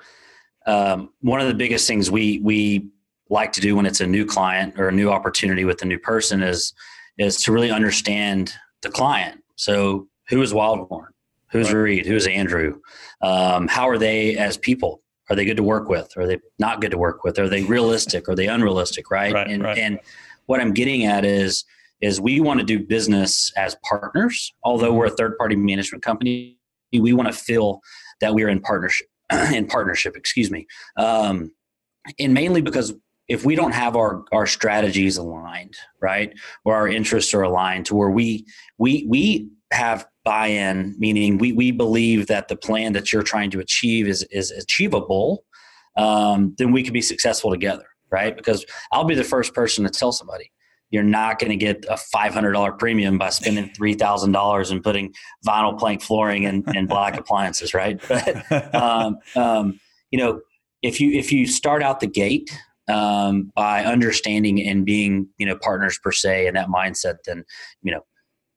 um, 0.66 1.10
one 1.20 1.40
of 1.40 1.48
the 1.48 1.54
biggest 1.54 1.86
things 1.86 2.10
we 2.10 2.38
we 2.38 2.88
like 3.28 3.52
to 3.52 3.60
do 3.60 3.74
when 3.74 3.86
it's 3.86 4.00
a 4.00 4.06
new 4.06 4.24
client 4.26 4.78
or 4.78 4.88
a 4.88 4.92
new 4.92 5.10
opportunity 5.10 5.64
with 5.64 5.82
a 5.82 5.86
new 5.86 5.98
person 5.98 6.42
is 6.42 6.72
is 7.22 7.42
to 7.42 7.52
really 7.52 7.70
understand 7.70 8.52
the 8.82 8.90
client. 8.90 9.42
So 9.56 10.08
who 10.28 10.42
is 10.42 10.52
Wildhorn? 10.52 11.08
Who's 11.50 11.72
right. 11.72 11.80
Reed? 11.80 12.06
Who's 12.06 12.26
Andrew? 12.26 12.80
Um, 13.20 13.68
how 13.68 13.88
are 13.88 13.98
they 13.98 14.36
as 14.36 14.56
people? 14.56 15.02
Are 15.30 15.36
they 15.36 15.44
good 15.44 15.56
to 15.56 15.62
work 15.62 15.88
with? 15.88 16.10
Are 16.16 16.26
they 16.26 16.38
not 16.58 16.80
good 16.80 16.90
to 16.90 16.98
work 16.98 17.24
with? 17.24 17.38
Are 17.38 17.48
they 17.48 17.62
realistic? 17.62 18.28
Are 18.28 18.34
they 18.34 18.48
unrealistic? 18.48 19.10
Right. 19.10 19.32
right 19.32 19.48
and 19.48 19.62
right. 19.62 19.78
and 19.78 20.00
what 20.46 20.60
I'm 20.60 20.72
getting 20.72 21.04
at 21.04 21.24
is 21.24 21.64
is 22.00 22.20
we 22.20 22.40
want 22.40 22.58
to 22.58 22.66
do 22.66 22.80
business 22.84 23.52
as 23.56 23.76
partners. 23.88 24.52
Although 24.64 24.92
we're 24.92 25.06
a 25.06 25.10
third 25.10 25.38
party 25.38 25.54
management 25.54 26.02
company, 26.02 26.58
we 26.92 27.12
want 27.12 27.28
to 27.28 27.32
feel 27.32 27.80
that 28.20 28.34
we 28.34 28.42
are 28.42 28.48
in 28.48 28.60
partnership. 28.60 29.06
in 29.52 29.66
partnership, 29.66 30.16
excuse 30.16 30.50
me. 30.50 30.66
Um, 30.96 31.52
and 32.18 32.34
mainly 32.34 32.60
because 32.60 32.92
if 33.32 33.46
we 33.46 33.54
don't 33.54 33.72
have 33.72 33.96
our 33.96 34.24
our 34.30 34.46
strategies 34.46 35.16
aligned 35.16 35.74
right 36.02 36.34
or 36.66 36.74
our 36.74 36.86
interests 36.86 37.32
are 37.32 37.42
aligned 37.42 37.86
to 37.86 37.94
where 37.94 38.10
we 38.10 38.44
we 38.76 39.06
we 39.08 39.48
have 39.72 40.06
buy-in 40.22 40.94
meaning 40.98 41.38
we 41.38 41.50
we 41.52 41.70
believe 41.70 42.26
that 42.26 42.48
the 42.48 42.56
plan 42.56 42.92
that 42.92 43.10
you're 43.10 43.22
trying 43.22 43.50
to 43.50 43.58
achieve 43.58 44.06
is 44.06 44.22
is 44.30 44.50
achievable 44.50 45.44
um, 45.96 46.54
then 46.58 46.72
we 46.72 46.82
can 46.82 46.92
be 46.92 47.00
successful 47.00 47.50
together 47.50 47.86
right 48.10 48.36
because 48.36 48.66
i'll 48.92 49.04
be 49.04 49.14
the 49.14 49.24
first 49.24 49.54
person 49.54 49.82
to 49.82 49.90
tell 49.90 50.12
somebody 50.12 50.52
you're 50.90 51.02
not 51.02 51.38
going 51.38 51.48
to 51.48 51.56
get 51.56 51.86
a 51.88 51.94
$500 51.94 52.78
premium 52.78 53.16
by 53.16 53.30
spending 53.30 53.70
$3,000 53.80 54.70
and 54.70 54.84
putting 54.84 55.14
vinyl 55.46 55.78
plank 55.78 56.02
flooring 56.02 56.44
and, 56.44 56.64
and 56.76 56.86
black 56.86 57.16
appliances, 57.18 57.72
right? 57.72 57.98
But, 58.06 58.74
um, 58.74 59.16
um, 59.34 59.80
you 60.10 60.18
know, 60.18 60.42
if 60.82 61.00
you, 61.00 61.12
if 61.12 61.32
you 61.32 61.46
start 61.46 61.82
out 61.82 62.00
the 62.00 62.06
gate 62.06 62.50
um, 62.88 63.50
by 63.54 63.84
understanding 63.84 64.66
and 64.66 64.84
being, 64.84 65.28
you 65.38 65.46
know, 65.46 65.56
partners 65.56 65.98
per 66.02 66.12
se 66.12 66.46
and 66.46 66.56
that 66.56 66.68
mindset, 66.68 67.16
then, 67.26 67.44
you 67.82 67.92
know, 67.92 68.02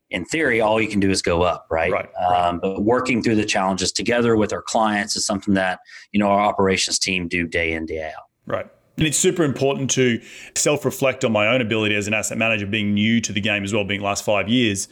in 0.09 0.25
theory, 0.25 0.61
all 0.61 0.79
you 0.79 0.87
can 0.87 0.99
do 0.99 1.09
is 1.09 1.21
go 1.21 1.41
up, 1.41 1.67
right? 1.69 1.91
Right, 1.91 2.09
um, 2.15 2.59
but 2.59 2.83
working 2.83 3.21
through 3.23 3.35
the 3.35 3.45
challenges 3.45 3.91
together 3.91 4.35
with 4.35 4.53
our 4.53 4.61
clients 4.61 5.15
is 5.15 5.25
something 5.25 5.55
that, 5.55 5.79
you 6.11 6.19
know, 6.19 6.27
our 6.27 6.39
operations 6.39 6.99
team 6.99 7.27
do 7.27 7.47
day 7.47 7.73
in, 7.73 7.85
day 7.85 8.11
out. 8.15 8.23
Right. 8.45 8.67
And 8.97 9.05
it's 9.05 9.17
super 9.17 9.43
important 9.43 9.89
to 9.91 10.21
self 10.55 10.85
reflect 10.85 11.25
on 11.25 11.31
my 11.31 11.47
own 11.47 11.61
ability 11.61 11.95
as 11.95 12.07
an 12.07 12.13
asset 12.13 12.37
manager, 12.37 12.65
being 12.65 12.93
new 12.93 13.19
to 13.21 13.33
the 13.33 13.41
game 13.41 13.63
as 13.63 13.73
well, 13.73 13.83
being 13.83 14.01
last 14.01 14.23
five 14.23 14.47
years. 14.47 14.87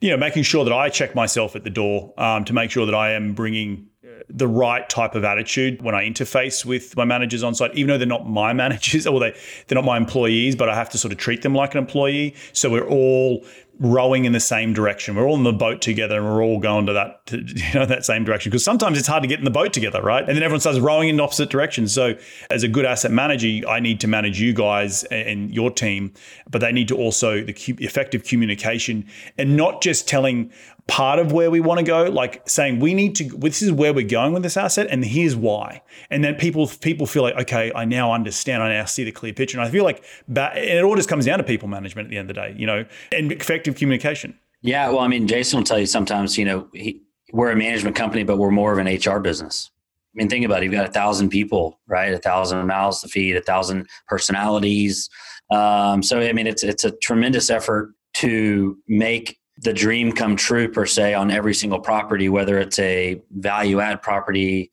You 0.00 0.10
know, 0.10 0.16
making 0.16 0.42
sure 0.42 0.64
that 0.64 0.72
I 0.72 0.88
check 0.88 1.14
myself 1.14 1.54
at 1.54 1.62
the 1.62 1.70
door 1.70 2.12
um, 2.18 2.44
to 2.46 2.52
make 2.52 2.70
sure 2.70 2.84
that 2.84 2.94
I 2.94 3.12
am 3.12 3.32
bringing 3.32 3.86
the 4.28 4.48
right 4.48 4.88
type 4.88 5.14
of 5.14 5.24
attitude 5.24 5.82
when 5.82 5.94
I 5.94 6.08
interface 6.08 6.64
with 6.64 6.96
my 6.96 7.04
managers 7.04 7.42
on 7.42 7.54
site, 7.54 7.74
even 7.74 7.88
though 7.88 7.98
they're 7.98 8.06
not 8.06 8.28
my 8.28 8.52
managers 8.64 9.06
or 9.06 9.20
they, 9.20 9.36
they're 9.66 9.76
not 9.76 9.84
my 9.84 9.96
employees, 9.96 10.56
but 10.56 10.68
I 10.68 10.74
have 10.74 10.90
to 10.90 10.98
sort 10.98 11.12
of 11.12 11.18
treat 11.18 11.42
them 11.42 11.54
like 11.54 11.74
an 11.74 11.78
employee. 11.78 12.34
So 12.52 12.70
we're 12.70 12.88
all 12.88 13.44
rowing 13.80 14.24
in 14.24 14.32
the 14.32 14.40
same 14.40 14.72
direction. 14.72 15.16
We're 15.16 15.26
all 15.26 15.36
in 15.36 15.42
the 15.42 15.52
boat 15.52 15.82
together 15.82 16.16
and 16.16 16.24
we're 16.24 16.42
all 16.42 16.60
going 16.60 16.86
to 16.86 16.92
that 16.92 17.26
to, 17.26 17.38
you 17.44 17.74
know 17.74 17.86
that 17.86 18.04
same 18.04 18.24
direction 18.24 18.50
because 18.50 18.64
sometimes 18.64 18.98
it's 18.98 19.08
hard 19.08 19.22
to 19.22 19.28
get 19.28 19.38
in 19.38 19.44
the 19.44 19.50
boat 19.50 19.72
together, 19.72 20.00
right? 20.00 20.26
And 20.26 20.36
then 20.36 20.42
everyone 20.42 20.60
starts 20.60 20.78
rowing 20.78 21.08
in 21.08 21.18
opposite 21.20 21.50
directions. 21.50 21.92
So 21.92 22.14
as 22.50 22.62
a 22.62 22.68
good 22.68 22.84
asset 22.84 23.10
manager, 23.10 23.66
I 23.68 23.80
need 23.80 24.00
to 24.00 24.06
manage 24.06 24.40
you 24.40 24.52
guys 24.52 25.04
and 25.04 25.52
your 25.52 25.70
team, 25.70 26.12
but 26.50 26.60
they 26.60 26.72
need 26.72 26.88
to 26.88 26.96
also 26.96 27.42
the 27.42 27.54
effective 27.78 28.24
communication 28.24 29.06
and 29.38 29.56
not 29.56 29.82
just 29.82 30.08
telling 30.08 30.52
part 30.86 31.18
of 31.18 31.32
where 31.32 31.50
we 31.50 31.60
want 31.60 31.78
to 31.78 31.84
go, 31.84 32.04
like 32.04 32.48
saying 32.48 32.80
we 32.80 32.94
need 32.94 33.14
to. 33.16 33.24
This 33.24 33.62
is 33.62 33.72
where 33.72 33.92
we're 33.92 34.06
going 34.06 34.32
with 34.32 34.42
this 34.42 34.56
asset, 34.56 34.86
and 34.90 35.04
here's 35.04 35.34
why. 35.34 35.82
And 36.10 36.22
then 36.22 36.34
people 36.34 36.66
people 36.66 37.06
feel 37.06 37.22
like, 37.22 37.36
okay, 37.36 37.72
I 37.74 37.84
now 37.84 38.12
understand. 38.12 38.62
I 38.62 38.70
now 38.70 38.84
see 38.84 39.04
the 39.04 39.12
clear 39.12 39.32
picture. 39.32 39.58
And 39.58 39.66
I 39.66 39.70
feel 39.70 39.84
like, 39.84 40.04
and 40.28 40.38
it 40.56 40.84
all 40.84 40.96
just 40.96 41.08
comes 41.08 41.26
down 41.26 41.38
to 41.38 41.44
people 41.44 41.68
management 41.68 42.06
at 42.06 42.10
the 42.10 42.18
end 42.18 42.30
of 42.30 42.36
the 42.36 42.40
day, 42.42 42.54
you 42.58 42.66
know, 42.66 42.84
and 43.12 43.32
effective 43.32 43.76
communication. 43.76 44.38
Yeah, 44.62 44.88
well, 44.88 45.00
I 45.00 45.08
mean, 45.08 45.26
Jason 45.26 45.58
will 45.58 45.64
tell 45.64 45.78
you 45.78 45.86
sometimes, 45.86 46.38
you 46.38 46.44
know, 46.46 46.68
he, 46.72 47.02
we're 47.32 47.50
a 47.50 47.56
management 47.56 47.96
company, 47.96 48.22
but 48.22 48.38
we're 48.38 48.50
more 48.50 48.72
of 48.72 48.78
an 48.78 48.86
HR 48.86 49.18
business. 49.18 49.70
I 50.14 50.18
mean, 50.18 50.28
think 50.28 50.44
about 50.44 50.62
it. 50.62 50.64
You've 50.64 50.72
got 50.72 50.88
a 50.88 50.92
thousand 50.92 51.30
people, 51.30 51.80
right? 51.86 52.14
A 52.14 52.18
thousand 52.18 52.64
mouths 52.66 53.00
to 53.02 53.08
feed, 53.08 53.36
a 53.36 53.42
thousand 53.42 53.86
personalities. 54.06 55.10
Um, 55.50 56.02
so, 56.02 56.20
I 56.20 56.32
mean, 56.32 56.46
it's 56.46 56.62
it's 56.62 56.84
a 56.84 56.92
tremendous 56.92 57.50
effort 57.50 57.92
to 58.14 58.78
make 58.86 59.38
the 59.58 59.72
dream 59.72 60.12
come 60.12 60.36
true 60.36 60.68
per 60.68 60.86
se 60.86 61.14
on 61.14 61.30
every 61.30 61.54
single 61.54 61.80
property, 61.80 62.28
whether 62.28 62.58
it's 62.58 62.78
a 62.78 63.20
value 63.30 63.80
add 63.80 64.02
property, 64.02 64.70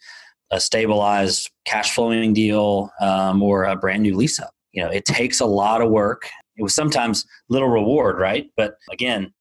a 0.52 0.60
stabilized 0.60 1.50
cash 1.65 1.94
flowing 1.94 2.34
deal, 2.34 2.91
um, 3.00 3.41
or 3.41 3.63
a 3.63 3.76
brand 3.76 4.04
new 4.04 4.15
lease 4.15 4.39
up. 4.39 4.52
You 4.72 4.84
know, 4.84 4.89
it 4.89 5.06
takes 5.06 5.39
a 5.39 5.46
lot 5.46 5.82
of 5.82 5.89
work. 5.89 6.30
It 6.58 6.63
was 6.63 6.76
sometimes 6.76 7.26
little 7.50 7.70
reward, 7.70 8.20
right? 8.20 8.50
But 8.58 8.76
again, 8.91 9.34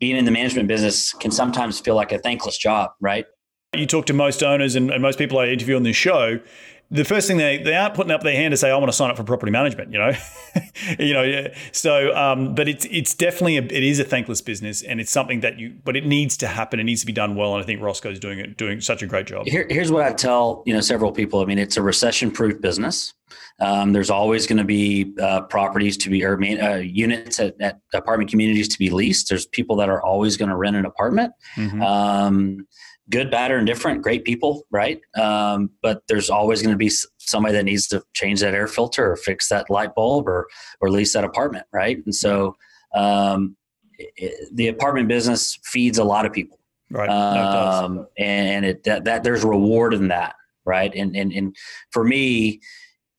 being 0.00 0.16
in 0.16 0.24
the 0.24 0.30
management 0.30 0.68
business 0.68 1.12
can 1.12 1.30
sometimes 1.30 1.80
feel 1.80 1.94
like 1.94 2.12
a 2.12 2.18
thankless 2.18 2.58
job, 2.58 2.90
right? 3.00 3.26
You 3.74 3.86
talk 3.86 4.06
to 4.06 4.12
most 4.12 4.42
owners 4.42 4.76
and, 4.76 4.90
and 4.90 5.02
most 5.02 5.18
people 5.18 5.38
I 5.38 5.46
interview 5.46 5.76
on 5.76 5.82
this 5.82 5.96
show, 5.96 6.40
the 6.90 7.04
first 7.04 7.26
thing 7.26 7.38
they 7.38 7.58
they 7.58 7.74
aren't 7.74 7.94
putting 7.94 8.12
up 8.12 8.22
their 8.22 8.34
hand 8.34 8.52
to 8.52 8.56
say 8.56 8.70
I 8.70 8.76
want 8.76 8.88
to 8.88 8.92
sign 8.92 9.10
up 9.10 9.16
for 9.16 9.24
property 9.24 9.50
management, 9.50 9.92
you 9.92 9.98
know, 9.98 10.12
you 10.98 11.12
know. 11.12 11.22
Yeah. 11.22 11.54
So, 11.72 12.14
um, 12.14 12.54
but 12.54 12.68
it's 12.68 12.86
it's 12.90 13.14
definitely 13.14 13.56
a, 13.56 13.62
it 13.62 13.82
is 13.82 13.98
a 14.00 14.04
thankless 14.04 14.40
business, 14.40 14.82
and 14.82 15.00
it's 15.00 15.10
something 15.10 15.40
that 15.40 15.58
you 15.58 15.74
but 15.84 15.96
it 15.96 16.06
needs 16.06 16.36
to 16.38 16.46
happen. 16.46 16.80
It 16.80 16.84
needs 16.84 17.00
to 17.00 17.06
be 17.06 17.12
done 17.12 17.34
well, 17.34 17.54
and 17.54 17.62
I 17.62 17.66
think 17.66 17.80
Roscoe's 17.80 18.18
doing 18.18 18.38
it 18.38 18.56
doing 18.56 18.80
such 18.80 19.02
a 19.02 19.06
great 19.06 19.26
job. 19.26 19.46
Here, 19.46 19.66
here's 19.68 19.90
what 19.90 20.04
I 20.04 20.12
tell 20.12 20.62
you 20.66 20.74
know 20.74 20.80
several 20.80 21.12
people. 21.12 21.40
I 21.40 21.46
mean, 21.46 21.58
it's 21.58 21.76
a 21.76 21.82
recession 21.82 22.30
proof 22.30 22.60
business. 22.60 23.14
Um, 23.60 23.92
there's 23.92 24.10
always 24.10 24.46
going 24.46 24.58
to 24.58 24.64
be 24.64 25.14
uh, 25.20 25.42
properties 25.42 25.96
to 25.98 26.10
be 26.10 26.24
or 26.24 26.40
uh, 26.42 26.76
units 26.76 27.38
at, 27.38 27.54
at, 27.60 27.78
apartment 27.92 28.30
communities 28.30 28.68
to 28.68 28.78
be 28.78 28.90
leased. 28.90 29.28
There's 29.28 29.46
people 29.46 29.76
that 29.76 29.88
are 29.88 30.02
always 30.02 30.36
going 30.36 30.48
to 30.48 30.56
rent 30.56 30.76
an 30.76 30.84
apartment. 30.84 31.32
Mm-hmm. 31.56 31.82
Um, 31.82 32.66
good, 33.10 33.30
bad, 33.30 33.50
or 33.50 33.58
indifferent, 33.58 34.02
great 34.02 34.24
people, 34.24 34.66
right? 34.70 35.00
Um, 35.18 35.70
but 35.82 36.02
there's 36.08 36.30
always 36.30 36.62
going 36.62 36.72
to 36.72 36.78
be 36.78 36.90
somebody 37.18 37.54
that 37.54 37.64
needs 37.64 37.86
to 37.88 38.02
change 38.14 38.40
that 38.40 38.54
air 38.54 38.66
filter 38.66 39.12
or 39.12 39.16
fix 39.16 39.48
that 39.48 39.70
light 39.70 39.94
bulb 39.94 40.28
or 40.28 40.46
or 40.80 40.90
lease 40.90 41.12
that 41.12 41.24
apartment, 41.24 41.66
right? 41.72 41.98
And 42.04 42.14
so 42.14 42.56
um, 42.94 43.56
it, 43.98 44.48
the 44.54 44.68
apartment 44.68 45.08
business 45.08 45.58
feeds 45.64 45.98
a 45.98 46.04
lot 46.04 46.26
of 46.26 46.32
people, 46.32 46.58
right? 46.90 47.10
Um, 47.10 48.06
and 48.18 48.64
it 48.64 48.84
that, 48.84 49.04
that 49.04 49.24
there's 49.24 49.44
reward 49.44 49.94
in 49.94 50.08
that, 50.08 50.34
right? 50.64 50.92
And 50.94 51.14
and 51.16 51.32
and 51.32 51.56
for 51.90 52.04
me, 52.04 52.60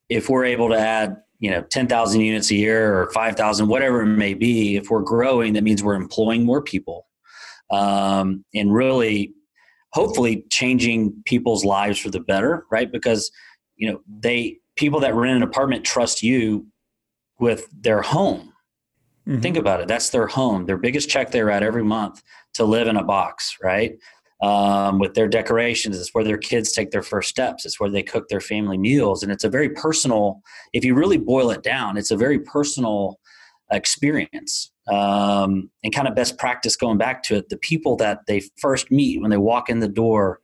if 0.09 0.29
we're 0.29 0.45
able 0.45 0.69
to 0.69 0.79
add 0.79 1.17
you 1.39 1.51
know 1.51 1.61
10,000 1.61 2.21
units 2.21 2.49
a 2.49 2.55
year 2.55 2.97
or 2.97 3.11
5,000 3.11 3.67
whatever 3.67 4.03
it 4.03 4.07
may 4.07 4.33
be 4.33 4.77
if 4.77 4.89
we're 4.89 5.01
growing 5.01 5.51
that 5.53 5.63
means 5.63 5.83
we're 5.83 5.95
employing 5.95 6.45
more 6.45 6.61
people 6.61 7.07
um, 7.71 8.45
and 8.53 8.73
really 8.73 9.33
hopefully 9.95 10.45
changing 10.51 11.13
people's 11.25 11.63
lives 11.63 11.97
for 11.97 12.09
the 12.09 12.19
better, 12.19 12.65
right? 12.69 12.91
Because 12.91 13.31
you 13.77 13.89
know 13.89 14.01
they 14.07 14.59
people 14.75 14.99
that 14.99 15.15
rent 15.15 15.37
an 15.37 15.43
apartment 15.43 15.85
trust 15.85 16.21
you 16.21 16.67
with 17.39 17.67
their 17.71 18.01
home. 18.01 18.51
Mm-hmm. 19.25 19.41
Think 19.41 19.57
about 19.57 19.79
it. 19.79 19.87
That's 19.87 20.09
their 20.09 20.27
home. 20.27 20.65
Their 20.65 20.77
biggest 20.77 21.09
check 21.09 21.31
they 21.31 21.41
write 21.41 21.63
every 21.63 21.83
month 21.83 22.21
to 22.55 22.65
live 22.65 22.87
in 22.87 22.97
a 22.97 23.03
box, 23.03 23.55
right? 23.63 23.93
Um, 24.43 24.99
with 24.99 25.13
their 25.13 25.29
decorations. 25.29 25.97
It's 25.97 26.13
where 26.13 26.23
their 26.23 26.37
kids 26.37 26.73
take 26.73 26.91
their 26.91 27.01
first 27.01 27.29
steps. 27.29 27.65
It's 27.65 27.79
where 27.79 27.89
they 27.89 28.03
cook 28.03 28.27
their 28.27 28.41
family 28.41 28.77
meals. 28.77 29.23
And 29.23 29.31
it's 29.31 29.45
a 29.45 29.49
very 29.49 29.69
personal, 29.69 30.41
if 30.73 30.85
you 30.85 30.93
really 30.93 31.17
boil 31.17 31.49
it 31.49 31.63
down, 31.63 31.97
it's 31.97 32.11
a 32.11 32.17
very 32.17 32.39
personal 32.39 33.17
experience 33.71 34.71
um, 34.87 35.69
and 35.83 35.93
kind 35.93 36.07
of 36.07 36.15
best 36.15 36.37
practice 36.37 36.75
going 36.75 36.97
back 36.97 37.23
to 37.23 37.35
it 37.35 37.49
the 37.49 37.57
people 37.57 37.95
that 37.95 38.19
they 38.27 38.41
first 38.59 38.91
meet 38.91 39.21
when 39.21 39.31
they 39.31 39.37
walk 39.37 39.69
in 39.69 39.79
the 39.79 39.87
door 39.87 40.39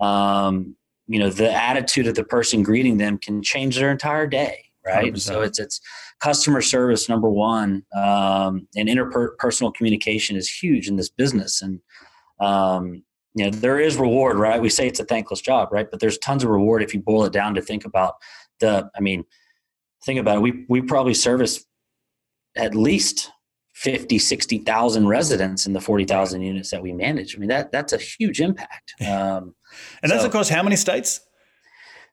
um, 0.00 0.76
you 1.06 1.18
know 1.18 1.30
the 1.30 1.52
attitude 1.52 2.06
of 2.06 2.14
the 2.14 2.24
person 2.24 2.62
greeting 2.62 2.98
them 2.98 3.18
can 3.18 3.42
change 3.42 3.76
their 3.76 3.90
entire 3.90 4.26
day 4.26 4.64
right? 4.84 5.12
100%. 5.12 5.18
so 5.18 5.40
it's 5.40 5.58
it's 5.58 5.80
customer 6.20 6.60
service 6.60 7.08
number 7.08 7.28
one 7.28 7.84
um, 7.96 8.66
and 8.76 8.88
interpersonal 8.88 9.74
communication 9.74 10.36
is 10.36 10.50
huge 10.50 10.88
in 10.88 10.96
this 10.96 11.08
business. 11.08 11.62
And 11.62 11.80
um, 12.40 13.02
you 13.34 13.44
know 13.44 13.50
there 13.50 13.80
is 13.80 13.96
reward 13.96 14.36
right? 14.36 14.60
We 14.60 14.68
say 14.68 14.86
it's 14.86 15.00
a 15.00 15.04
thankless 15.04 15.40
job 15.40 15.68
right? 15.72 15.90
But 15.90 16.00
there's 16.00 16.18
tons 16.18 16.44
of 16.44 16.50
reward 16.50 16.82
if 16.82 16.94
you 16.94 17.00
boil 17.00 17.24
it 17.24 17.32
down 17.32 17.54
to 17.54 17.62
think 17.62 17.84
about 17.84 18.14
the 18.60 18.88
i 18.96 19.00
mean 19.00 19.24
think 20.04 20.20
about 20.20 20.36
it. 20.36 20.40
We 20.40 20.64
we 20.68 20.82
probably 20.82 21.14
service 21.14 21.64
at 22.56 22.74
least 22.74 23.30
50, 23.74 24.18
60,000 24.18 25.06
residents 25.06 25.66
in 25.66 25.72
the 25.72 25.80
40,000 25.80 26.42
units 26.42 26.70
that 26.70 26.82
we 26.82 26.92
manage. 26.92 27.36
I 27.36 27.38
mean, 27.38 27.48
that 27.48 27.72
that's 27.72 27.92
a 27.92 27.98
huge 27.98 28.40
impact. 28.40 28.94
Um, 29.04 29.54
and 30.02 30.12
that's 30.12 30.22
so, 30.22 30.28
across 30.28 30.48
how 30.48 30.62
many 30.62 30.76
states? 30.76 31.20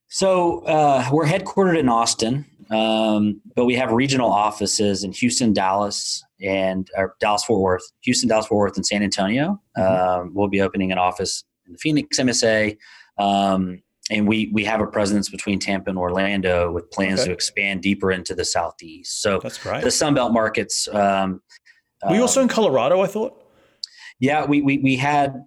So 0.08 0.66
uh, 0.66 1.08
we're 1.12 1.28
headquartered 1.28 1.78
in 1.78 1.90
Austin, 1.90 2.46
um, 2.72 3.40
but 3.56 3.66
we 3.66 3.76
have 3.76 3.92
regional 3.92 4.32
offices 4.32 5.04
in 5.04 5.12
Houston, 5.12 5.54
Dallas, 5.54 6.24
and 6.42 6.90
Dallas 7.20 7.44
Fort 7.44 7.62
Worth, 7.62 7.84
Houston, 8.02 8.30
Dallas 8.30 8.48
Fort 8.48 8.58
Worth, 8.58 8.78
and 8.78 8.86
San 8.86 9.04
Antonio. 9.04 9.62
Mm-hmm. 9.78 10.22
Um, 10.22 10.32
we'll 10.34 10.48
be 10.48 10.62
opening 10.62 10.92
an 10.92 10.98
office 10.98 11.44
in 11.68 11.74
the 11.74 11.78
Phoenix 11.78 12.20
MSA. 12.20 12.78
Um, 13.20 13.84
and 14.10 14.28
we 14.28 14.50
we 14.52 14.64
have 14.66 14.82
a 14.82 14.88
presence 14.88 15.30
between 15.30 15.60
Tampa 15.60 15.90
and 15.90 15.98
Orlando 15.98 16.72
with 16.72 16.90
plans 16.92 17.22
okay. 17.22 17.28
to 17.28 17.34
expand 17.34 17.82
deeper 17.82 18.12
into 18.12 18.34
the 18.34 18.44
southeast. 18.44 19.22
So 19.22 19.40
that's 19.42 19.66
right. 19.66 19.84
The 19.84 19.90
Sunbelt 19.90 20.34
markets. 20.34 20.88
Um, 20.92 21.42
Were 22.08 22.16
you 22.16 22.22
also 22.22 22.42
in 22.42 22.48
Colorado? 22.48 23.02
I 23.02 23.08
thought. 23.08 23.38
Yeah, 24.20 24.46
we 24.46 24.62
we 24.62 24.78
we 24.80 24.96
had, 24.96 25.44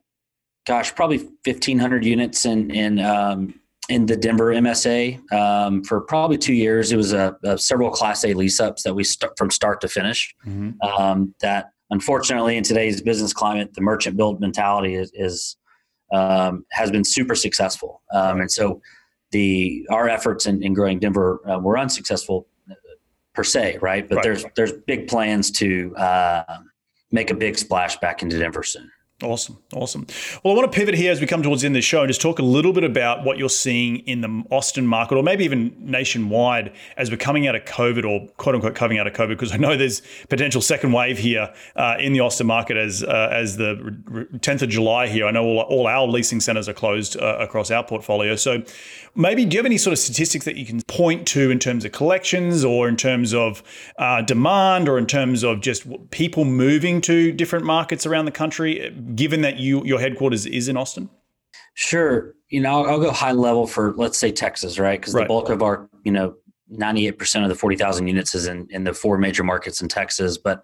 gosh, 0.66 0.94
probably 0.94 1.28
fifteen 1.44 1.78
hundred 1.78 2.04
units 2.04 2.44
in 2.44 2.70
in 2.70 3.00
um, 3.00 3.54
in 3.88 4.06
the 4.06 4.16
Denver 4.16 4.52
MSA 4.52 5.32
um, 5.32 5.84
for 5.84 6.00
probably 6.00 6.38
two 6.38 6.54
years. 6.54 6.92
It 6.92 6.96
was 6.96 7.12
a, 7.12 7.36
a, 7.44 7.58
several 7.58 7.90
Class 7.90 8.24
A 8.24 8.32
lease 8.32 8.60
ups 8.60 8.82
that 8.82 8.94
we 8.94 9.04
start 9.04 9.36
from 9.36 9.50
start 9.50 9.80
to 9.82 9.88
finish. 9.88 10.34
Mm-hmm. 10.46 10.80
Um, 10.82 11.34
that 11.40 11.70
unfortunately, 11.90 12.56
in 12.56 12.64
today's 12.64 13.02
business 13.02 13.32
climate, 13.32 13.74
the 13.74 13.80
merchant 13.80 14.16
build 14.16 14.40
mentality 14.40 14.94
is, 14.94 15.10
is 15.14 15.56
um, 16.12 16.64
has 16.70 16.90
been 16.90 17.04
super 17.04 17.34
successful. 17.34 18.02
Um, 18.12 18.40
and 18.40 18.50
so 18.50 18.80
the 19.32 19.86
our 19.90 20.08
efforts 20.08 20.46
in, 20.46 20.62
in 20.62 20.74
growing 20.74 20.98
Denver 20.98 21.40
uh, 21.48 21.58
were 21.58 21.76
unsuccessful 21.76 22.46
per 23.34 23.44
se, 23.44 23.78
right? 23.80 24.08
But 24.08 24.16
right. 24.16 24.22
there's 24.22 24.44
there's 24.56 24.72
big 24.72 25.08
plans 25.08 25.50
to 25.52 25.94
uh, 25.96 26.58
make 27.10 27.30
a 27.30 27.34
big 27.34 27.58
splash 27.58 27.96
back 27.98 28.22
into 28.22 28.38
Denver 28.38 28.62
soon. 28.62 28.90
Awesome. 29.24 29.58
Awesome. 29.74 30.06
Well, 30.42 30.52
I 30.52 30.56
want 30.56 30.70
to 30.70 30.76
pivot 30.76 30.94
here 30.94 31.10
as 31.10 31.18
we 31.18 31.26
come 31.26 31.42
towards 31.42 31.62
the 31.62 31.66
end 31.66 31.74
of 31.74 31.78
the 31.78 31.82
show 31.82 32.00
and 32.00 32.08
just 32.08 32.20
talk 32.20 32.38
a 32.38 32.42
little 32.42 32.74
bit 32.74 32.84
about 32.84 33.24
what 33.24 33.38
you're 33.38 33.48
seeing 33.48 33.98
in 34.00 34.20
the 34.20 34.44
Austin 34.50 34.86
market 34.86 35.16
or 35.16 35.22
maybe 35.22 35.44
even 35.44 35.74
nationwide 35.78 36.74
as 36.98 37.10
we're 37.10 37.16
coming 37.16 37.46
out 37.46 37.54
of 37.54 37.64
COVID 37.64 38.04
or 38.04 38.28
quote 38.36 38.54
unquote 38.54 38.74
coming 38.74 38.98
out 38.98 39.06
of 39.06 39.14
COVID, 39.14 39.30
because 39.30 39.52
I 39.52 39.56
know 39.56 39.76
there's 39.76 40.02
potential 40.28 40.60
second 40.60 40.92
wave 40.92 41.16
here 41.16 41.52
uh, 41.74 41.96
in 41.98 42.12
the 42.12 42.20
Austin 42.20 42.46
market 42.46 42.76
as 42.76 43.02
uh, 43.02 43.30
as 43.32 43.56
the 43.56 43.76
10th 44.40 44.62
of 44.62 44.68
July 44.68 45.06
here. 45.08 45.26
I 45.26 45.30
know 45.30 45.44
all, 45.44 45.60
all 45.60 45.86
our 45.86 46.06
leasing 46.06 46.40
centers 46.40 46.68
are 46.68 46.74
closed 46.74 47.16
uh, 47.16 47.38
across 47.40 47.70
our 47.70 47.82
portfolio. 47.82 48.36
So 48.36 48.62
maybe 49.14 49.44
do 49.44 49.54
you 49.54 49.58
have 49.58 49.66
any 49.66 49.78
sort 49.78 49.92
of 49.92 49.98
statistics 49.98 50.44
that 50.44 50.56
you 50.56 50.66
can 50.66 50.82
point 50.82 51.26
to 51.28 51.50
in 51.50 51.58
terms 51.58 51.84
of 51.84 51.92
collections 51.92 52.64
or 52.64 52.88
in 52.88 52.96
terms 52.96 53.32
of 53.32 53.62
uh, 53.98 54.22
demand 54.22 54.88
or 54.88 54.98
in 54.98 55.06
terms 55.06 55.42
of 55.42 55.60
just 55.60 55.86
people 56.10 56.44
moving 56.44 57.00
to 57.02 57.32
different 57.32 57.64
markets 57.64 58.04
around 58.06 58.26
the 58.26 58.30
country? 58.30 58.92
Given 59.14 59.42
that 59.42 59.58
you 59.58 59.84
your 59.84 60.00
headquarters 60.00 60.46
is 60.46 60.68
in 60.68 60.76
Austin? 60.76 61.10
Sure. 61.74 62.34
You 62.48 62.60
know, 62.60 62.82
I'll, 62.82 62.90
I'll 62.90 63.00
go 63.00 63.10
high 63.10 63.32
level 63.32 63.66
for 63.66 63.92
let's 63.96 64.18
say 64.18 64.30
Texas, 64.30 64.78
right? 64.78 65.00
Because 65.00 65.14
right. 65.14 65.24
the 65.24 65.28
bulk 65.28 65.48
of 65.48 65.62
our, 65.62 65.88
you 66.04 66.12
know, 66.12 66.34
98% 66.72 67.42
of 67.42 67.48
the 67.48 67.54
40,000 67.54 68.06
units 68.06 68.34
is 68.34 68.46
in, 68.46 68.66
in 68.70 68.84
the 68.84 68.94
four 68.94 69.18
major 69.18 69.44
markets 69.44 69.82
in 69.82 69.88
Texas. 69.88 70.38
But 70.38 70.62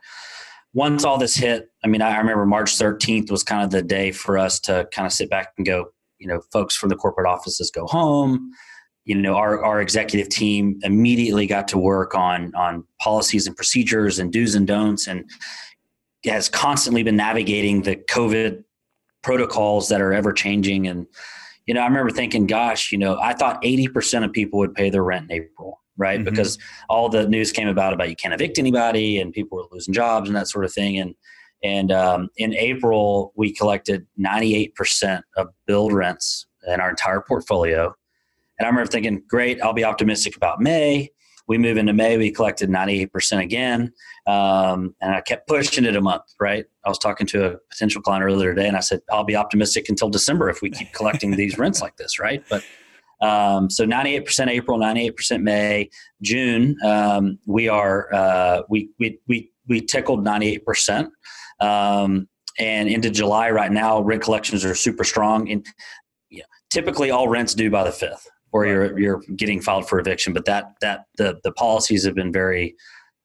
once 0.73 1.05
all 1.05 1.19
this 1.19 1.35
hit, 1.35 1.69
I 1.85 1.89
mean, 1.89 2.01
I 2.01 2.17
remember 2.17 2.47
March 2.47 2.73
13th 2.77 3.31
was 3.31 3.43
kind 3.43 3.63
of 3.65 3.71
the 3.71 3.83
day 3.83 4.13
for 4.13 4.39
us 4.39 4.61
to 4.61 4.89
kind 4.93 5.07
of 5.07 5.13
sit 5.13 5.29
back 5.29 5.53
and 5.59 5.67
go, 5.67 5.87
you 6.19 6.29
know, 6.29 6.41
folks 6.53 6.77
from 6.77 6.89
the 6.89 6.97
corporate 6.97 7.27
offices 7.27 7.71
go 7.71 7.87
home. 7.87 8.53
You 9.05 9.17
know, 9.17 9.35
our, 9.35 9.65
our 9.65 9.81
executive 9.81 10.29
team 10.29 10.79
immediately 10.83 11.47
got 11.47 11.67
to 11.69 11.79
work 11.79 12.15
on 12.15 12.55
on 12.55 12.85
policies 13.01 13.47
and 13.47 13.57
procedures 13.57 14.19
and 14.19 14.33
do's 14.33 14.55
and 14.55 14.67
don'ts. 14.67 15.09
And 15.09 15.29
has 16.25 16.49
constantly 16.49 17.03
been 17.03 17.17
navigating 17.17 17.83
the 17.83 17.97
COVID 17.97 18.65
protocols 19.23 19.89
that 19.89 20.01
are 20.01 20.13
ever 20.13 20.33
changing. 20.33 20.87
And, 20.87 21.07
you 21.67 21.75
know, 21.75 21.81
I 21.81 21.87
remember 21.87 22.11
thinking, 22.11 22.47
gosh, 22.47 22.93
you 22.93 22.99
know, 22.99 23.19
I 23.21 23.35
thought 23.35 23.63
80% 23.63 24.25
of 24.25 24.33
people 24.33 24.59
would 24.59 24.75
pay 24.75 24.91
their 24.91 25.03
rent 25.05 25.31
in 25.31 25.43
April, 25.43 25.81
right? 25.97 26.21
Mm-hmm. 26.21 26.29
Because 26.29 26.59
all 26.89 27.09
the 27.09 27.29
news 27.29 27.53
came 27.53 27.69
about 27.69 27.93
about 27.93 28.09
you 28.11 28.17
can't 28.17 28.35
evict 28.35 28.59
anybody 28.59 29.19
and 29.19 29.33
people 29.33 29.59
were 29.59 29.65
losing 29.71 29.95
jobs 29.95 30.29
and 30.29 30.37
that 30.37 30.49
sort 30.49 30.65
of 30.65 30.73
thing. 30.73 30.99
And, 30.99 31.15
and 31.63 31.93
um, 31.93 32.29
in 32.37 32.55
April, 32.55 33.33
we 33.37 33.53
collected 33.53 34.07
98% 34.19 35.23
of 35.37 35.49
billed 35.67 35.93
rents 35.93 36.47
in 36.67 36.81
our 36.81 36.91
entire 36.91 37.21
portfolio. 37.21 37.95
And 38.59 38.67
I 38.67 38.69
remember 38.69 38.91
thinking, 38.91 39.23
great, 39.29 39.61
I'll 39.63 39.73
be 39.73 39.85
optimistic 39.85 40.37
about 40.37 40.61
May. 40.61 41.11
We 41.51 41.59
move 41.59 41.79
into 41.79 41.93
May, 41.93 42.17
we 42.17 42.31
collected 42.31 42.71
98% 42.71 43.43
again. 43.43 43.93
Um, 44.25 44.95
and 45.01 45.17
I 45.17 45.21
kept 45.21 45.49
pushing 45.49 45.85
it 45.85 45.97
a 45.97 46.01
month, 46.01 46.23
right? 46.39 46.65
I 46.87 46.89
was 46.89 46.97
talking 46.97 47.27
to 47.27 47.45
a 47.45 47.57
potential 47.73 48.01
client 48.01 48.23
earlier 48.23 48.55
today 48.55 48.69
and 48.69 48.77
I 48.77 48.81
said, 48.81 49.01
I'll 49.11 49.25
be 49.25 49.35
optimistic 49.35 49.89
until 49.89 50.09
December 50.09 50.49
if 50.49 50.63
we 50.63 50.71
keep 50.71 50.93
collecting 50.93 51.33
these 51.33 51.59
rents 51.59 51.83
like 51.83 51.97
this, 51.97 52.21
right? 52.21 52.45
But 52.49 52.65
um, 53.21 53.69
so 53.69 53.85
98% 53.85 54.47
April, 54.47 54.79
98% 54.79 55.43
May, 55.43 55.91
June, 56.23 56.77
um, 56.85 57.37
we 57.47 57.69
are, 57.69 58.15
uh, 58.15 58.63
we, 58.69 58.91
we, 59.01 59.19
we, 59.27 59.51
we 59.67 59.81
tickled 59.81 60.25
98%. 60.25 61.09
Um, 61.59 62.29
and 62.61 62.89
into 62.89 63.11
July 63.11 63.51
right 63.51 63.73
now, 63.73 64.01
rent 64.03 64.23
collections 64.23 64.65
are 64.65 64.77
super 64.77 65.03
strong. 65.03 65.51
And 65.51 65.67
you 66.29 66.39
know, 66.39 66.45
typically 66.71 67.11
all 67.11 67.27
rents 67.27 67.55
due 67.55 67.71
by 67.71 67.83
the 67.83 67.91
fifth 67.91 68.29
or 68.53 68.67
you're, 68.67 68.99
you're 68.99 69.23
getting 69.37 69.61
filed 69.61 69.89
for 69.89 69.99
eviction, 70.01 70.33
but 70.33 70.45
that, 70.45 70.75
that 70.81 71.07
the, 71.17 71.39
the 71.45 71.53
policies 71.53 72.05
have 72.05 72.15
been 72.15 72.33
very, 72.33 72.77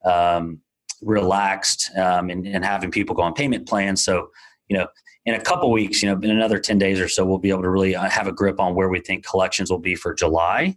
um, 0.05 0.59
relaxed 1.01 1.91
um, 1.97 2.29
and, 2.29 2.47
and, 2.47 2.63
having 2.63 2.91
people 2.91 3.15
go 3.15 3.21
on 3.21 3.33
payment 3.33 3.67
plans. 3.67 4.03
So, 4.03 4.29
you 4.67 4.77
know, 4.77 4.87
in 5.25 5.33
a 5.33 5.41
couple 5.41 5.71
weeks, 5.71 6.01
you 6.01 6.09
know, 6.09 6.19
in 6.21 6.31
another 6.31 6.59
10 6.59 6.77
days 6.77 6.99
or 6.99 7.07
so, 7.07 7.25
we'll 7.25 7.37
be 7.37 7.49
able 7.49 7.63
to 7.63 7.69
really 7.69 7.95
uh, 7.95 8.09
have 8.09 8.27
a 8.27 8.31
grip 8.31 8.59
on 8.59 8.75
where 8.75 8.89
we 8.89 8.99
think 8.99 9.25
collections 9.25 9.69
will 9.69 9.79
be 9.79 9.95
for 9.95 10.13
July. 10.13 10.75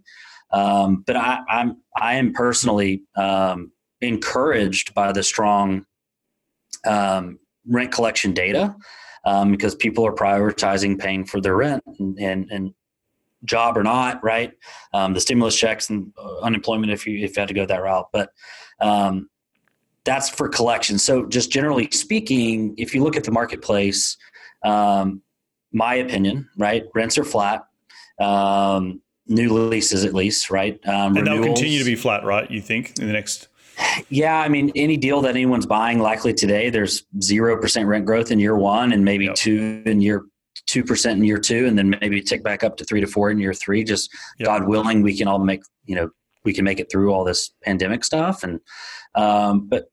Um, 0.51 1.03
but 1.05 1.15
I, 1.15 1.39
I'm, 1.49 1.77
I 1.99 2.15
am 2.15 2.33
personally 2.33 3.03
um, 3.15 3.71
encouraged 4.01 4.93
by 4.93 5.11
the 5.11 5.23
strong 5.23 5.85
um, 6.85 7.39
rent 7.67 7.91
collection 7.91 8.33
data 8.33 8.75
um, 9.25 9.51
because 9.51 9.75
people 9.75 10.05
are 10.05 10.13
prioritizing 10.13 10.97
paying 10.97 11.25
for 11.25 11.39
their 11.41 11.55
rent 11.55 11.83
and, 11.99 12.17
and, 12.19 12.49
and 12.49 12.73
job 13.45 13.77
or 13.77 13.83
not, 13.83 14.23
right? 14.23 14.53
Um, 14.93 15.13
the 15.13 15.21
stimulus 15.21 15.55
checks 15.55 15.89
and 15.89 16.11
uh, 16.17 16.39
unemployment 16.39 16.91
if 16.91 17.07
you 17.07 17.23
if 17.23 17.35
you 17.35 17.39
had 17.39 17.47
to 17.47 17.53
go 17.53 17.65
that 17.65 17.81
route, 17.81 18.09
but 18.11 18.31
um, 18.79 19.29
that's 20.03 20.29
for 20.29 20.49
collection. 20.49 20.97
So, 20.97 21.25
just 21.25 21.51
generally 21.51 21.89
speaking, 21.91 22.75
if 22.77 22.93
you 22.93 23.03
look 23.03 23.15
at 23.15 23.23
the 23.23 23.31
marketplace, 23.31 24.17
um, 24.63 25.21
my 25.71 25.95
opinion, 25.95 26.49
right, 26.57 26.85
rents 26.95 27.17
are 27.17 27.23
flat. 27.23 27.65
Um, 28.19 29.01
new 29.27 29.53
leases, 29.53 30.03
at 30.03 30.13
least, 30.13 30.49
right? 30.49 30.79
Um, 30.87 31.15
and 31.15 31.27
they'll 31.27 31.43
continue 31.43 31.79
to 31.79 31.85
be 31.85 31.95
flat, 31.95 32.25
right? 32.25 32.49
You 32.49 32.61
think 32.61 32.97
in 32.99 33.07
the 33.07 33.13
next? 33.13 33.47
Yeah, 34.09 34.37
I 34.39 34.49
mean, 34.49 34.71
any 34.75 34.97
deal 34.97 35.21
that 35.21 35.29
anyone's 35.29 35.65
buying, 35.65 35.99
likely 35.99 36.33
today, 36.33 36.69
there's 36.69 37.03
zero 37.21 37.61
percent 37.61 37.87
rent 37.87 38.05
growth 38.05 38.31
in 38.31 38.39
year 38.39 38.57
one, 38.57 38.91
and 38.91 39.05
maybe 39.05 39.25
yep. 39.25 39.35
two 39.35 39.83
in 39.85 40.01
year 40.01 40.25
two 40.65 40.83
percent 40.83 41.19
in 41.19 41.23
year 41.23 41.37
two, 41.37 41.65
and 41.65 41.77
then 41.77 41.89
maybe 42.01 42.21
tick 42.21 42.43
back 42.43 42.63
up 42.63 42.77
to 42.77 42.85
three 42.85 43.01
to 43.01 43.07
four 43.07 43.31
in 43.31 43.39
year 43.39 43.53
three. 43.53 43.83
Just 43.83 44.09
yep. 44.37 44.47
God 44.47 44.67
willing, 44.67 45.01
we 45.01 45.17
can 45.17 45.27
all 45.27 45.39
make 45.39 45.61
you 45.85 45.95
know 45.95 46.09
we 46.43 46.53
can 46.53 46.63
make 46.63 46.79
it 46.79 46.91
through 46.91 47.11
all 47.13 47.23
this 47.23 47.51
pandemic 47.63 48.03
stuff, 48.03 48.43
and 48.43 48.59
um, 49.15 49.67
but 49.67 49.89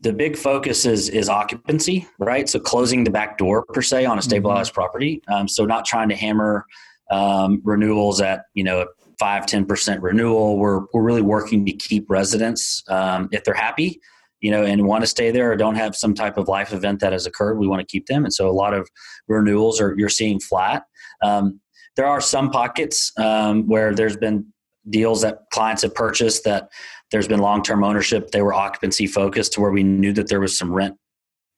the 0.00 0.12
big 0.12 0.36
focus 0.36 0.84
is 0.84 1.08
is 1.08 1.28
occupancy, 1.28 2.06
right? 2.18 2.48
So 2.48 2.60
closing 2.60 3.04
the 3.04 3.10
back 3.10 3.38
door 3.38 3.64
per 3.64 3.82
se 3.82 4.04
on 4.04 4.18
a 4.18 4.22
stabilized 4.22 4.72
mm-hmm. 4.72 4.80
property. 4.80 5.22
Um, 5.28 5.48
so 5.48 5.64
not 5.64 5.84
trying 5.84 6.08
to 6.10 6.16
hammer 6.16 6.66
um, 7.10 7.60
renewals 7.64 8.20
at 8.20 8.44
you 8.54 8.64
know 8.64 8.86
five 9.18 9.46
ten 9.46 9.64
percent 9.64 10.02
renewal. 10.02 10.58
We're 10.58 10.82
we're 10.92 11.02
really 11.02 11.22
working 11.22 11.64
to 11.66 11.72
keep 11.72 12.08
residents 12.08 12.82
um, 12.88 13.28
if 13.32 13.44
they're 13.44 13.54
happy, 13.54 14.00
you 14.44 14.50
know, 14.50 14.62
and 14.62 14.86
want 14.86 15.02
to 15.02 15.06
stay 15.06 15.30
there 15.30 15.50
or 15.50 15.56
don't 15.56 15.74
have 15.74 15.96
some 15.96 16.12
type 16.12 16.36
of 16.36 16.48
life 16.48 16.74
event 16.74 17.00
that 17.00 17.12
has 17.14 17.24
occurred. 17.24 17.58
We 17.58 17.66
want 17.66 17.80
to 17.80 17.86
keep 17.86 18.04
them, 18.04 18.24
and 18.24 18.34
so 18.34 18.46
a 18.46 18.52
lot 18.52 18.74
of 18.74 18.86
renewals 19.26 19.80
are 19.80 19.94
you're 19.96 20.10
seeing 20.10 20.38
flat. 20.38 20.84
Um, 21.22 21.60
there 21.96 22.04
are 22.04 22.20
some 22.20 22.50
pockets 22.50 23.10
um, 23.16 23.66
where 23.66 23.94
there's 23.94 24.18
been 24.18 24.44
deals 24.90 25.22
that 25.22 25.44
clients 25.50 25.80
have 25.80 25.94
purchased 25.94 26.44
that 26.44 26.68
there's 27.10 27.26
been 27.26 27.40
long 27.40 27.62
term 27.62 27.82
ownership. 27.82 28.32
They 28.32 28.42
were 28.42 28.52
occupancy 28.52 29.06
focused 29.06 29.54
to 29.54 29.62
where 29.62 29.70
we 29.70 29.82
knew 29.82 30.12
that 30.12 30.28
there 30.28 30.40
was 30.40 30.58
some 30.58 30.70
rent 30.70 30.98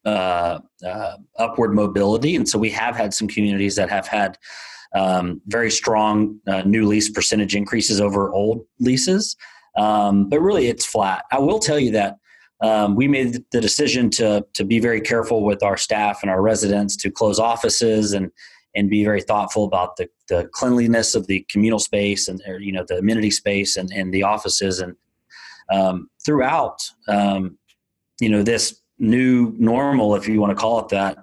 uh, 0.05 0.61
uh, 0.87 1.17
upward 1.41 1.75
mobility. 1.75 2.37
And 2.37 2.49
so 2.49 2.57
we 2.57 2.71
have 2.71 2.95
had 2.95 3.13
some 3.13 3.27
communities 3.27 3.75
that 3.75 3.91
have 3.91 4.07
had 4.07 4.39
um, 4.95 5.41
very 5.49 5.73
strong 5.73 6.39
uh, 6.47 6.63
new 6.63 6.87
lease 6.87 7.11
percentage 7.11 7.57
increases 7.57 8.01
over 8.01 8.33
old 8.33 8.65
leases. 8.79 9.35
Um, 9.77 10.29
but 10.29 10.41
really, 10.41 10.69
it's 10.69 10.87
flat. 10.87 11.25
I 11.33 11.41
will 11.41 11.59
tell 11.59 11.81
you 11.81 11.91
that 11.91 12.19
um, 12.61 12.97
we 12.97 13.07
made 13.07 13.45
the 13.53 13.61
decision 13.61 14.11
to 14.11 14.45
to 14.55 14.65
be 14.65 14.79
very 14.79 15.01
careful 15.01 15.45
with 15.45 15.63
our 15.63 15.77
staff 15.77 16.21
and 16.23 16.31
our 16.31 16.41
residents 16.41 16.97
to 16.97 17.11
close 17.11 17.39
offices 17.39 18.13
and 18.13 18.31
and 18.75 18.91
be 18.91 19.03
very 19.03 19.23
thoughtful 19.23 19.65
about 19.65 19.97
the, 19.97 20.09
the 20.29 20.49
cleanliness 20.53 21.15
of 21.15 21.27
the 21.27 21.45
communal 21.51 21.79
space 21.79 22.29
and 22.29 22.43
or, 22.47 22.59
you 22.59 22.73
know 22.73 22.85
the 22.87 22.99
amenity 22.99 23.31
space 23.31 23.77
and, 23.77 23.91
and 23.93 24.13
the 24.13 24.23
offices. 24.23 24.81
And 24.81 24.95
um, 25.73 26.09
throughout 26.25 26.83
um, 27.09 27.59
you 28.21 28.29
know 28.29 28.43
this 28.43 28.81
new 28.99 29.55
normal 29.59 30.15
if 30.15 30.27
you 30.27 30.41
want 30.41 30.51
to 30.51 30.61
call 30.61 30.79
it 30.81 30.89
that 30.89 31.19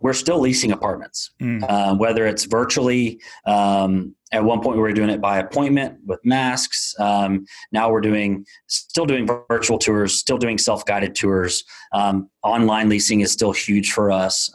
we're 0.00 0.12
still 0.12 0.38
leasing 0.38 0.72
apartments 0.72 1.30
mm. 1.40 1.68
um, 1.70 1.98
whether 1.98 2.26
it's 2.26 2.44
virtually 2.44 3.20
um, 3.46 4.14
at 4.32 4.44
one 4.44 4.60
point 4.60 4.76
we 4.76 4.82
were 4.82 4.92
doing 4.92 5.10
it 5.10 5.20
by 5.20 5.38
appointment 5.38 5.98
with 6.06 6.20
masks 6.24 6.94
um, 6.98 7.44
now 7.72 7.90
we're 7.90 8.00
doing 8.00 8.44
still 8.66 9.06
doing 9.06 9.26
virtual 9.48 9.78
tours 9.78 10.18
still 10.18 10.38
doing 10.38 10.58
self-guided 10.58 11.14
tours 11.14 11.64
um, 11.92 12.28
online 12.42 12.88
leasing 12.88 13.20
is 13.20 13.32
still 13.32 13.52
huge 13.52 13.92
for 13.92 14.10
us. 14.10 14.50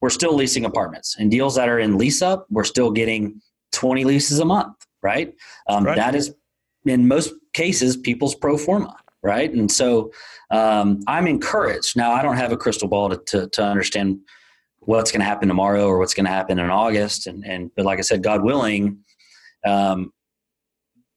We're 0.00 0.10
still 0.10 0.34
leasing 0.34 0.64
apartments. 0.64 1.16
And 1.18 1.30
deals 1.30 1.54
that 1.56 1.68
are 1.68 1.78
in 1.78 1.98
lease 1.98 2.22
up 2.22 2.46
we're 2.50 2.64
still 2.64 2.90
getting 2.90 3.40
20 3.72 4.04
leases 4.04 4.38
a 4.38 4.44
month 4.44 4.76
right, 5.02 5.34
right. 5.68 5.96
that 5.96 6.14
is 6.14 6.34
in 6.84 7.08
most 7.08 7.32
cases 7.52 7.96
people's 7.96 8.34
pro 8.34 8.56
forma 8.56 8.96
right? 9.24 9.52
And 9.52 9.70
so 9.70 10.10
um, 10.50 11.00
i'm 11.06 11.26
encouraged. 11.26 11.96
Now 11.96 12.12
i 12.12 12.22
don't 12.22 12.36
have 12.36 12.52
a 12.52 12.56
crystal 12.56 12.88
ball 12.88 13.10
to, 13.10 13.16
to, 13.26 13.48
to 13.48 13.64
understand 13.64 14.18
what's 14.84 15.12
going 15.12 15.20
to 15.20 15.26
happen 15.26 15.48
tomorrow 15.48 15.86
or 15.86 15.98
what's 15.98 16.14
going 16.14 16.24
to 16.24 16.30
happen 16.30 16.58
in 16.58 16.70
august 16.70 17.26
and, 17.26 17.44
and 17.44 17.70
but 17.76 17.84
like 17.84 17.98
i 17.98 18.02
said 18.02 18.22
god 18.22 18.42
willing 18.42 18.98
um, 19.64 20.12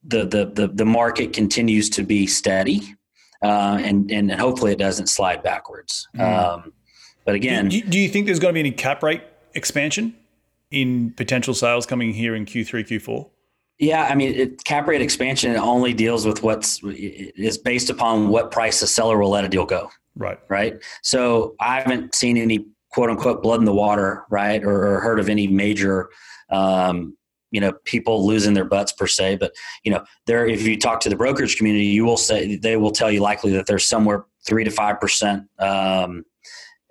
the, 0.03 0.23
the, 0.23 0.45
the, 0.53 0.67
the 0.67 0.85
market 0.85 1.33
continues 1.33 1.89
to 1.89 2.03
be 2.03 2.27
steady 2.27 2.95
uh, 3.41 3.79
and, 3.81 4.11
and 4.11 4.31
hopefully 4.31 4.71
it 4.71 4.77
doesn't 4.77 5.07
slide 5.07 5.41
backwards 5.41 6.07
mm. 6.15 6.21
um, 6.21 6.71
but 7.25 7.35
again 7.35 7.69
do, 7.69 7.81
do 7.81 7.99
you 7.99 8.09
think 8.09 8.25
there's 8.25 8.39
going 8.39 8.53
to 8.53 8.53
be 8.53 8.59
any 8.59 8.71
cap 8.71 9.01
rate 9.01 9.23
expansion 9.55 10.15
in 10.71 11.11
potential 11.11 11.53
sales 11.53 11.85
coming 11.85 12.13
here 12.13 12.35
in 12.35 12.45
q3 12.45 12.85
q4 12.87 13.29
yeah, 13.77 14.07
I 14.09 14.15
mean, 14.15 14.33
it, 14.33 14.63
cap 14.63 14.87
rate 14.87 15.01
expansion 15.01 15.55
only 15.57 15.93
deals 15.93 16.25
with 16.25 16.43
what's 16.43 16.81
is 16.83 17.57
based 17.57 17.89
upon 17.89 18.29
what 18.29 18.51
price 18.51 18.79
the 18.79 18.87
seller 18.87 19.17
will 19.17 19.29
let 19.29 19.43
a 19.43 19.49
deal 19.49 19.65
go. 19.65 19.89
Right. 20.15 20.39
Right. 20.47 20.81
So 21.01 21.55
I 21.59 21.81
haven't 21.81 22.15
seen 22.15 22.37
any 22.37 22.65
quote 22.95 23.09
unquote 23.09 23.43
blood 23.43 23.59
in 23.59 23.65
the 23.65 23.73
water, 23.73 24.23
right? 24.29 24.63
Or, 24.63 24.87
or 24.87 24.99
heard 25.01 25.19
of 25.19 25.27
any 25.27 25.47
major, 25.47 26.09
um, 26.49 27.17
you 27.51 27.59
know, 27.59 27.73
people 27.83 28.25
losing 28.25 28.53
their 28.53 28.63
butts 28.63 28.93
per 28.93 29.05
se. 29.05 29.35
But 29.35 29.53
you 29.83 29.91
know, 29.91 30.01
there, 30.27 30.47
if 30.47 30.65
you 30.65 30.79
talk 30.79 31.01
to 31.01 31.09
the 31.09 31.17
brokerage 31.17 31.57
community, 31.57 31.87
you 31.87 32.05
will 32.05 32.15
say 32.15 32.55
they 32.55 32.77
will 32.77 32.91
tell 32.91 33.11
you 33.11 33.19
likely 33.19 33.51
that 33.51 33.65
there's 33.65 33.85
somewhere 33.85 34.23
three 34.47 34.63
to 34.63 34.71
five 34.71 35.01
percent 35.01 35.43
um, 35.59 36.23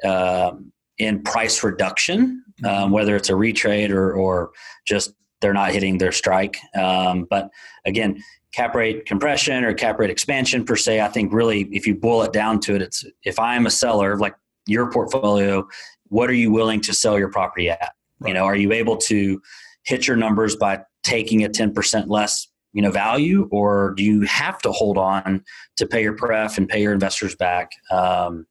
uh, 0.04 0.52
in 0.98 1.22
price 1.22 1.64
reduction, 1.64 2.44
um, 2.64 2.70
mm-hmm. 2.70 2.92
whether 2.92 3.16
it's 3.16 3.30
a 3.30 3.34
retrade 3.34 3.90
or 3.90 4.12
or 4.12 4.50
just 4.86 5.14
they're 5.40 5.54
not 5.54 5.72
hitting 5.72 5.96
their 5.96 6.12
strike. 6.12 6.58
Um, 6.76 7.26
but 7.30 7.48
again, 7.86 8.22
cap 8.52 8.74
rate 8.74 9.06
compression 9.06 9.64
or 9.64 9.72
cap 9.72 9.98
rate 9.98 10.10
expansion 10.10 10.66
per 10.66 10.76
se. 10.76 11.00
I 11.00 11.08
think 11.08 11.32
really, 11.32 11.62
if 11.72 11.86
you 11.86 11.94
boil 11.94 12.24
it 12.24 12.34
down 12.34 12.60
to 12.60 12.74
it, 12.74 12.82
it's 12.82 13.06
if 13.24 13.38
I'm 13.38 13.64
a 13.64 13.70
seller, 13.70 14.18
like 14.18 14.34
your 14.66 14.90
portfolio, 14.90 15.66
what 16.08 16.30
are 16.30 16.34
you 16.34 16.50
willing 16.50 16.80
to 16.82 16.94
sell 16.94 17.18
your 17.18 17.30
property 17.30 17.70
at? 17.70 17.94
Right. 18.20 18.28
You 18.28 18.34
know, 18.34 18.44
are 18.44 18.56
you 18.56 18.72
able 18.72 18.96
to 18.98 19.40
hit 19.84 20.06
your 20.06 20.16
numbers 20.16 20.56
by 20.56 20.80
taking 21.02 21.44
a 21.44 21.48
10% 21.48 22.04
less, 22.08 22.48
you 22.72 22.82
know, 22.82 22.90
value, 22.90 23.48
or 23.50 23.94
do 23.96 24.02
you 24.02 24.22
have 24.22 24.58
to 24.62 24.72
hold 24.72 24.98
on 24.98 25.44
to 25.76 25.86
pay 25.86 26.02
your 26.02 26.16
pref 26.16 26.58
and 26.58 26.68
pay 26.68 26.82
your 26.82 26.92
investors 26.92 27.34
back? 27.36 27.70
Um, 27.90 28.46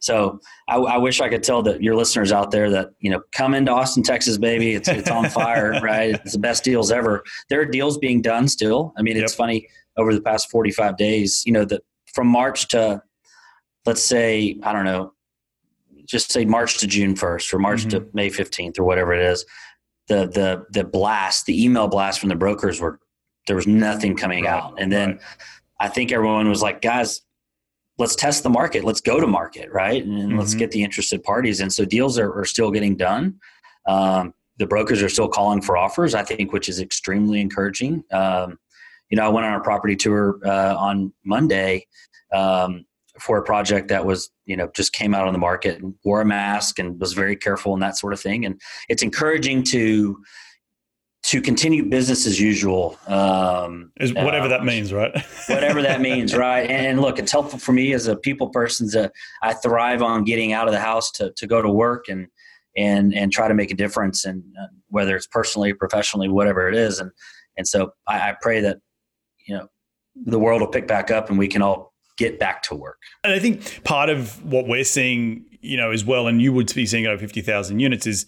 so 0.00 0.40
I, 0.66 0.76
I, 0.76 0.96
wish 0.96 1.20
I 1.20 1.28
could 1.28 1.42
tell 1.42 1.62
that 1.62 1.82
your 1.82 1.94
listeners 1.94 2.32
out 2.32 2.50
there 2.50 2.70
that 2.70 2.90
you 3.00 3.10
know 3.10 3.20
come 3.32 3.54
into 3.54 3.70
Austin, 3.70 4.02
Texas, 4.02 4.38
baby. 4.38 4.74
It's 4.74 4.88
it's 4.88 5.10
on 5.10 5.28
fire, 5.30 5.78
right? 5.82 6.14
It's 6.14 6.32
the 6.32 6.38
best 6.38 6.64
deals 6.64 6.90
ever. 6.90 7.22
There 7.50 7.60
are 7.60 7.66
deals 7.66 7.98
being 7.98 8.22
done 8.22 8.48
still. 8.48 8.94
I 8.96 9.02
mean, 9.02 9.16
it's 9.16 9.32
yep. 9.32 9.36
funny 9.36 9.68
over 9.98 10.14
the 10.14 10.22
past 10.22 10.50
forty 10.50 10.70
five 10.70 10.96
days. 10.96 11.42
You 11.44 11.52
know 11.52 11.66
that 11.66 11.82
from 12.14 12.28
March 12.28 12.68
to 12.68 13.02
let's 13.84 14.02
say 14.02 14.58
I 14.62 14.72
don't 14.72 14.86
know, 14.86 15.12
just 16.10 16.32
say 16.32 16.44
March 16.44 16.78
to 16.78 16.86
June 16.86 17.14
first 17.14 17.52
or 17.54 17.58
March 17.58 17.80
mm-hmm. 17.80 18.04
to 18.04 18.08
May 18.12 18.30
fifteenth 18.30 18.78
or 18.78 18.84
whatever 18.84 19.12
it 19.12 19.22
is. 19.22 19.44
The 20.08 20.26
the 20.26 20.66
the 20.70 20.84
blast, 20.84 21.46
the 21.46 21.64
email 21.64 21.88
blast 21.88 22.20
from 22.20 22.28
the 22.28 22.36
brokers 22.36 22.80
were 22.80 22.98
there 23.46 23.56
was 23.56 23.66
nothing 23.66 24.16
coming 24.16 24.44
right. 24.44 24.52
out, 24.52 24.74
and 24.78 24.90
then 24.90 25.10
right. 25.10 25.20
I 25.78 25.88
think 25.88 26.12
everyone 26.12 26.48
was 26.48 26.62
like, 26.62 26.82
guys 26.82 27.22
let's 28.00 28.16
test 28.16 28.42
the 28.42 28.50
market 28.50 28.82
let's 28.82 29.00
go 29.00 29.20
to 29.20 29.26
market 29.26 29.70
right 29.70 30.02
and 30.04 30.30
mm-hmm. 30.30 30.38
let's 30.38 30.54
get 30.54 30.70
the 30.72 30.82
interested 30.82 31.22
parties 31.22 31.60
and 31.60 31.72
so 31.72 31.84
deals 31.84 32.18
are, 32.18 32.32
are 32.32 32.46
still 32.46 32.70
getting 32.70 32.96
done 32.96 33.38
um, 33.86 34.32
the 34.56 34.66
brokers 34.66 35.02
are 35.02 35.08
still 35.08 35.28
calling 35.28 35.60
for 35.60 35.76
offers 35.76 36.14
i 36.14 36.24
think 36.24 36.52
which 36.52 36.68
is 36.68 36.80
extremely 36.80 37.40
encouraging 37.40 38.02
um, 38.10 38.58
you 39.10 39.16
know 39.16 39.24
i 39.24 39.28
went 39.28 39.46
on 39.46 39.52
a 39.52 39.60
property 39.60 39.94
tour 39.94 40.40
uh, 40.44 40.74
on 40.76 41.12
monday 41.24 41.86
um, 42.32 42.84
for 43.20 43.38
a 43.38 43.42
project 43.42 43.88
that 43.88 44.04
was 44.04 44.30
you 44.46 44.56
know 44.56 44.70
just 44.74 44.92
came 44.92 45.14
out 45.14 45.26
on 45.26 45.32
the 45.32 45.38
market 45.38 45.80
and 45.80 45.94
wore 46.04 46.20
a 46.20 46.24
mask 46.24 46.78
and 46.78 46.98
was 47.00 47.12
very 47.12 47.36
careful 47.36 47.72
and 47.74 47.82
that 47.82 47.96
sort 47.96 48.12
of 48.12 48.20
thing 48.20 48.44
and 48.44 48.60
it's 48.88 49.02
encouraging 49.02 49.62
to 49.62 50.16
to 51.22 51.40
continue 51.40 51.84
business 51.84 52.26
as 52.26 52.40
usual. 52.40 52.98
Um, 53.06 53.92
Is 54.00 54.14
whatever 54.14 54.46
uh, 54.46 54.48
that 54.48 54.64
means, 54.64 54.92
right? 54.92 55.12
whatever 55.48 55.82
that 55.82 56.00
means, 56.00 56.34
right? 56.34 56.68
And, 56.70 57.00
look, 57.00 57.18
it's 57.18 57.30
helpful 57.30 57.58
for 57.58 57.72
me 57.72 57.92
as 57.92 58.06
a 58.06 58.16
people 58.16 58.48
person. 58.48 58.90
To, 58.90 59.12
I 59.42 59.52
thrive 59.52 60.02
on 60.02 60.24
getting 60.24 60.52
out 60.52 60.66
of 60.66 60.72
the 60.72 60.80
house 60.80 61.10
to, 61.12 61.32
to 61.36 61.46
go 61.46 61.60
to 61.60 61.70
work 61.70 62.08
and 62.08 62.26
and 62.76 63.12
and 63.14 63.32
try 63.32 63.48
to 63.48 63.54
make 63.54 63.70
a 63.70 63.74
difference, 63.74 64.24
and 64.24 64.42
uh, 64.60 64.66
whether 64.88 65.16
it's 65.16 65.26
personally, 65.26 65.74
professionally, 65.74 66.28
whatever 66.28 66.68
it 66.68 66.74
is. 66.74 67.00
And 67.00 67.10
and 67.56 67.66
so 67.66 67.92
I, 68.06 68.30
I 68.30 68.36
pray 68.40 68.60
that 68.60 68.78
you 69.46 69.56
know 69.56 69.68
the 70.14 70.38
world 70.38 70.60
will 70.60 70.68
pick 70.68 70.86
back 70.86 71.10
up 71.10 71.30
and 71.30 71.38
we 71.38 71.48
can 71.48 71.62
all 71.62 71.89
get 72.20 72.38
back 72.38 72.62
to 72.64 72.74
work. 72.74 73.00
And 73.24 73.32
I 73.32 73.38
think 73.38 73.82
part 73.82 74.10
of 74.10 74.44
what 74.44 74.68
we're 74.68 74.84
seeing, 74.84 75.46
you 75.62 75.78
know, 75.78 75.90
as 75.90 76.04
well, 76.04 76.28
and 76.28 76.40
you 76.40 76.52
would 76.52 76.72
be 76.74 76.86
seeing 76.86 77.06
over 77.06 77.18
fifty 77.18 77.40
thousand 77.40 77.80
units 77.80 78.06
is 78.06 78.26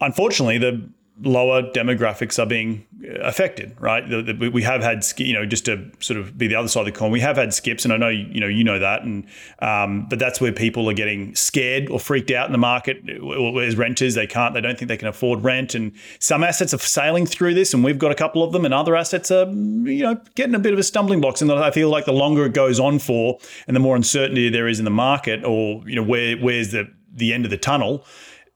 unfortunately 0.00 0.56
the 0.56 0.90
lower 1.22 1.62
demographics 1.62 2.38
are 2.38 2.46
being 2.46 2.86
uh, 3.04 3.20
affected, 3.20 3.74
right? 3.80 4.08
The, 4.08 4.22
the, 4.22 4.48
we 4.48 4.62
have 4.62 4.82
had, 4.82 5.04
you 5.18 5.32
know, 5.32 5.44
just 5.44 5.66
to 5.66 5.90
sort 6.00 6.18
of 6.18 6.36
be 6.36 6.46
the 6.46 6.54
other 6.54 6.68
side 6.68 6.80
of 6.80 6.86
the 6.86 6.92
coin, 6.92 7.10
we 7.10 7.20
have 7.20 7.36
had 7.36 7.52
skips, 7.52 7.84
and 7.84 7.92
I 7.92 7.96
know 7.96 8.08
you 8.08 8.40
know 8.40 8.46
you 8.46 8.64
know 8.64 8.78
that, 8.78 9.02
and 9.02 9.26
um, 9.60 10.06
but 10.08 10.18
that's 10.18 10.40
where 10.40 10.52
people 10.52 10.88
are 10.88 10.94
getting 10.94 11.34
scared 11.34 11.90
or 11.90 12.00
freaked 12.00 12.30
out 12.30 12.46
in 12.46 12.52
the 12.52 12.58
market. 12.58 12.98
As 13.08 13.76
renters, 13.76 14.14
they 14.14 14.26
can't, 14.26 14.54
they 14.54 14.60
don't 14.60 14.78
think 14.78 14.88
they 14.88 14.96
can 14.96 15.08
afford 15.08 15.44
rent, 15.44 15.74
and 15.74 15.92
some 16.18 16.42
assets 16.42 16.74
are 16.74 16.78
sailing 16.78 17.26
through 17.26 17.54
this, 17.54 17.74
and 17.74 17.84
we've 17.84 17.98
got 17.98 18.12
a 18.12 18.16
couple 18.16 18.42
of 18.42 18.52
them, 18.52 18.64
and 18.64 18.72
other 18.72 18.96
assets 18.96 19.30
are, 19.30 19.46
you 19.46 20.02
know, 20.02 20.20
getting 20.34 20.54
a 20.54 20.58
bit 20.58 20.72
of 20.72 20.78
a 20.78 20.82
stumbling 20.82 21.20
blocks. 21.20 21.42
And 21.42 21.52
I 21.52 21.70
feel 21.70 21.90
like 21.90 22.06
the 22.06 22.12
longer 22.12 22.46
it 22.46 22.54
goes 22.54 22.80
on 22.80 22.98
for, 22.98 23.38
and 23.66 23.76
the 23.76 23.80
more 23.80 23.96
uncertainty 23.96 24.48
there 24.48 24.68
is 24.68 24.78
in 24.78 24.84
the 24.84 24.90
market, 24.90 25.44
or 25.44 25.86
you 25.88 25.96
know, 25.96 26.04
where 26.04 26.36
where's 26.36 26.72
the 26.72 26.90
the 27.12 27.32
end 27.32 27.44
of 27.44 27.50
the 27.50 27.58
tunnel 27.58 28.04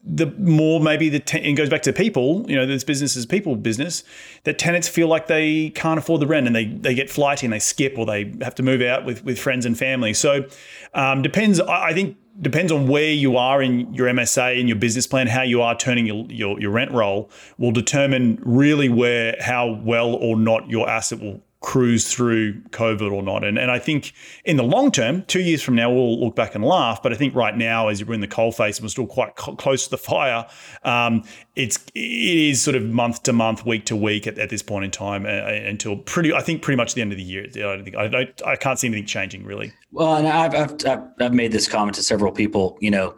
the 0.07 0.27
more 0.39 0.81
maybe 0.81 1.09
the 1.09 1.19
ten- 1.19 1.45
it 1.45 1.55
goes 1.55 1.71
back 1.71 1.83
to 1.83 1.93
people, 1.93 2.45
you 2.49 2.57
know, 2.57 2.67
this 2.67 2.85
business 2.85 3.17
is 3.17 3.25
people 3.25 3.57
business, 3.57 4.05
that 4.45 4.59
tenants 4.59 4.87
feel 4.87 5.09
like 5.09 5.29
they 5.29 5.71
can't 5.71 5.99
afford 5.99 6.21
the 6.21 6.27
rent 6.27 6.47
and 6.47 6.55
they, 6.55 6.67
they 6.67 6.95
get 6.95 7.09
flighty 7.09 7.47
and 7.47 7.53
they 7.53 7.59
skip 7.59 7.97
or 7.97 8.05
they 8.05 8.33
have 8.43 8.55
to 8.55 8.63
move 8.63 8.83
out 8.83 9.05
with, 9.05 9.25
with 9.25 9.39
friends 9.39 9.65
and 9.65 9.79
family. 9.79 10.13
So 10.13 10.45
um, 10.93 11.23
depends, 11.23 11.59
I 11.61 11.95
think 11.95 12.19
depends 12.41 12.71
on 12.71 12.87
where 12.87 13.11
you 13.11 13.37
are 13.37 13.63
in 13.63 13.95
your 13.95 14.09
MSA 14.09 14.59
and 14.59 14.69
your 14.69 14.77
business 14.77 15.07
plan, 15.07 15.27
how 15.27 15.43
you 15.43 15.63
are 15.63 15.77
turning 15.77 16.07
your, 16.07 16.27
your, 16.29 16.61
your 16.61 16.71
rent 16.71 16.91
roll 16.93 17.31
will 17.57 17.73
determine 17.73 18.39
really 18.45 18.89
where, 18.89 19.37
how 19.41 19.81
well 19.85 20.15
or 20.15 20.37
not 20.37 20.69
your 20.69 20.89
asset 20.89 21.21
will 21.21 21.41
cruise 21.65 22.13
through 22.13 22.61
COVID 22.71 23.11
or 23.11 23.23
not. 23.23 23.43
And, 23.43 23.59
and 23.59 23.71
I 23.71 23.79
think 23.79 24.13
in 24.45 24.59
the 24.59 24.63
long 24.63 24.93
term, 24.93 25.23
two 25.23 25.41
years 25.41 25.63
from 25.63 25.75
now, 25.75 25.91
we'll 25.91 26.21
look 26.21 26.37
back 26.37 26.55
and 26.55 26.63
laugh. 26.63 27.03
But 27.03 27.13
I 27.13 27.17
think 27.17 27.35
right 27.35 27.57
now, 27.57 27.89
as 27.89 28.01
you're 28.01 28.13
in 28.13 28.21
the 28.21 28.29
cold 28.29 28.55
face 28.55 28.77
and 28.77 28.85
we're 28.85 28.91
still 28.91 29.07
quite 29.07 29.35
co- 29.37 29.57
close 29.57 29.85
to 29.85 29.91
the 29.91 29.99
fire, 29.99 30.47
um, 30.83 31.23
it's 31.57 31.79
it 31.95 32.01
is 32.01 32.61
sort 32.61 32.77
of 32.77 32.85
month 32.85 33.23
to 33.23 33.33
month, 33.33 33.65
week 33.65 33.87
to 33.87 33.97
week 33.97 34.27
at, 34.27 34.39
at 34.39 34.51
this 34.51 34.63
point 34.63 34.85
in 34.85 34.91
time 34.91 35.25
uh, 35.25 35.31
uh 35.31 35.61
until 35.65 35.97
pretty, 35.97 36.35
I 36.35 36.43
think 36.43 36.61
pretty 36.61 36.77
much 36.77 36.93
the 36.93 37.01
end 37.01 37.13
of 37.13 37.19
the 37.19 37.25
year. 37.25 37.45
I 37.45 37.59
don't 37.59 37.85
think 37.85 37.97
I 37.97 38.09
don't, 38.09 38.43
I 38.47 38.57
can't 38.57 38.79
see 38.79 38.89
anything 38.89 39.07
changing 39.07 39.45
really. 39.45 39.73
Well, 39.91 40.17
and 40.17 40.29
I've, 40.29 40.55
I've 40.55 41.01
I've 41.19 41.35
made 41.35 41.53
this 41.53 41.67
comment 41.67 41.95
to 41.95 42.03
several 42.03 42.31
people. 42.31 42.77
You 42.81 42.91
know, 42.91 43.17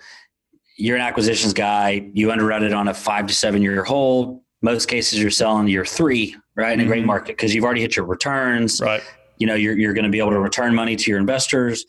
you're 0.76 0.97
an 0.97 1.03
acquisitions 1.03 1.53
guy. 1.53 2.09
You 2.14 2.30
underwrite 2.30 2.62
it 2.62 2.72
on 2.72 2.86
a 2.86 2.94
five 2.94 3.26
to 3.26 3.34
seven 3.34 3.61
year 3.61 3.82
hold. 3.82 4.40
Most 4.67 4.87
cases, 4.87 5.21
you're 5.21 5.31
selling 5.31 5.69
year 5.69 5.85
three 5.85 6.37
right? 6.57 6.73
In 6.73 6.81
mm-hmm. 6.81 6.87
a 6.87 6.89
great 6.89 6.99
mm-hmm. 7.01 7.07
market 7.07 7.37
because 7.37 7.55
you've 7.55 7.64
already 7.64 7.83
hit 7.83 7.95
your 7.95 8.07
returns. 8.07 8.81
Right. 8.81 9.03
You 9.39 9.47
know, 9.47 9.55
you're 9.55 9.79
you're 9.79 9.93
going 9.93 10.05
to 10.05 10.11
be 10.11 10.19
able 10.19 10.31
to 10.31 10.41
return 10.41 10.75
money 10.75 10.97
to 10.97 11.11
your 11.11 11.21
investors. 11.21 11.85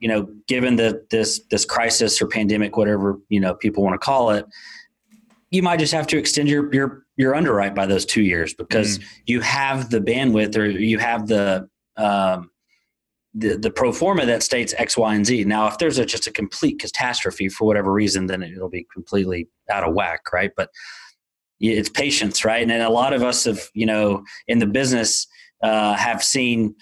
You 0.00 0.08
know, 0.08 0.28
given 0.48 0.76
the 0.76 1.06
this 1.10 1.42
this 1.50 1.64
crisis 1.64 2.20
or 2.20 2.26
pandemic, 2.26 2.76
whatever 2.76 3.18
you 3.28 3.38
know 3.38 3.54
people 3.54 3.84
want 3.84 3.94
to 3.94 4.04
call 4.04 4.30
it, 4.30 4.46
you 5.50 5.62
might 5.62 5.78
just 5.78 5.92
have 5.92 6.06
to 6.08 6.18
extend 6.18 6.48
your 6.48 6.72
your 6.74 7.04
your 7.16 7.34
underwrite 7.34 7.74
by 7.74 7.86
those 7.86 8.04
two 8.04 8.22
years 8.22 8.54
because 8.54 8.98
mm. 8.98 9.04
you 9.26 9.40
have 9.42 9.90
the 9.90 10.00
bandwidth 10.00 10.56
or 10.56 10.66
you 10.66 10.98
have 10.98 11.28
the 11.28 11.68
um, 11.96 12.50
the, 13.34 13.58
the 13.58 13.70
pro 13.70 13.92
forma 13.92 14.24
that 14.24 14.42
states 14.42 14.74
X, 14.78 14.96
Y, 14.96 15.14
and 15.14 15.26
Z. 15.26 15.44
Now, 15.44 15.66
if 15.66 15.76
there's 15.76 15.98
a, 15.98 16.06
just 16.06 16.26
a 16.26 16.32
complete 16.32 16.78
catastrophe 16.78 17.50
for 17.50 17.66
whatever 17.66 17.92
reason, 17.92 18.26
then 18.26 18.42
it'll 18.42 18.70
be 18.70 18.86
completely 18.90 19.48
out 19.70 19.86
of 19.86 19.92
whack, 19.94 20.32
right? 20.32 20.52
But 20.56 20.70
it's 21.60 21.88
patience, 21.88 22.44
right? 22.44 22.62
And 22.62 22.70
a 22.70 22.90
lot 22.90 23.12
of 23.12 23.22
us 23.22 23.44
have, 23.44 23.68
you 23.74 23.86
know, 23.86 24.24
in 24.46 24.58
the 24.58 24.66
business 24.66 25.26
uh, 25.62 25.94
have 25.94 26.22
seen 26.22 26.74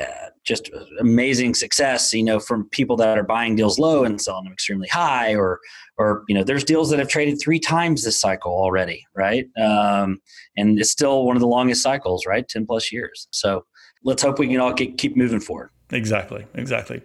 uh, 0.00 0.30
just 0.44 0.70
amazing 0.98 1.54
success, 1.54 2.12
you 2.12 2.22
know, 2.22 2.40
from 2.40 2.68
people 2.70 2.96
that 2.96 3.18
are 3.18 3.22
buying 3.22 3.54
deals 3.56 3.78
low 3.78 4.04
and 4.04 4.20
selling 4.20 4.44
them 4.44 4.52
extremely 4.52 4.88
high, 4.88 5.34
or, 5.34 5.60
or 5.98 6.24
you 6.28 6.34
know, 6.34 6.42
there's 6.42 6.64
deals 6.64 6.90
that 6.90 6.98
have 6.98 7.08
traded 7.08 7.38
three 7.40 7.60
times 7.60 8.04
this 8.04 8.20
cycle 8.20 8.52
already, 8.52 9.04
right? 9.14 9.46
Um, 9.60 10.20
and 10.56 10.78
it's 10.78 10.90
still 10.90 11.24
one 11.24 11.36
of 11.36 11.40
the 11.40 11.48
longest 11.48 11.82
cycles, 11.82 12.26
right? 12.26 12.48
Ten 12.48 12.66
plus 12.66 12.90
years. 12.90 13.28
So 13.30 13.64
let's 14.02 14.22
hope 14.22 14.38
we 14.38 14.48
can 14.48 14.60
all 14.60 14.72
keep, 14.72 14.98
keep 14.98 15.16
moving 15.16 15.40
forward. 15.40 15.70
Exactly, 15.90 16.46
exactly. 16.54 17.02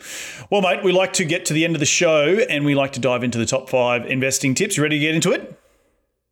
Well, 0.49 0.61
mate, 0.61 0.83
we 0.83 0.93
like 0.93 1.13
to 1.13 1.25
get 1.25 1.45
to 1.45 1.53
the 1.53 1.65
end 1.65 1.75
of 1.75 1.79
the 1.79 1.85
show 1.85 2.37
and 2.49 2.65
we 2.65 2.73
like 2.73 2.93
to 2.93 3.01
dive 3.01 3.23
into 3.23 3.37
the 3.37 3.45
top 3.45 3.69
five 3.69 4.05
investing 4.05 4.55
tips. 4.55 4.77
You 4.77 4.83
ready 4.83 4.97
to 4.97 5.05
get 5.05 5.13
into 5.13 5.31
it? 5.33 5.59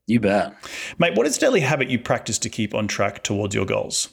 You 0.08 0.20
bet. 0.20 0.54
Mate, 1.00 1.16
what 1.16 1.26
is 1.26 1.38
a 1.38 1.40
daily 1.40 1.62
habit 1.62 1.90
you 1.90 1.98
practice 1.98 2.38
to 2.40 2.50
keep 2.50 2.76
on 2.76 2.88
track 2.88 3.24
towards 3.24 3.56
your 3.56 3.66
goals? 3.66 4.10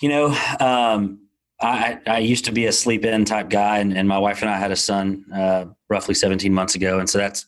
You 0.00 0.08
know, 0.08 0.26
um, 0.58 1.20
I, 1.60 1.98
I 2.06 2.18
used 2.18 2.46
to 2.46 2.52
be 2.52 2.64
a 2.64 2.72
sleep 2.72 3.04
in 3.04 3.26
type 3.26 3.50
guy, 3.50 3.78
and, 3.78 3.96
and 3.96 4.08
my 4.08 4.18
wife 4.18 4.40
and 4.40 4.50
I 4.50 4.56
had 4.56 4.70
a 4.70 4.76
son 4.76 5.26
uh, 5.34 5.66
roughly 5.90 6.14
17 6.14 6.52
months 6.54 6.74
ago. 6.74 6.98
And 6.98 7.08
so 7.08 7.18
that's 7.18 7.46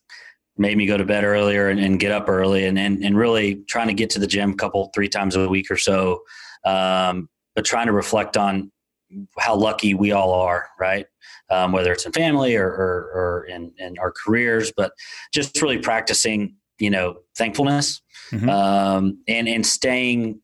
made 0.58 0.76
me 0.76 0.84
go 0.84 0.98
to 0.98 1.04
bed 1.04 1.24
earlier 1.24 1.70
and, 1.70 1.80
and 1.80 1.98
get 1.98 2.12
up 2.12 2.28
early 2.28 2.66
and, 2.66 2.78
and, 2.78 3.02
and, 3.02 3.16
really 3.16 3.62
trying 3.68 3.88
to 3.88 3.94
get 3.94 4.10
to 4.10 4.18
the 4.18 4.26
gym 4.26 4.50
a 4.50 4.54
couple, 4.54 4.90
three 4.94 5.08
times 5.08 5.34
a 5.34 5.48
week 5.48 5.70
or 5.70 5.78
so. 5.78 6.20
Um, 6.66 7.30
but 7.54 7.64
trying 7.64 7.86
to 7.86 7.92
reflect 7.92 8.36
on 8.36 8.70
how 9.38 9.54
lucky 9.54 9.94
we 9.94 10.12
all 10.12 10.32
are, 10.32 10.68
right? 10.78 11.06
um, 11.52 11.72
whether 11.72 11.92
it's 11.92 12.06
in 12.06 12.12
family 12.12 12.56
or, 12.56 12.66
or, 12.66 13.10
or 13.14 13.46
in, 13.48 13.72
in, 13.78 13.98
our 13.98 14.10
careers, 14.10 14.72
but 14.74 14.92
just 15.32 15.60
really 15.60 15.78
practicing, 15.78 16.54
you 16.78 16.90
know, 16.90 17.16
thankfulness 17.36 18.00
mm-hmm. 18.30 18.48
um, 18.48 19.22
and, 19.28 19.48
and 19.48 19.66
staying 19.66 20.40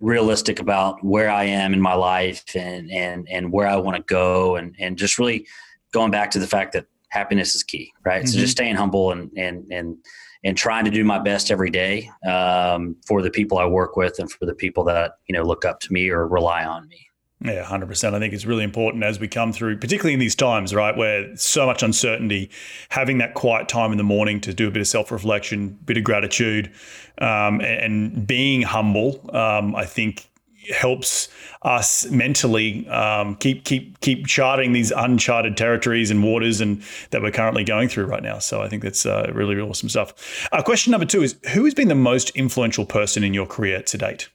realistic 0.00 0.60
about 0.60 1.02
where 1.02 1.30
I 1.30 1.44
am 1.44 1.72
in 1.72 1.80
my 1.80 1.94
life 1.94 2.44
and, 2.54 2.90
and, 2.90 3.26
and 3.30 3.50
where 3.50 3.66
I 3.66 3.76
want 3.76 3.96
to 3.96 4.02
go. 4.02 4.56
And, 4.56 4.76
and 4.78 4.98
just 4.98 5.18
really 5.18 5.46
going 5.92 6.10
back 6.10 6.30
to 6.32 6.38
the 6.38 6.46
fact 6.46 6.74
that 6.74 6.86
happiness 7.08 7.54
is 7.54 7.62
key, 7.62 7.90
right? 8.04 8.22
Mm-hmm. 8.22 8.32
So 8.32 8.38
just 8.38 8.52
staying 8.52 8.76
humble 8.76 9.12
and 9.12 9.30
and 9.36 9.64
and 9.72 9.96
and 10.44 10.56
trying 10.56 10.84
to 10.84 10.90
do 10.90 11.04
my 11.04 11.18
best 11.18 11.50
every 11.50 11.70
day 11.70 12.10
um, 12.28 12.96
for 13.06 13.22
the 13.22 13.30
people 13.30 13.58
I 13.58 13.64
work 13.64 13.96
with 13.96 14.18
and 14.18 14.30
for 14.30 14.44
the 14.44 14.54
people 14.54 14.84
that 14.84 15.12
you 15.26 15.34
know 15.34 15.42
look 15.42 15.64
up 15.64 15.80
to 15.80 15.92
me 15.92 16.10
or 16.10 16.28
rely 16.28 16.64
on 16.64 16.86
me. 16.88 17.07
Yeah, 17.40 17.64
100%. 17.64 18.14
I 18.14 18.18
think 18.18 18.34
it's 18.34 18.46
really 18.46 18.64
important 18.64 19.04
as 19.04 19.20
we 19.20 19.28
come 19.28 19.52
through, 19.52 19.78
particularly 19.78 20.14
in 20.14 20.18
these 20.18 20.34
times, 20.34 20.74
right, 20.74 20.96
where 20.96 21.36
so 21.36 21.66
much 21.66 21.84
uncertainty, 21.84 22.50
having 22.88 23.18
that 23.18 23.34
quiet 23.34 23.68
time 23.68 23.92
in 23.92 23.98
the 23.98 24.04
morning 24.04 24.40
to 24.40 24.52
do 24.52 24.66
a 24.66 24.70
bit 24.72 24.80
of 24.80 24.88
self 24.88 25.12
reflection, 25.12 25.78
bit 25.84 25.96
of 25.96 26.02
gratitude, 26.02 26.72
um, 27.18 27.60
and, 27.60 28.26
being 28.26 28.62
humble, 28.62 29.20
um, 29.32 29.76
I 29.76 29.84
think 29.84 30.28
helps 30.74 31.28
us 31.62 32.10
mentally 32.10 32.86
um, 32.88 33.36
keep 33.36 33.64
keep 33.64 34.00
keep 34.00 34.26
charting 34.26 34.72
these 34.72 34.90
uncharted 34.90 35.56
territories 35.56 36.10
and 36.10 36.22
waters 36.22 36.60
and 36.60 36.82
that 37.10 37.22
we're 37.22 37.30
currently 37.30 37.64
going 37.64 37.88
through 37.88 38.04
right 38.04 38.22
now. 38.22 38.38
So 38.38 38.62
I 38.62 38.68
think 38.68 38.82
that's 38.82 39.06
uh, 39.06 39.30
really, 39.32 39.54
really 39.54 39.70
awesome 39.70 39.88
stuff. 39.88 40.48
Uh, 40.52 40.60
question 40.62 40.90
number 40.90 41.06
two 41.06 41.22
is: 41.22 41.36
Who 41.52 41.64
has 41.64 41.74
been 41.74 41.88
the 41.88 41.94
most 41.94 42.30
influential 42.30 42.84
person 42.84 43.22
in 43.22 43.32
your 43.32 43.46
career 43.46 43.80
to 43.82 43.96
date? 43.96 44.28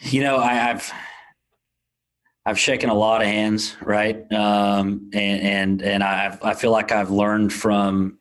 You 0.00 0.20
know, 0.20 0.36
I, 0.38 0.70
I've 0.70 0.92
I've 2.44 2.58
shaken 2.58 2.90
a 2.90 2.94
lot 2.94 3.20
of 3.20 3.28
hands, 3.28 3.76
right? 3.82 4.30
Um, 4.32 5.10
and 5.12 5.42
and 5.42 5.82
and 5.82 6.02
I 6.02 6.36
I 6.42 6.54
feel 6.54 6.72
like 6.72 6.90
I've 6.90 7.10
learned 7.10 7.52
from 7.52 8.18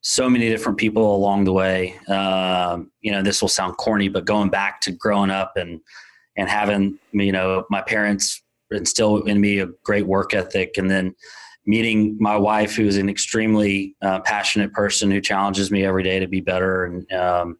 so 0.00 0.30
many 0.30 0.48
different 0.48 0.78
people 0.78 1.14
along 1.14 1.44
the 1.44 1.52
way. 1.52 1.98
Um, 2.08 2.90
you 3.00 3.12
know, 3.12 3.22
this 3.22 3.42
will 3.42 3.48
sound 3.48 3.76
corny, 3.76 4.08
but 4.08 4.24
going 4.24 4.48
back 4.48 4.80
to 4.82 4.92
growing 4.92 5.30
up 5.30 5.52
and 5.56 5.80
and 6.36 6.48
having 6.48 6.98
you 7.12 7.32
know 7.32 7.64
my 7.68 7.82
parents 7.82 8.42
instill 8.70 9.22
in 9.22 9.40
me 9.40 9.60
a 9.60 9.68
great 9.84 10.06
work 10.06 10.32
ethic, 10.32 10.78
and 10.78 10.90
then 10.90 11.14
meeting 11.66 12.16
my 12.18 12.36
wife, 12.36 12.74
who's 12.74 12.96
an 12.96 13.10
extremely 13.10 13.94
uh, 14.00 14.20
passionate 14.20 14.72
person 14.72 15.10
who 15.10 15.20
challenges 15.20 15.70
me 15.70 15.84
every 15.84 16.02
day 16.02 16.18
to 16.18 16.26
be 16.26 16.40
better, 16.40 16.84
and 16.84 17.12
um, 17.12 17.58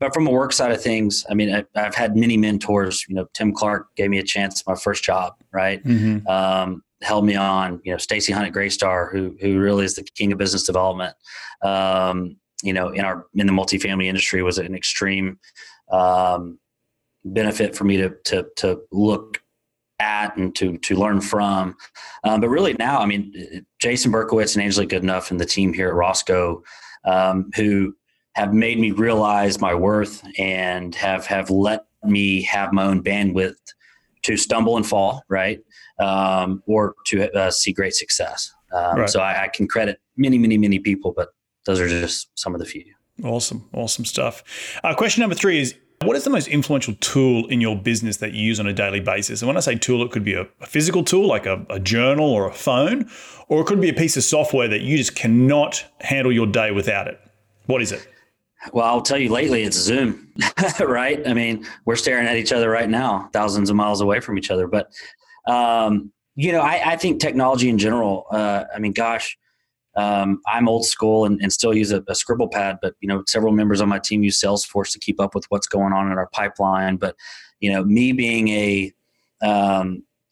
but 0.00 0.14
from 0.14 0.26
a 0.26 0.30
work 0.30 0.52
side 0.52 0.72
of 0.72 0.82
things, 0.82 1.26
I 1.30 1.34
mean, 1.34 1.54
I, 1.54 1.64
have 1.80 1.94
had 1.94 2.16
many 2.16 2.38
mentors. 2.38 3.04
You 3.06 3.14
know, 3.14 3.26
Tim 3.34 3.52
Clark 3.52 3.94
gave 3.96 4.08
me 4.08 4.18
a 4.18 4.24
chance 4.24 4.66
my 4.66 4.74
first 4.74 5.04
job, 5.04 5.34
right? 5.52 5.84
Mm-hmm. 5.84 6.26
Um, 6.26 6.82
held 7.02 7.26
me 7.26 7.36
on. 7.36 7.80
You 7.84 7.92
know, 7.92 7.98
Stacy 7.98 8.32
Hunt 8.32 8.46
at 8.46 8.54
Greystar, 8.54 9.12
who 9.12 9.36
who 9.40 9.60
really 9.60 9.84
is 9.84 9.94
the 9.94 10.02
king 10.02 10.32
of 10.32 10.38
business 10.38 10.64
development. 10.64 11.14
Um, 11.62 12.36
you 12.62 12.72
know, 12.72 12.88
in 12.88 13.04
our 13.04 13.26
in 13.34 13.46
the 13.46 13.52
multifamily 13.52 14.06
industry, 14.06 14.42
was 14.42 14.58
an 14.58 14.74
extreme 14.74 15.38
um, 15.92 16.58
benefit 17.24 17.76
for 17.76 17.84
me 17.84 17.98
to 17.98 18.10
to 18.24 18.46
to 18.56 18.80
look 18.90 19.42
at 19.98 20.34
and 20.38 20.54
to 20.56 20.78
to 20.78 20.96
learn 20.96 21.20
from. 21.20 21.76
Um, 22.24 22.40
but 22.40 22.48
really 22.48 22.72
now, 22.74 23.00
I 23.00 23.06
mean, 23.06 23.66
Jason 23.80 24.10
Berkowitz 24.10 24.56
and 24.56 24.64
Angela 24.64 24.86
Goodenough 24.86 25.30
and 25.30 25.38
the 25.38 25.44
team 25.44 25.74
here 25.74 25.88
at 25.88 25.94
Roscoe, 25.94 26.62
um, 27.04 27.50
who 27.54 27.94
have 28.34 28.54
made 28.54 28.78
me 28.78 28.90
realize 28.92 29.60
my 29.60 29.74
worth 29.74 30.22
and 30.38 30.94
have 30.94 31.26
have 31.26 31.50
let 31.50 31.86
me 32.04 32.42
have 32.42 32.72
my 32.72 32.84
own 32.84 33.02
bandwidth 33.02 33.56
to 34.22 34.36
stumble 34.36 34.76
and 34.76 34.86
fall, 34.86 35.22
right, 35.28 35.60
um, 35.98 36.62
or 36.66 36.94
to 37.06 37.30
uh, 37.32 37.50
see 37.50 37.72
great 37.72 37.94
success. 37.94 38.52
Um, 38.72 39.00
right. 39.00 39.10
So 39.10 39.20
I, 39.20 39.44
I, 39.44 39.48
can 39.48 39.66
credit 39.66 40.00
many, 40.16 40.38
many, 40.38 40.56
many 40.56 40.78
people, 40.78 41.12
but 41.16 41.30
those 41.64 41.80
are 41.80 41.88
just 41.88 42.30
some 42.38 42.54
of 42.54 42.60
the 42.60 42.66
few. 42.66 42.84
Awesome, 43.24 43.68
awesome 43.72 44.04
stuff. 44.04 44.78
Uh, 44.84 44.94
question 44.94 45.20
number 45.20 45.36
three 45.36 45.60
is. 45.60 45.74
What 46.02 46.16
is 46.16 46.24
the 46.24 46.30
most 46.30 46.48
influential 46.48 46.94
tool 47.00 47.46
in 47.48 47.60
your 47.60 47.76
business 47.76 48.16
that 48.18 48.32
you 48.32 48.42
use 48.42 48.58
on 48.58 48.66
a 48.66 48.72
daily 48.72 49.00
basis? 49.00 49.42
And 49.42 49.46
when 49.48 49.58
I 49.58 49.60
say 49.60 49.74
tool, 49.74 50.02
it 50.02 50.10
could 50.10 50.24
be 50.24 50.32
a, 50.32 50.48
a 50.62 50.66
physical 50.66 51.04
tool 51.04 51.26
like 51.26 51.44
a, 51.44 51.66
a 51.68 51.78
journal 51.78 52.24
or 52.24 52.48
a 52.48 52.54
phone, 52.54 53.10
or 53.48 53.60
it 53.60 53.66
could 53.66 53.82
be 53.82 53.90
a 53.90 53.92
piece 53.92 54.16
of 54.16 54.22
software 54.22 54.66
that 54.66 54.80
you 54.80 54.96
just 54.96 55.14
cannot 55.14 55.84
handle 56.00 56.32
your 56.32 56.46
day 56.46 56.70
without 56.70 57.06
it. 57.06 57.20
What 57.66 57.82
is 57.82 57.92
it? 57.92 58.08
Well, 58.72 58.84
I'll 58.84 59.02
tell 59.02 59.18
you 59.18 59.30
lately 59.30 59.62
it's 59.62 59.76
Zoom, 59.76 60.32
right? 60.80 61.26
I 61.26 61.32
mean, 61.34 61.66
we're 61.86 61.96
staring 61.96 62.26
at 62.26 62.36
each 62.36 62.52
other 62.52 62.68
right 62.68 62.88
now, 62.88 63.28
thousands 63.32 63.70
of 63.70 63.76
miles 63.76 64.00
away 64.00 64.20
from 64.20 64.38
each 64.38 64.50
other. 64.50 64.66
But, 64.66 64.92
um, 65.46 66.12
you 66.36 66.52
know, 66.52 66.60
I, 66.60 66.92
I, 66.92 66.96
think 66.96 67.20
technology 67.20 67.68
in 67.68 67.78
general, 67.78 68.26
uh, 68.30 68.64
I 68.74 68.78
mean, 68.78 68.92
gosh, 68.92 69.36
um, 69.96 70.40
I'm 70.46 70.68
old 70.68 70.84
school 70.84 71.24
and, 71.24 71.40
and 71.40 71.52
still 71.52 71.74
use 71.74 71.90
a, 71.90 72.02
a, 72.06 72.14
scribble 72.14 72.48
pad, 72.48 72.78
but, 72.82 72.94
you 73.00 73.08
know, 73.08 73.22
several 73.26 73.52
members 73.52 73.80
on 73.80 73.88
my 73.88 73.98
team 73.98 74.22
use 74.22 74.40
Salesforce 74.40 74.92
to 74.92 74.98
keep 74.98 75.20
up 75.20 75.34
with 75.34 75.46
what's 75.48 75.66
going 75.66 75.92
on 75.92 76.12
in 76.12 76.18
our 76.18 76.28
pipeline. 76.28 76.96
But, 76.96 77.16
you 77.60 77.72
know, 77.72 77.82
me 77.84 78.12
being 78.12 78.48
a, 78.48 78.92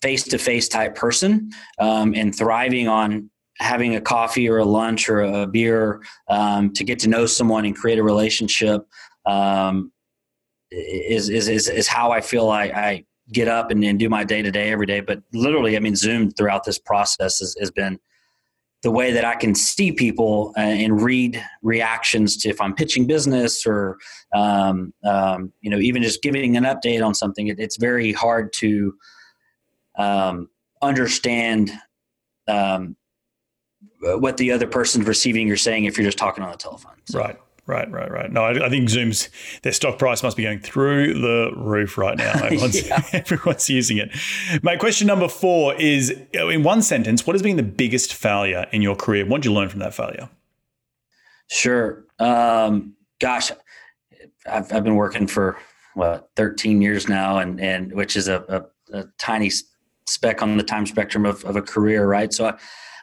face 0.02 0.22
to 0.24 0.38
face 0.38 0.68
type 0.68 0.94
person 0.94 1.50
um, 1.78 2.14
and 2.14 2.36
thriving 2.36 2.88
on 2.88 3.30
having 3.60 3.96
a 3.96 4.00
coffee 4.00 4.48
or 4.48 4.58
a 4.58 4.64
lunch 4.64 5.08
or 5.08 5.22
a 5.22 5.46
beer 5.46 6.02
um, 6.28 6.72
to 6.72 6.84
get 6.84 6.98
to 7.00 7.08
know 7.08 7.26
someone 7.26 7.64
and 7.64 7.76
create 7.76 7.98
a 7.98 8.02
relationship 8.02 8.86
um, 9.26 9.92
is, 10.70 11.28
is, 11.28 11.48
is, 11.48 11.68
is, 11.68 11.88
how 11.88 12.10
I 12.12 12.20
feel 12.20 12.50
I, 12.50 12.64
I 12.64 13.04
get 13.32 13.48
up 13.48 13.70
and, 13.70 13.82
and 13.84 13.98
do 13.98 14.08
my 14.08 14.24
day 14.24 14.42
to 14.42 14.50
day 14.50 14.70
every 14.70 14.86
day. 14.86 15.00
But 15.00 15.22
literally, 15.32 15.76
I 15.76 15.80
mean, 15.80 15.96
Zoom 15.96 16.30
throughout 16.30 16.64
this 16.64 16.78
process 16.78 17.40
has, 17.40 17.56
has 17.58 17.70
been 17.70 17.98
the 18.82 18.90
way 18.90 19.10
that 19.10 19.24
I 19.24 19.34
can 19.34 19.54
see 19.54 19.90
people 19.90 20.52
uh, 20.56 20.60
and 20.60 21.02
read 21.02 21.42
reactions 21.62 22.36
to 22.38 22.48
if 22.48 22.60
I'm 22.60 22.74
pitching 22.74 23.06
business 23.06 23.66
or, 23.66 23.98
um, 24.34 24.94
um, 25.04 25.52
you 25.60 25.70
know, 25.70 25.78
even 25.78 26.02
just 26.02 26.22
giving 26.22 26.56
an 26.56 26.64
update 26.64 27.04
on 27.04 27.14
something. 27.14 27.48
It, 27.48 27.58
it's 27.58 27.76
very 27.76 28.12
hard 28.12 28.52
to 28.54 28.94
um, 29.98 30.48
understand 30.80 31.72
um, 32.46 32.96
what 34.00 34.36
the 34.36 34.52
other 34.52 34.66
person's 34.66 35.06
receiving 35.06 35.46
you're 35.46 35.56
saying 35.56 35.84
if 35.84 35.96
you're 35.96 36.04
just 36.04 36.18
talking 36.18 36.44
on 36.44 36.50
the 36.50 36.56
telephone. 36.56 36.96
So. 37.06 37.18
Right. 37.18 37.38
Right, 37.66 37.90
right, 37.90 38.10
right. 38.10 38.32
No, 38.32 38.44
I, 38.44 38.64
I, 38.64 38.70
think 38.70 38.88
Zoom's 38.88 39.28
their 39.60 39.74
stock 39.74 39.98
price 39.98 40.22
must 40.22 40.38
be 40.38 40.44
going 40.44 40.60
through 40.60 41.12
the 41.20 41.50
roof 41.54 41.98
right 41.98 42.16
now. 42.16 42.32
Everyone's, 42.42 42.82
everyone's 43.12 43.68
using 43.68 43.98
it. 43.98 44.10
My 44.62 44.76
question 44.76 45.06
number 45.06 45.28
four 45.28 45.74
is: 45.74 46.18
in 46.32 46.62
one 46.62 46.80
sentence, 46.80 47.26
what 47.26 47.34
has 47.34 47.42
been 47.42 47.58
the 47.58 47.62
biggest 47.62 48.14
failure 48.14 48.64
in 48.72 48.80
your 48.80 48.96
career? 48.96 49.26
What 49.26 49.42
did 49.42 49.50
you 49.50 49.54
learn 49.54 49.68
from 49.68 49.80
that 49.80 49.92
failure? 49.92 50.30
Sure. 51.50 52.06
Um, 52.18 52.94
gosh, 53.18 53.52
I've, 54.50 54.72
I've 54.72 54.84
been 54.84 54.96
working 54.96 55.26
for 55.26 55.58
what 55.92 56.30
13 56.36 56.80
years 56.80 57.06
now, 57.06 57.36
and 57.36 57.60
and 57.60 57.92
which 57.92 58.16
is 58.16 58.28
a, 58.28 58.66
a, 58.92 58.98
a 58.98 59.04
tiny 59.18 59.50
speck 60.06 60.40
on 60.40 60.56
the 60.56 60.62
time 60.62 60.86
spectrum 60.86 61.26
of, 61.26 61.44
of 61.44 61.54
a 61.54 61.60
career, 61.60 62.06
right? 62.06 62.32
So. 62.32 62.46
I, 62.46 62.54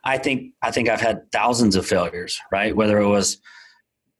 I 0.05 0.17
think 0.17 0.53
I 0.61 0.71
think 0.71 0.87
I've 0.87 1.01
had 1.01 1.31
thousands 1.31 1.75
of 1.75 1.85
failures, 1.85 2.39
right? 2.51 2.75
Whether 2.75 2.99
it 2.99 3.07
was 3.07 3.39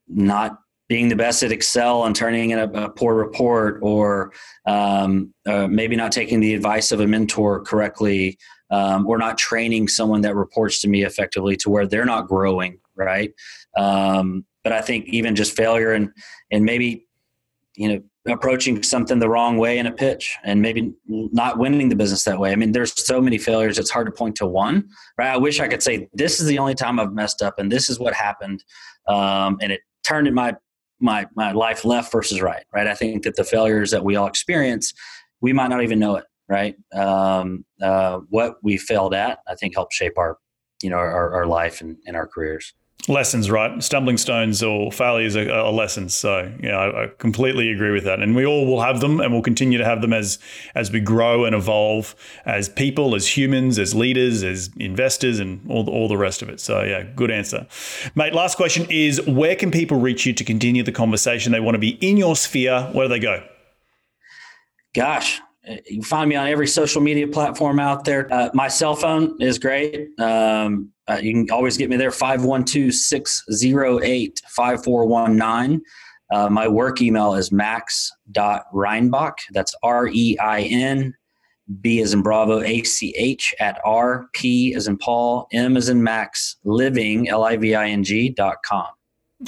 not 0.08 0.60
being 0.88 1.10
the 1.10 1.16
best 1.16 1.42
at 1.44 1.52
Excel 1.52 2.06
and 2.06 2.16
turning 2.16 2.52
in 2.52 2.60
a, 2.60 2.68
a 2.86 2.90
poor 2.90 3.16
report, 3.16 3.80
or 3.82 4.34
um, 4.66 5.34
uh, 5.46 5.68
maybe 5.68 5.96
not 5.96 6.12
taking 6.12 6.40
the 6.40 6.54
advice 6.54 6.92
of 6.92 7.00
a 7.00 7.08
mentor 7.08 7.62
correctly, 7.62 8.38
um, 8.70 9.08
or 9.08 9.18
not 9.18 9.38
training 9.38 9.88
someone 9.88 10.22
that 10.22 10.36
reports 10.36 10.82
to 10.82 10.88
me 10.88 11.04
effectively 11.04 11.56
to 11.58 11.70
where 11.70 11.88
they're 11.88 12.06
not 12.06 12.28
growing, 12.28 12.80
right? 12.96 13.32
Um, 13.78 14.46
but 14.64 14.74
I 14.74 14.82
think 14.82 15.06
even 15.10 15.36
just 15.36 15.56
failure 15.56 15.94
and 15.94 16.12
and 16.52 16.66
maybe 16.66 17.08
you 17.76 17.90
know 17.90 18.02
approaching 18.28 18.82
something 18.82 19.20
the 19.20 19.30
wrong 19.30 19.58
way 19.58 19.78
in 19.78 19.86
a 19.86 19.92
pitch 19.92 20.36
and 20.44 20.62
maybe 20.62 20.94
not 21.08 21.60
winning 21.60 21.90
the 21.90 21.96
business 21.96 22.24
that 22.24 22.40
way. 22.40 22.52
I 22.52 22.56
mean, 22.56 22.72
there's 22.72 22.94
so 23.06 23.22
many 23.22 23.38
failures. 23.38 23.78
It's 23.78 23.92
hard 23.92 24.08
to 24.08 24.12
point 24.12 24.36
to 24.38 24.48
one, 24.48 24.90
right? 25.18 25.30
I 25.30 25.38
wish 25.38 25.60
I 25.60 25.68
could 25.68 25.84
say 25.84 26.10
this 26.14 26.40
is 26.40 26.48
the 26.48 26.58
only 26.58 26.74
time 26.74 27.00
I've 27.00 27.14
messed 27.14 27.42
up 27.42 27.60
and 27.60 27.72
this 27.72 27.90
is 27.90 28.00
what 28.00 28.14
happened. 28.14 28.64
Um, 29.08 29.58
and 29.62 29.72
it 29.72 29.82
turned 30.04 30.28
in 30.28 30.34
my, 30.34 30.56
my, 31.00 31.28
my 31.36 31.52
life 31.52 31.86
left 31.86 32.12
versus 32.12 32.42
right, 32.42 32.66
right? 32.74 32.88
I 32.88 32.96
think 32.96 33.24
that 33.24 33.36
the 33.36 33.44
failures 33.44 33.92
that 33.92 34.04
we 34.04 34.16
all 34.16 34.28
experience, 34.28 34.92
we 35.42 35.54
might 35.54 35.68
not 35.68 35.84
even 35.84 36.00
know 36.00 36.16
it, 36.16 36.26
right? 36.50 36.76
Um, 36.96 37.64
uh, 37.82 38.22
what 38.30 38.56
we 38.64 38.78
failed 38.78 39.14
at, 39.14 39.40
I 39.48 39.54
think 39.54 39.76
helped 39.76 39.94
shape 39.94 40.18
our, 40.18 40.38
you 40.82 40.90
know, 40.90 40.98
our, 40.98 41.34
our 41.34 41.46
life 41.46 41.82
and, 41.82 41.98
and 42.08 42.16
our 42.16 42.28
careers 42.28 42.74
lessons, 43.08 43.52
right? 43.52 43.84
Stumbling 43.84 44.18
stones 44.18 44.64
or 44.64 44.92
failures 44.92 45.36
are, 45.36 45.52
are 45.52 45.72
lessons. 45.72 46.14
So, 46.14 46.52
yeah, 46.62 46.78
I, 46.78 47.04
I, 47.04 47.08
completely 47.20 47.72
agree 47.72 47.92
with 47.92 48.04
that. 48.06 48.20
And 48.20 48.36
we 48.36 48.46
all 48.46 48.66
will 48.66 48.82
have 48.82 49.00
them 49.00 49.20
and 49.20 49.32
we'll 49.32 49.44
continue 49.44 49.78
to 49.78 49.86
have 49.86 50.02
them 50.02 50.14
as 50.14 50.40
as 50.74 50.92
we 50.92 51.00
grow 51.00 51.46
and 51.46 51.56
evolve 51.56 52.16
as 52.46 52.70
people, 52.70 53.16
as 53.16 53.38
humans, 53.38 53.78
as 53.78 53.94
leaders, 53.94 54.44
as 54.44 54.70
investors, 54.78 55.40
and 55.40 55.62
all 55.70 55.84
the, 55.84 55.92
all 55.92 56.08
the 56.08 56.18
rest 56.18 56.42
of 56.42 56.50
it. 56.50 56.60
So, 56.60 56.82
yeah, 56.82 57.04
good 57.04 57.32
answer. 57.32 57.68
Mate, 58.16 58.34
last 58.34 58.56
question 58.56 58.88
is 58.90 59.22
where 59.28 59.56
can 59.56 59.72
people 59.72 60.00
reach 60.00 60.26
you 60.26 60.34
to 60.34 60.44
continue 60.44 60.84
the 60.84 60.92
conversation? 60.92 61.52
They 61.52 61.60
want 61.60 61.76
to 61.76 61.80
be 61.80 61.98
in 62.02 62.18
your 62.18 62.36
sphere. 62.36 62.90
Where 62.94 63.08
do 63.08 63.10
they 63.10 63.20
go? 63.20 63.44
Gosh, 64.94 65.42
you 65.68 65.98
can 65.98 66.04
find 66.04 66.30
me 66.30 66.36
on 66.36 66.48
every 66.48 66.68
social 66.68 67.02
media 67.02 67.28
platform 67.28 67.80
out 67.80 68.06
there. 68.06 68.32
Uh, 68.34 68.50
my 68.54 68.68
cell 68.68 68.96
phone 68.96 69.42
is 69.42 69.60
great. 69.60 70.20
Um, 70.20 70.92
uh, 71.08 71.20
you 71.22 71.34
can 71.34 71.50
always 71.52 71.78
get 71.78 71.90
me 71.90 71.98
there 71.98 72.12
512 72.12 72.94
608 72.94 74.42
5419. 74.48 75.82
Uh, 76.34 76.50
my 76.50 76.68
work 76.68 77.02
email 77.02 77.36
is 77.36 77.52
max.reinbach. 77.52 79.36
That's 79.52 79.76
R 79.84 80.08
E 80.08 80.38
I 80.40 80.62
N 80.62 81.14
B 81.82 82.02
as 82.02 82.14
in 82.14 82.22
Bravo, 82.22 82.60
ACH 82.60 83.56
at 83.60 83.80
R, 83.86 84.28
P 84.34 84.74
as 84.76 84.88
in 84.88 84.98
Paul, 84.98 85.48
M 85.52 85.78
as 85.78 85.90
in 85.90 86.04
Max, 86.04 86.58
living, 86.64 87.30
L 87.30 87.44
I 87.44 87.58
V 87.58 87.76
I 87.76 87.90
N 87.90 88.04
G 88.04 88.30
dot 88.30 88.58
com. 88.66 88.88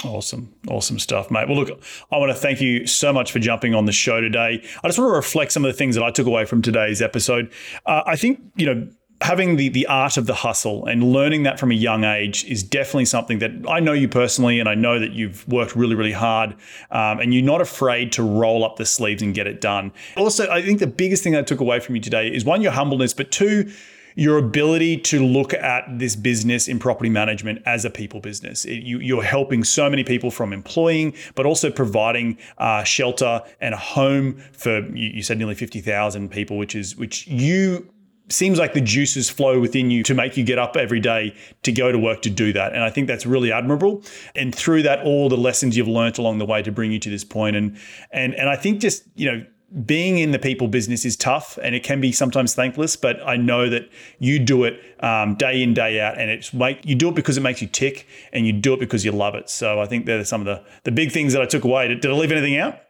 Awesome. 0.04 0.54
Awesome 0.68 0.98
stuff, 0.98 1.30
mate. 1.30 1.48
Well, 1.48 1.56
look, 1.56 1.82
I 2.12 2.18
want 2.18 2.30
to 2.30 2.38
thank 2.38 2.60
you 2.60 2.86
so 2.86 3.12
much 3.12 3.32
for 3.32 3.38
jumping 3.38 3.74
on 3.74 3.86
the 3.86 3.92
show 3.92 4.20
today. 4.20 4.62
I 4.84 4.88
just 4.88 4.98
want 4.98 5.10
to 5.10 5.16
reflect 5.16 5.50
some 5.50 5.64
of 5.64 5.72
the 5.72 5.76
things 5.76 5.94
that 5.94 6.04
I 6.04 6.10
took 6.10 6.26
away 6.26 6.44
from 6.44 6.60
today's 6.60 7.00
episode. 7.00 7.50
Uh, 7.86 8.02
I 8.06 8.14
think, 8.14 8.40
you 8.56 8.66
know, 8.66 8.88
having 9.20 9.56
the 9.56 9.68
the 9.68 9.86
art 9.86 10.16
of 10.16 10.26
the 10.26 10.34
hustle 10.34 10.86
and 10.86 11.02
learning 11.02 11.42
that 11.42 11.58
from 11.58 11.70
a 11.70 11.74
young 11.74 12.04
age 12.04 12.44
is 12.44 12.62
definitely 12.62 13.04
something 13.04 13.38
that 13.40 13.50
I 13.68 13.80
know 13.80 13.92
you 13.92 14.08
personally, 14.08 14.60
and 14.60 14.68
I 14.68 14.74
know 14.74 14.98
that 14.98 15.12
you've 15.12 15.46
worked 15.48 15.74
really, 15.74 15.94
really 15.94 16.12
hard, 16.12 16.54
um, 16.90 17.20
and 17.20 17.34
you're 17.34 17.44
not 17.44 17.60
afraid 17.60 18.12
to 18.12 18.22
roll 18.22 18.64
up 18.64 18.76
the 18.76 18.86
sleeves 18.86 19.22
and 19.22 19.34
get 19.34 19.46
it 19.46 19.60
done. 19.60 19.92
Also, 20.16 20.48
I 20.50 20.62
think 20.62 20.78
the 20.78 20.86
biggest 20.86 21.22
thing 21.24 21.34
I 21.36 21.42
took 21.42 21.60
away 21.60 21.80
from 21.80 21.96
you 21.96 22.00
today 22.00 22.28
is 22.28 22.44
one, 22.44 22.62
your 22.62 22.72
humbleness, 22.72 23.12
but 23.12 23.30
two, 23.30 23.70
your 24.14 24.38
ability 24.38 24.96
to 24.96 25.24
look 25.24 25.54
at 25.54 25.84
this 25.98 26.16
business 26.16 26.66
in 26.66 26.78
property 26.78 27.08
management 27.08 27.62
as 27.66 27.84
a 27.84 27.90
people 27.90 28.20
business. 28.20 28.64
It, 28.64 28.82
you, 28.82 29.20
are 29.20 29.22
helping 29.22 29.62
so 29.62 29.88
many 29.88 30.02
people 30.02 30.32
from 30.32 30.52
employing, 30.52 31.14
but 31.36 31.46
also 31.46 31.70
providing 31.70 32.36
uh, 32.58 32.82
shelter 32.82 33.42
and 33.60 33.74
a 33.74 33.78
home 33.78 34.42
for 34.52 34.80
you, 34.80 35.10
you 35.10 35.22
said 35.22 35.38
nearly 35.38 35.54
fifty 35.54 35.80
thousand 35.80 36.30
people, 36.30 36.56
which 36.56 36.74
is 36.74 36.96
which 36.96 37.26
you 37.28 37.88
seems 38.30 38.58
like 38.58 38.74
the 38.74 38.80
juices 38.80 39.30
flow 39.30 39.60
within 39.60 39.90
you 39.90 40.02
to 40.04 40.14
make 40.14 40.36
you 40.36 40.44
get 40.44 40.58
up 40.58 40.76
every 40.76 41.00
day 41.00 41.34
to 41.62 41.72
go 41.72 41.90
to 41.92 41.98
work 41.98 42.22
to 42.22 42.30
do 42.30 42.52
that. 42.52 42.74
And 42.74 42.82
I 42.82 42.90
think 42.90 43.06
that's 43.06 43.26
really 43.26 43.52
admirable. 43.52 44.02
And 44.34 44.54
through 44.54 44.82
that, 44.82 45.04
all 45.04 45.28
the 45.28 45.36
lessons 45.36 45.76
you've 45.76 45.88
learned 45.88 46.18
along 46.18 46.38
the 46.38 46.46
way 46.46 46.62
to 46.62 46.72
bring 46.72 46.92
you 46.92 46.98
to 47.00 47.10
this 47.10 47.24
point. 47.24 47.56
And 47.56 47.78
and 48.10 48.34
and 48.34 48.48
I 48.48 48.56
think 48.56 48.80
just, 48.80 49.04
you 49.14 49.30
know, 49.30 49.44
being 49.84 50.18
in 50.18 50.30
the 50.30 50.38
people 50.38 50.66
business 50.66 51.04
is 51.04 51.14
tough 51.14 51.58
and 51.62 51.74
it 51.74 51.82
can 51.82 52.00
be 52.00 52.10
sometimes 52.10 52.54
thankless, 52.54 52.96
but 52.96 53.20
I 53.26 53.36
know 53.36 53.68
that 53.68 53.90
you 54.18 54.38
do 54.38 54.64
it 54.64 54.80
um, 55.00 55.34
day 55.34 55.62
in, 55.62 55.74
day 55.74 56.00
out, 56.00 56.18
and 56.18 56.30
it's 56.30 56.54
make 56.54 56.84
you 56.86 56.94
do 56.94 57.10
it 57.10 57.14
because 57.14 57.36
it 57.36 57.42
makes 57.42 57.60
you 57.60 57.68
tick 57.68 58.06
and 58.32 58.46
you 58.46 58.52
do 58.52 58.72
it 58.72 58.80
because 58.80 59.04
you 59.04 59.12
love 59.12 59.34
it. 59.34 59.50
So 59.50 59.78
I 59.80 59.86
think 59.86 60.06
they're 60.06 60.24
some 60.24 60.40
of 60.40 60.46
the, 60.46 60.64
the 60.84 60.90
big 60.90 61.12
things 61.12 61.34
that 61.34 61.42
I 61.42 61.46
took 61.46 61.64
away. 61.64 61.88
Did, 61.88 62.00
did 62.00 62.10
I 62.10 62.14
leave 62.14 62.32
anything 62.32 62.56
out? 62.56 62.80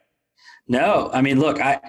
No, 0.69 1.11
I 1.13 1.23
mean, 1.23 1.41
look, 1.41 1.61
I 1.61 1.81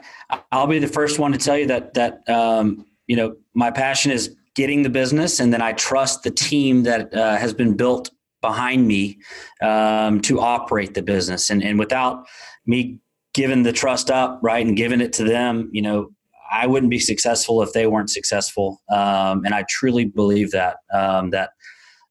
I'll 0.51 0.65
be 0.65 0.79
the 0.79 0.87
first 0.87 1.19
one 1.19 1.33
to 1.33 1.37
tell 1.37 1.57
you 1.57 1.67
that 1.67 1.93
that 1.95 2.27
um, 2.27 2.85
you 3.09 3.15
know 3.15 3.35
my 3.55 3.71
passion 3.71 4.11
is 4.11 4.35
getting 4.55 4.83
the 4.83 4.89
business, 4.89 5.39
and 5.39 5.51
then 5.51 5.61
I 5.61 5.73
trust 5.73 6.23
the 6.23 6.31
team 6.31 6.83
that 6.83 7.13
uh, 7.13 7.35
has 7.37 7.53
been 7.53 7.75
built 7.75 8.11
behind 8.41 8.87
me 8.87 9.17
um, 9.61 10.21
to 10.21 10.39
operate 10.39 10.93
the 10.93 11.01
business, 11.01 11.49
and 11.49 11.63
and 11.63 11.79
without 11.79 12.25
me 12.65 12.99
giving 13.33 13.63
the 13.63 13.73
trust 13.73 14.11
up, 14.11 14.39
right, 14.41 14.65
and 14.65 14.77
giving 14.77 15.01
it 15.01 15.13
to 15.13 15.23
them, 15.23 15.69
you 15.71 15.81
know, 15.81 16.09
I 16.51 16.67
wouldn't 16.67 16.89
be 16.89 16.99
successful 16.99 17.61
if 17.61 17.73
they 17.73 17.87
weren't 17.87 18.09
successful. 18.09 18.81
Um, 18.91 19.45
and 19.45 19.53
I 19.53 19.65
truly 19.69 20.05
believe 20.05 20.51
that 20.51 20.77
um, 20.93 21.31
that 21.31 21.51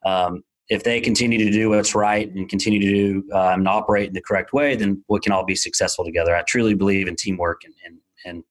um, 0.05 0.43
if 0.69 0.83
they 0.83 1.01
continue 1.01 1.39
to 1.39 1.51
do 1.51 1.71
what's 1.71 1.95
right 1.95 2.29
and 2.35 2.49
continue 2.49 2.81
to 2.81 2.93
do 2.93 3.33
um, 3.33 3.61
and 3.61 3.69
operate 3.69 4.09
in 4.09 4.15
the 4.15 4.21
correct 4.21 4.53
way, 4.53 4.75
then 4.75 5.03
we 5.09 5.21
can 5.21 5.33
all 5.33 5.45
be 5.45 5.55
successful 5.55 6.05
together. 6.05 6.35
I 6.35 6.43
truly 6.43 6.75
believe 6.75 7.07
in 7.07 7.15
teamwork, 7.15 7.63
and 7.65 7.75
and, 7.85 7.99
and 8.25 8.45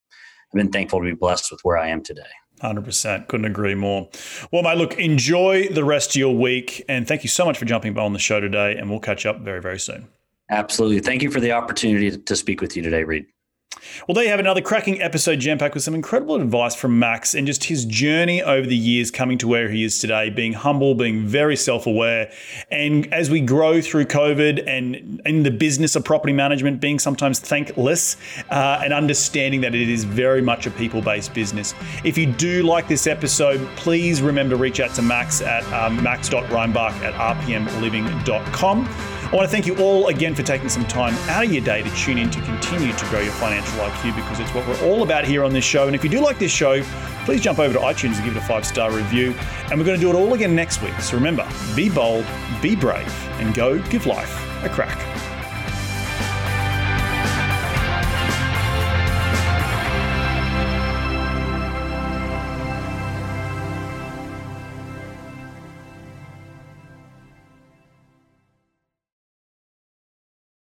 been 0.57 0.71
thankful 0.71 0.99
to 0.99 1.05
be 1.05 1.15
blessed 1.15 1.51
with 1.51 1.61
where 1.63 1.77
I 1.77 1.87
am 1.89 2.03
today. 2.03 2.23
100%. 2.61 3.27
Couldn't 3.27 3.45
agree 3.45 3.75
more. 3.75 4.09
Well, 4.51 4.63
mate, 4.63 4.77
look, 4.77 4.97
enjoy 4.97 5.67
the 5.69 5.83
rest 5.83 6.11
of 6.11 6.15
your 6.15 6.35
week. 6.35 6.83
And 6.89 7.07
thank 7.07 7.23
you 7.23 7.29
so 7.29 7.45
much 7.45 7.57
for 7.57 7.65
jumping 7.65 7.97
on 7.97 8.13
the 8.13 8.19
show 8.19 8.39
today. 8.39 8.75
And 8.75 8.89
we'll 8.89 8.99
catch 8.99 9.25
up 9.25 9.41
very, 9.41 9.61
very 9.61 9.79
soon. 9.79 10.07
Absolutely. 10.49 10.99
Thank 10.99 11.21
you 11.21 11.29
for 11.29 11.39
the 11.39 11.51
opportunity 11.51 12.17
to 12.17 12.35
speak 12.35 12.61
with 12.61 12.75
you 12.75 12.81
today, 12.81 13.03
Reed. 13.03 13.25
Well, 14.07 14.15
there 14.15 14.24
you 14.24 14.30
have 14.30 14.39
another 14.39 14.61
cracking 14.61 15.01
episode 15.01 15.39
jam 15.39 15.57
packed 15.57 15.74
with 15.74 15.84
some 15.84 15.93
incredible 15.93 16.36
advice 16.36 16.76
from 16.76 16.97
Max 16.97 17.34
and 17.34 17.45
just 17.45 17.65
his 17.65 17.86
journey 17.86 18.41
over 18.41 18.65
the 18.65 18.76
years 18.76 19.11
coming 19.11 19.38
to 19.39 19.47
where 19.47 19.70
he 19.70 19.84
is 19.84 19.99
today, 19.99 20.30
being 20.30 20.53
humble, 20.53 20.95
being 20.95 21.26
very 21.26 21.55
self 21.55 21.88
aware. 21.88 22.32
And 22.72 23.11
as 23.13 23.30
we 23.30 23.41
grow 23.41 23.82
through 23.82 24.05
COVID 24.05 24.68
and 24.68 25.22
in 25.26 25.43
the 25.43 25.51
business 25.51 25.95
of 25.95 26.05
property 26.05 26.34
management, 26.34 26.80
being 26.80 26.99
sometimes 26.99 27.39
thankless 27.39 28.18
uh, 28.49 28.82
and 28.84 28.93
understanding 28.93 29.61
that 29.61 29.76
it 29.76 29.89
is 29.89 30.03
very 30.03 30.41
much 30.41 30.68
a 30.68 30.72
people 30.72 31.01
based 31.01 31.34
business. 31.34 31.74
If 32.03 32.18
you 32.18 32.28
do 32.28 32.63
like 32.63 32.88
this 32.88 33.07
episode, 33.07 33.65
please 33.76 34.22
remember 34.22 34.55
to 34.55 34.61
reach 34.61 34.80
out 34.80 34.93
to 34.95 35.01
Max 35.01 35.41
at 35.41 35.63
um, 35.74 36.01
max.reinbach 36.01 36.93
at 37.01 37.13
rpmliving.com. 37.13 39.16
I 39.30 39.36
want 39.36 39.45
to 39.45 39.51
thank 39.51 39.65
you 39.67 39.75
all 39.80 40.07
again 40.07 40.34
for 40.34 40.41
taking 40.41 40.69
some 40.69 40.86
time 40.86 41.13
out 41.30 41.43
of 41.43 41.51
your 41.51 41.61
day 41.61 41.84
to 41.84 41.89
tune 41.95 42.17
in 42.17 42.30
to 42.32 42.41
continue 42.43 42.93
to 42.93 43.05
grow 43.07 43.19
your 43.19 43.34
financial 43.34 43.78
IQ 43.80 44.15
because 44.15 44.39
it's 44.39 44.53
what 44.53 44.65
we're 44.65 44.82
all 44.88 45.03
about 45.03 45.25
here 45.25 45.43
on 45.43 45.51
this 45.51 45.65
show. 45.65 45.86
And 45.86 45.93
if 45.93 46.01
you 46.01 46.09
do 46.09 46.21
like 46.21 46.39
this 46.39 46.49
show, 46.49 46.82
please 47.25 47.41
jump 47.41 47.59
over 47.59 47.73
to 47.73 47.80
iTunes 47.82 48.15
and 48.15 48.23
give 48.23 48.38
it 48.38 48.39
a 48.41 48.45
five 48.45 48.65
star 48.65 48.89
review. 48.89 49.36
And 49.69 49.78
we're 49.78 49.86
going 49.86 49.99
to 49.99 50.01
do 50.01 50.09
it 50.09 50.15
all 50.15 50.34
again 50.34 50.55
next 50.55 50.82
week. 50.82 50.97
So 51.01 51.17
remember, 51.17 51.45
be 51.75 51.89
bold, 51.89 52.25
be 52.61 52.73
brave, 52.73 53.13
and 53.41 53.53
go 53.53 53.80
give 53.89 54.05
life 54.05 54.34
a 54.63 54.69
crack. 54.69 54.97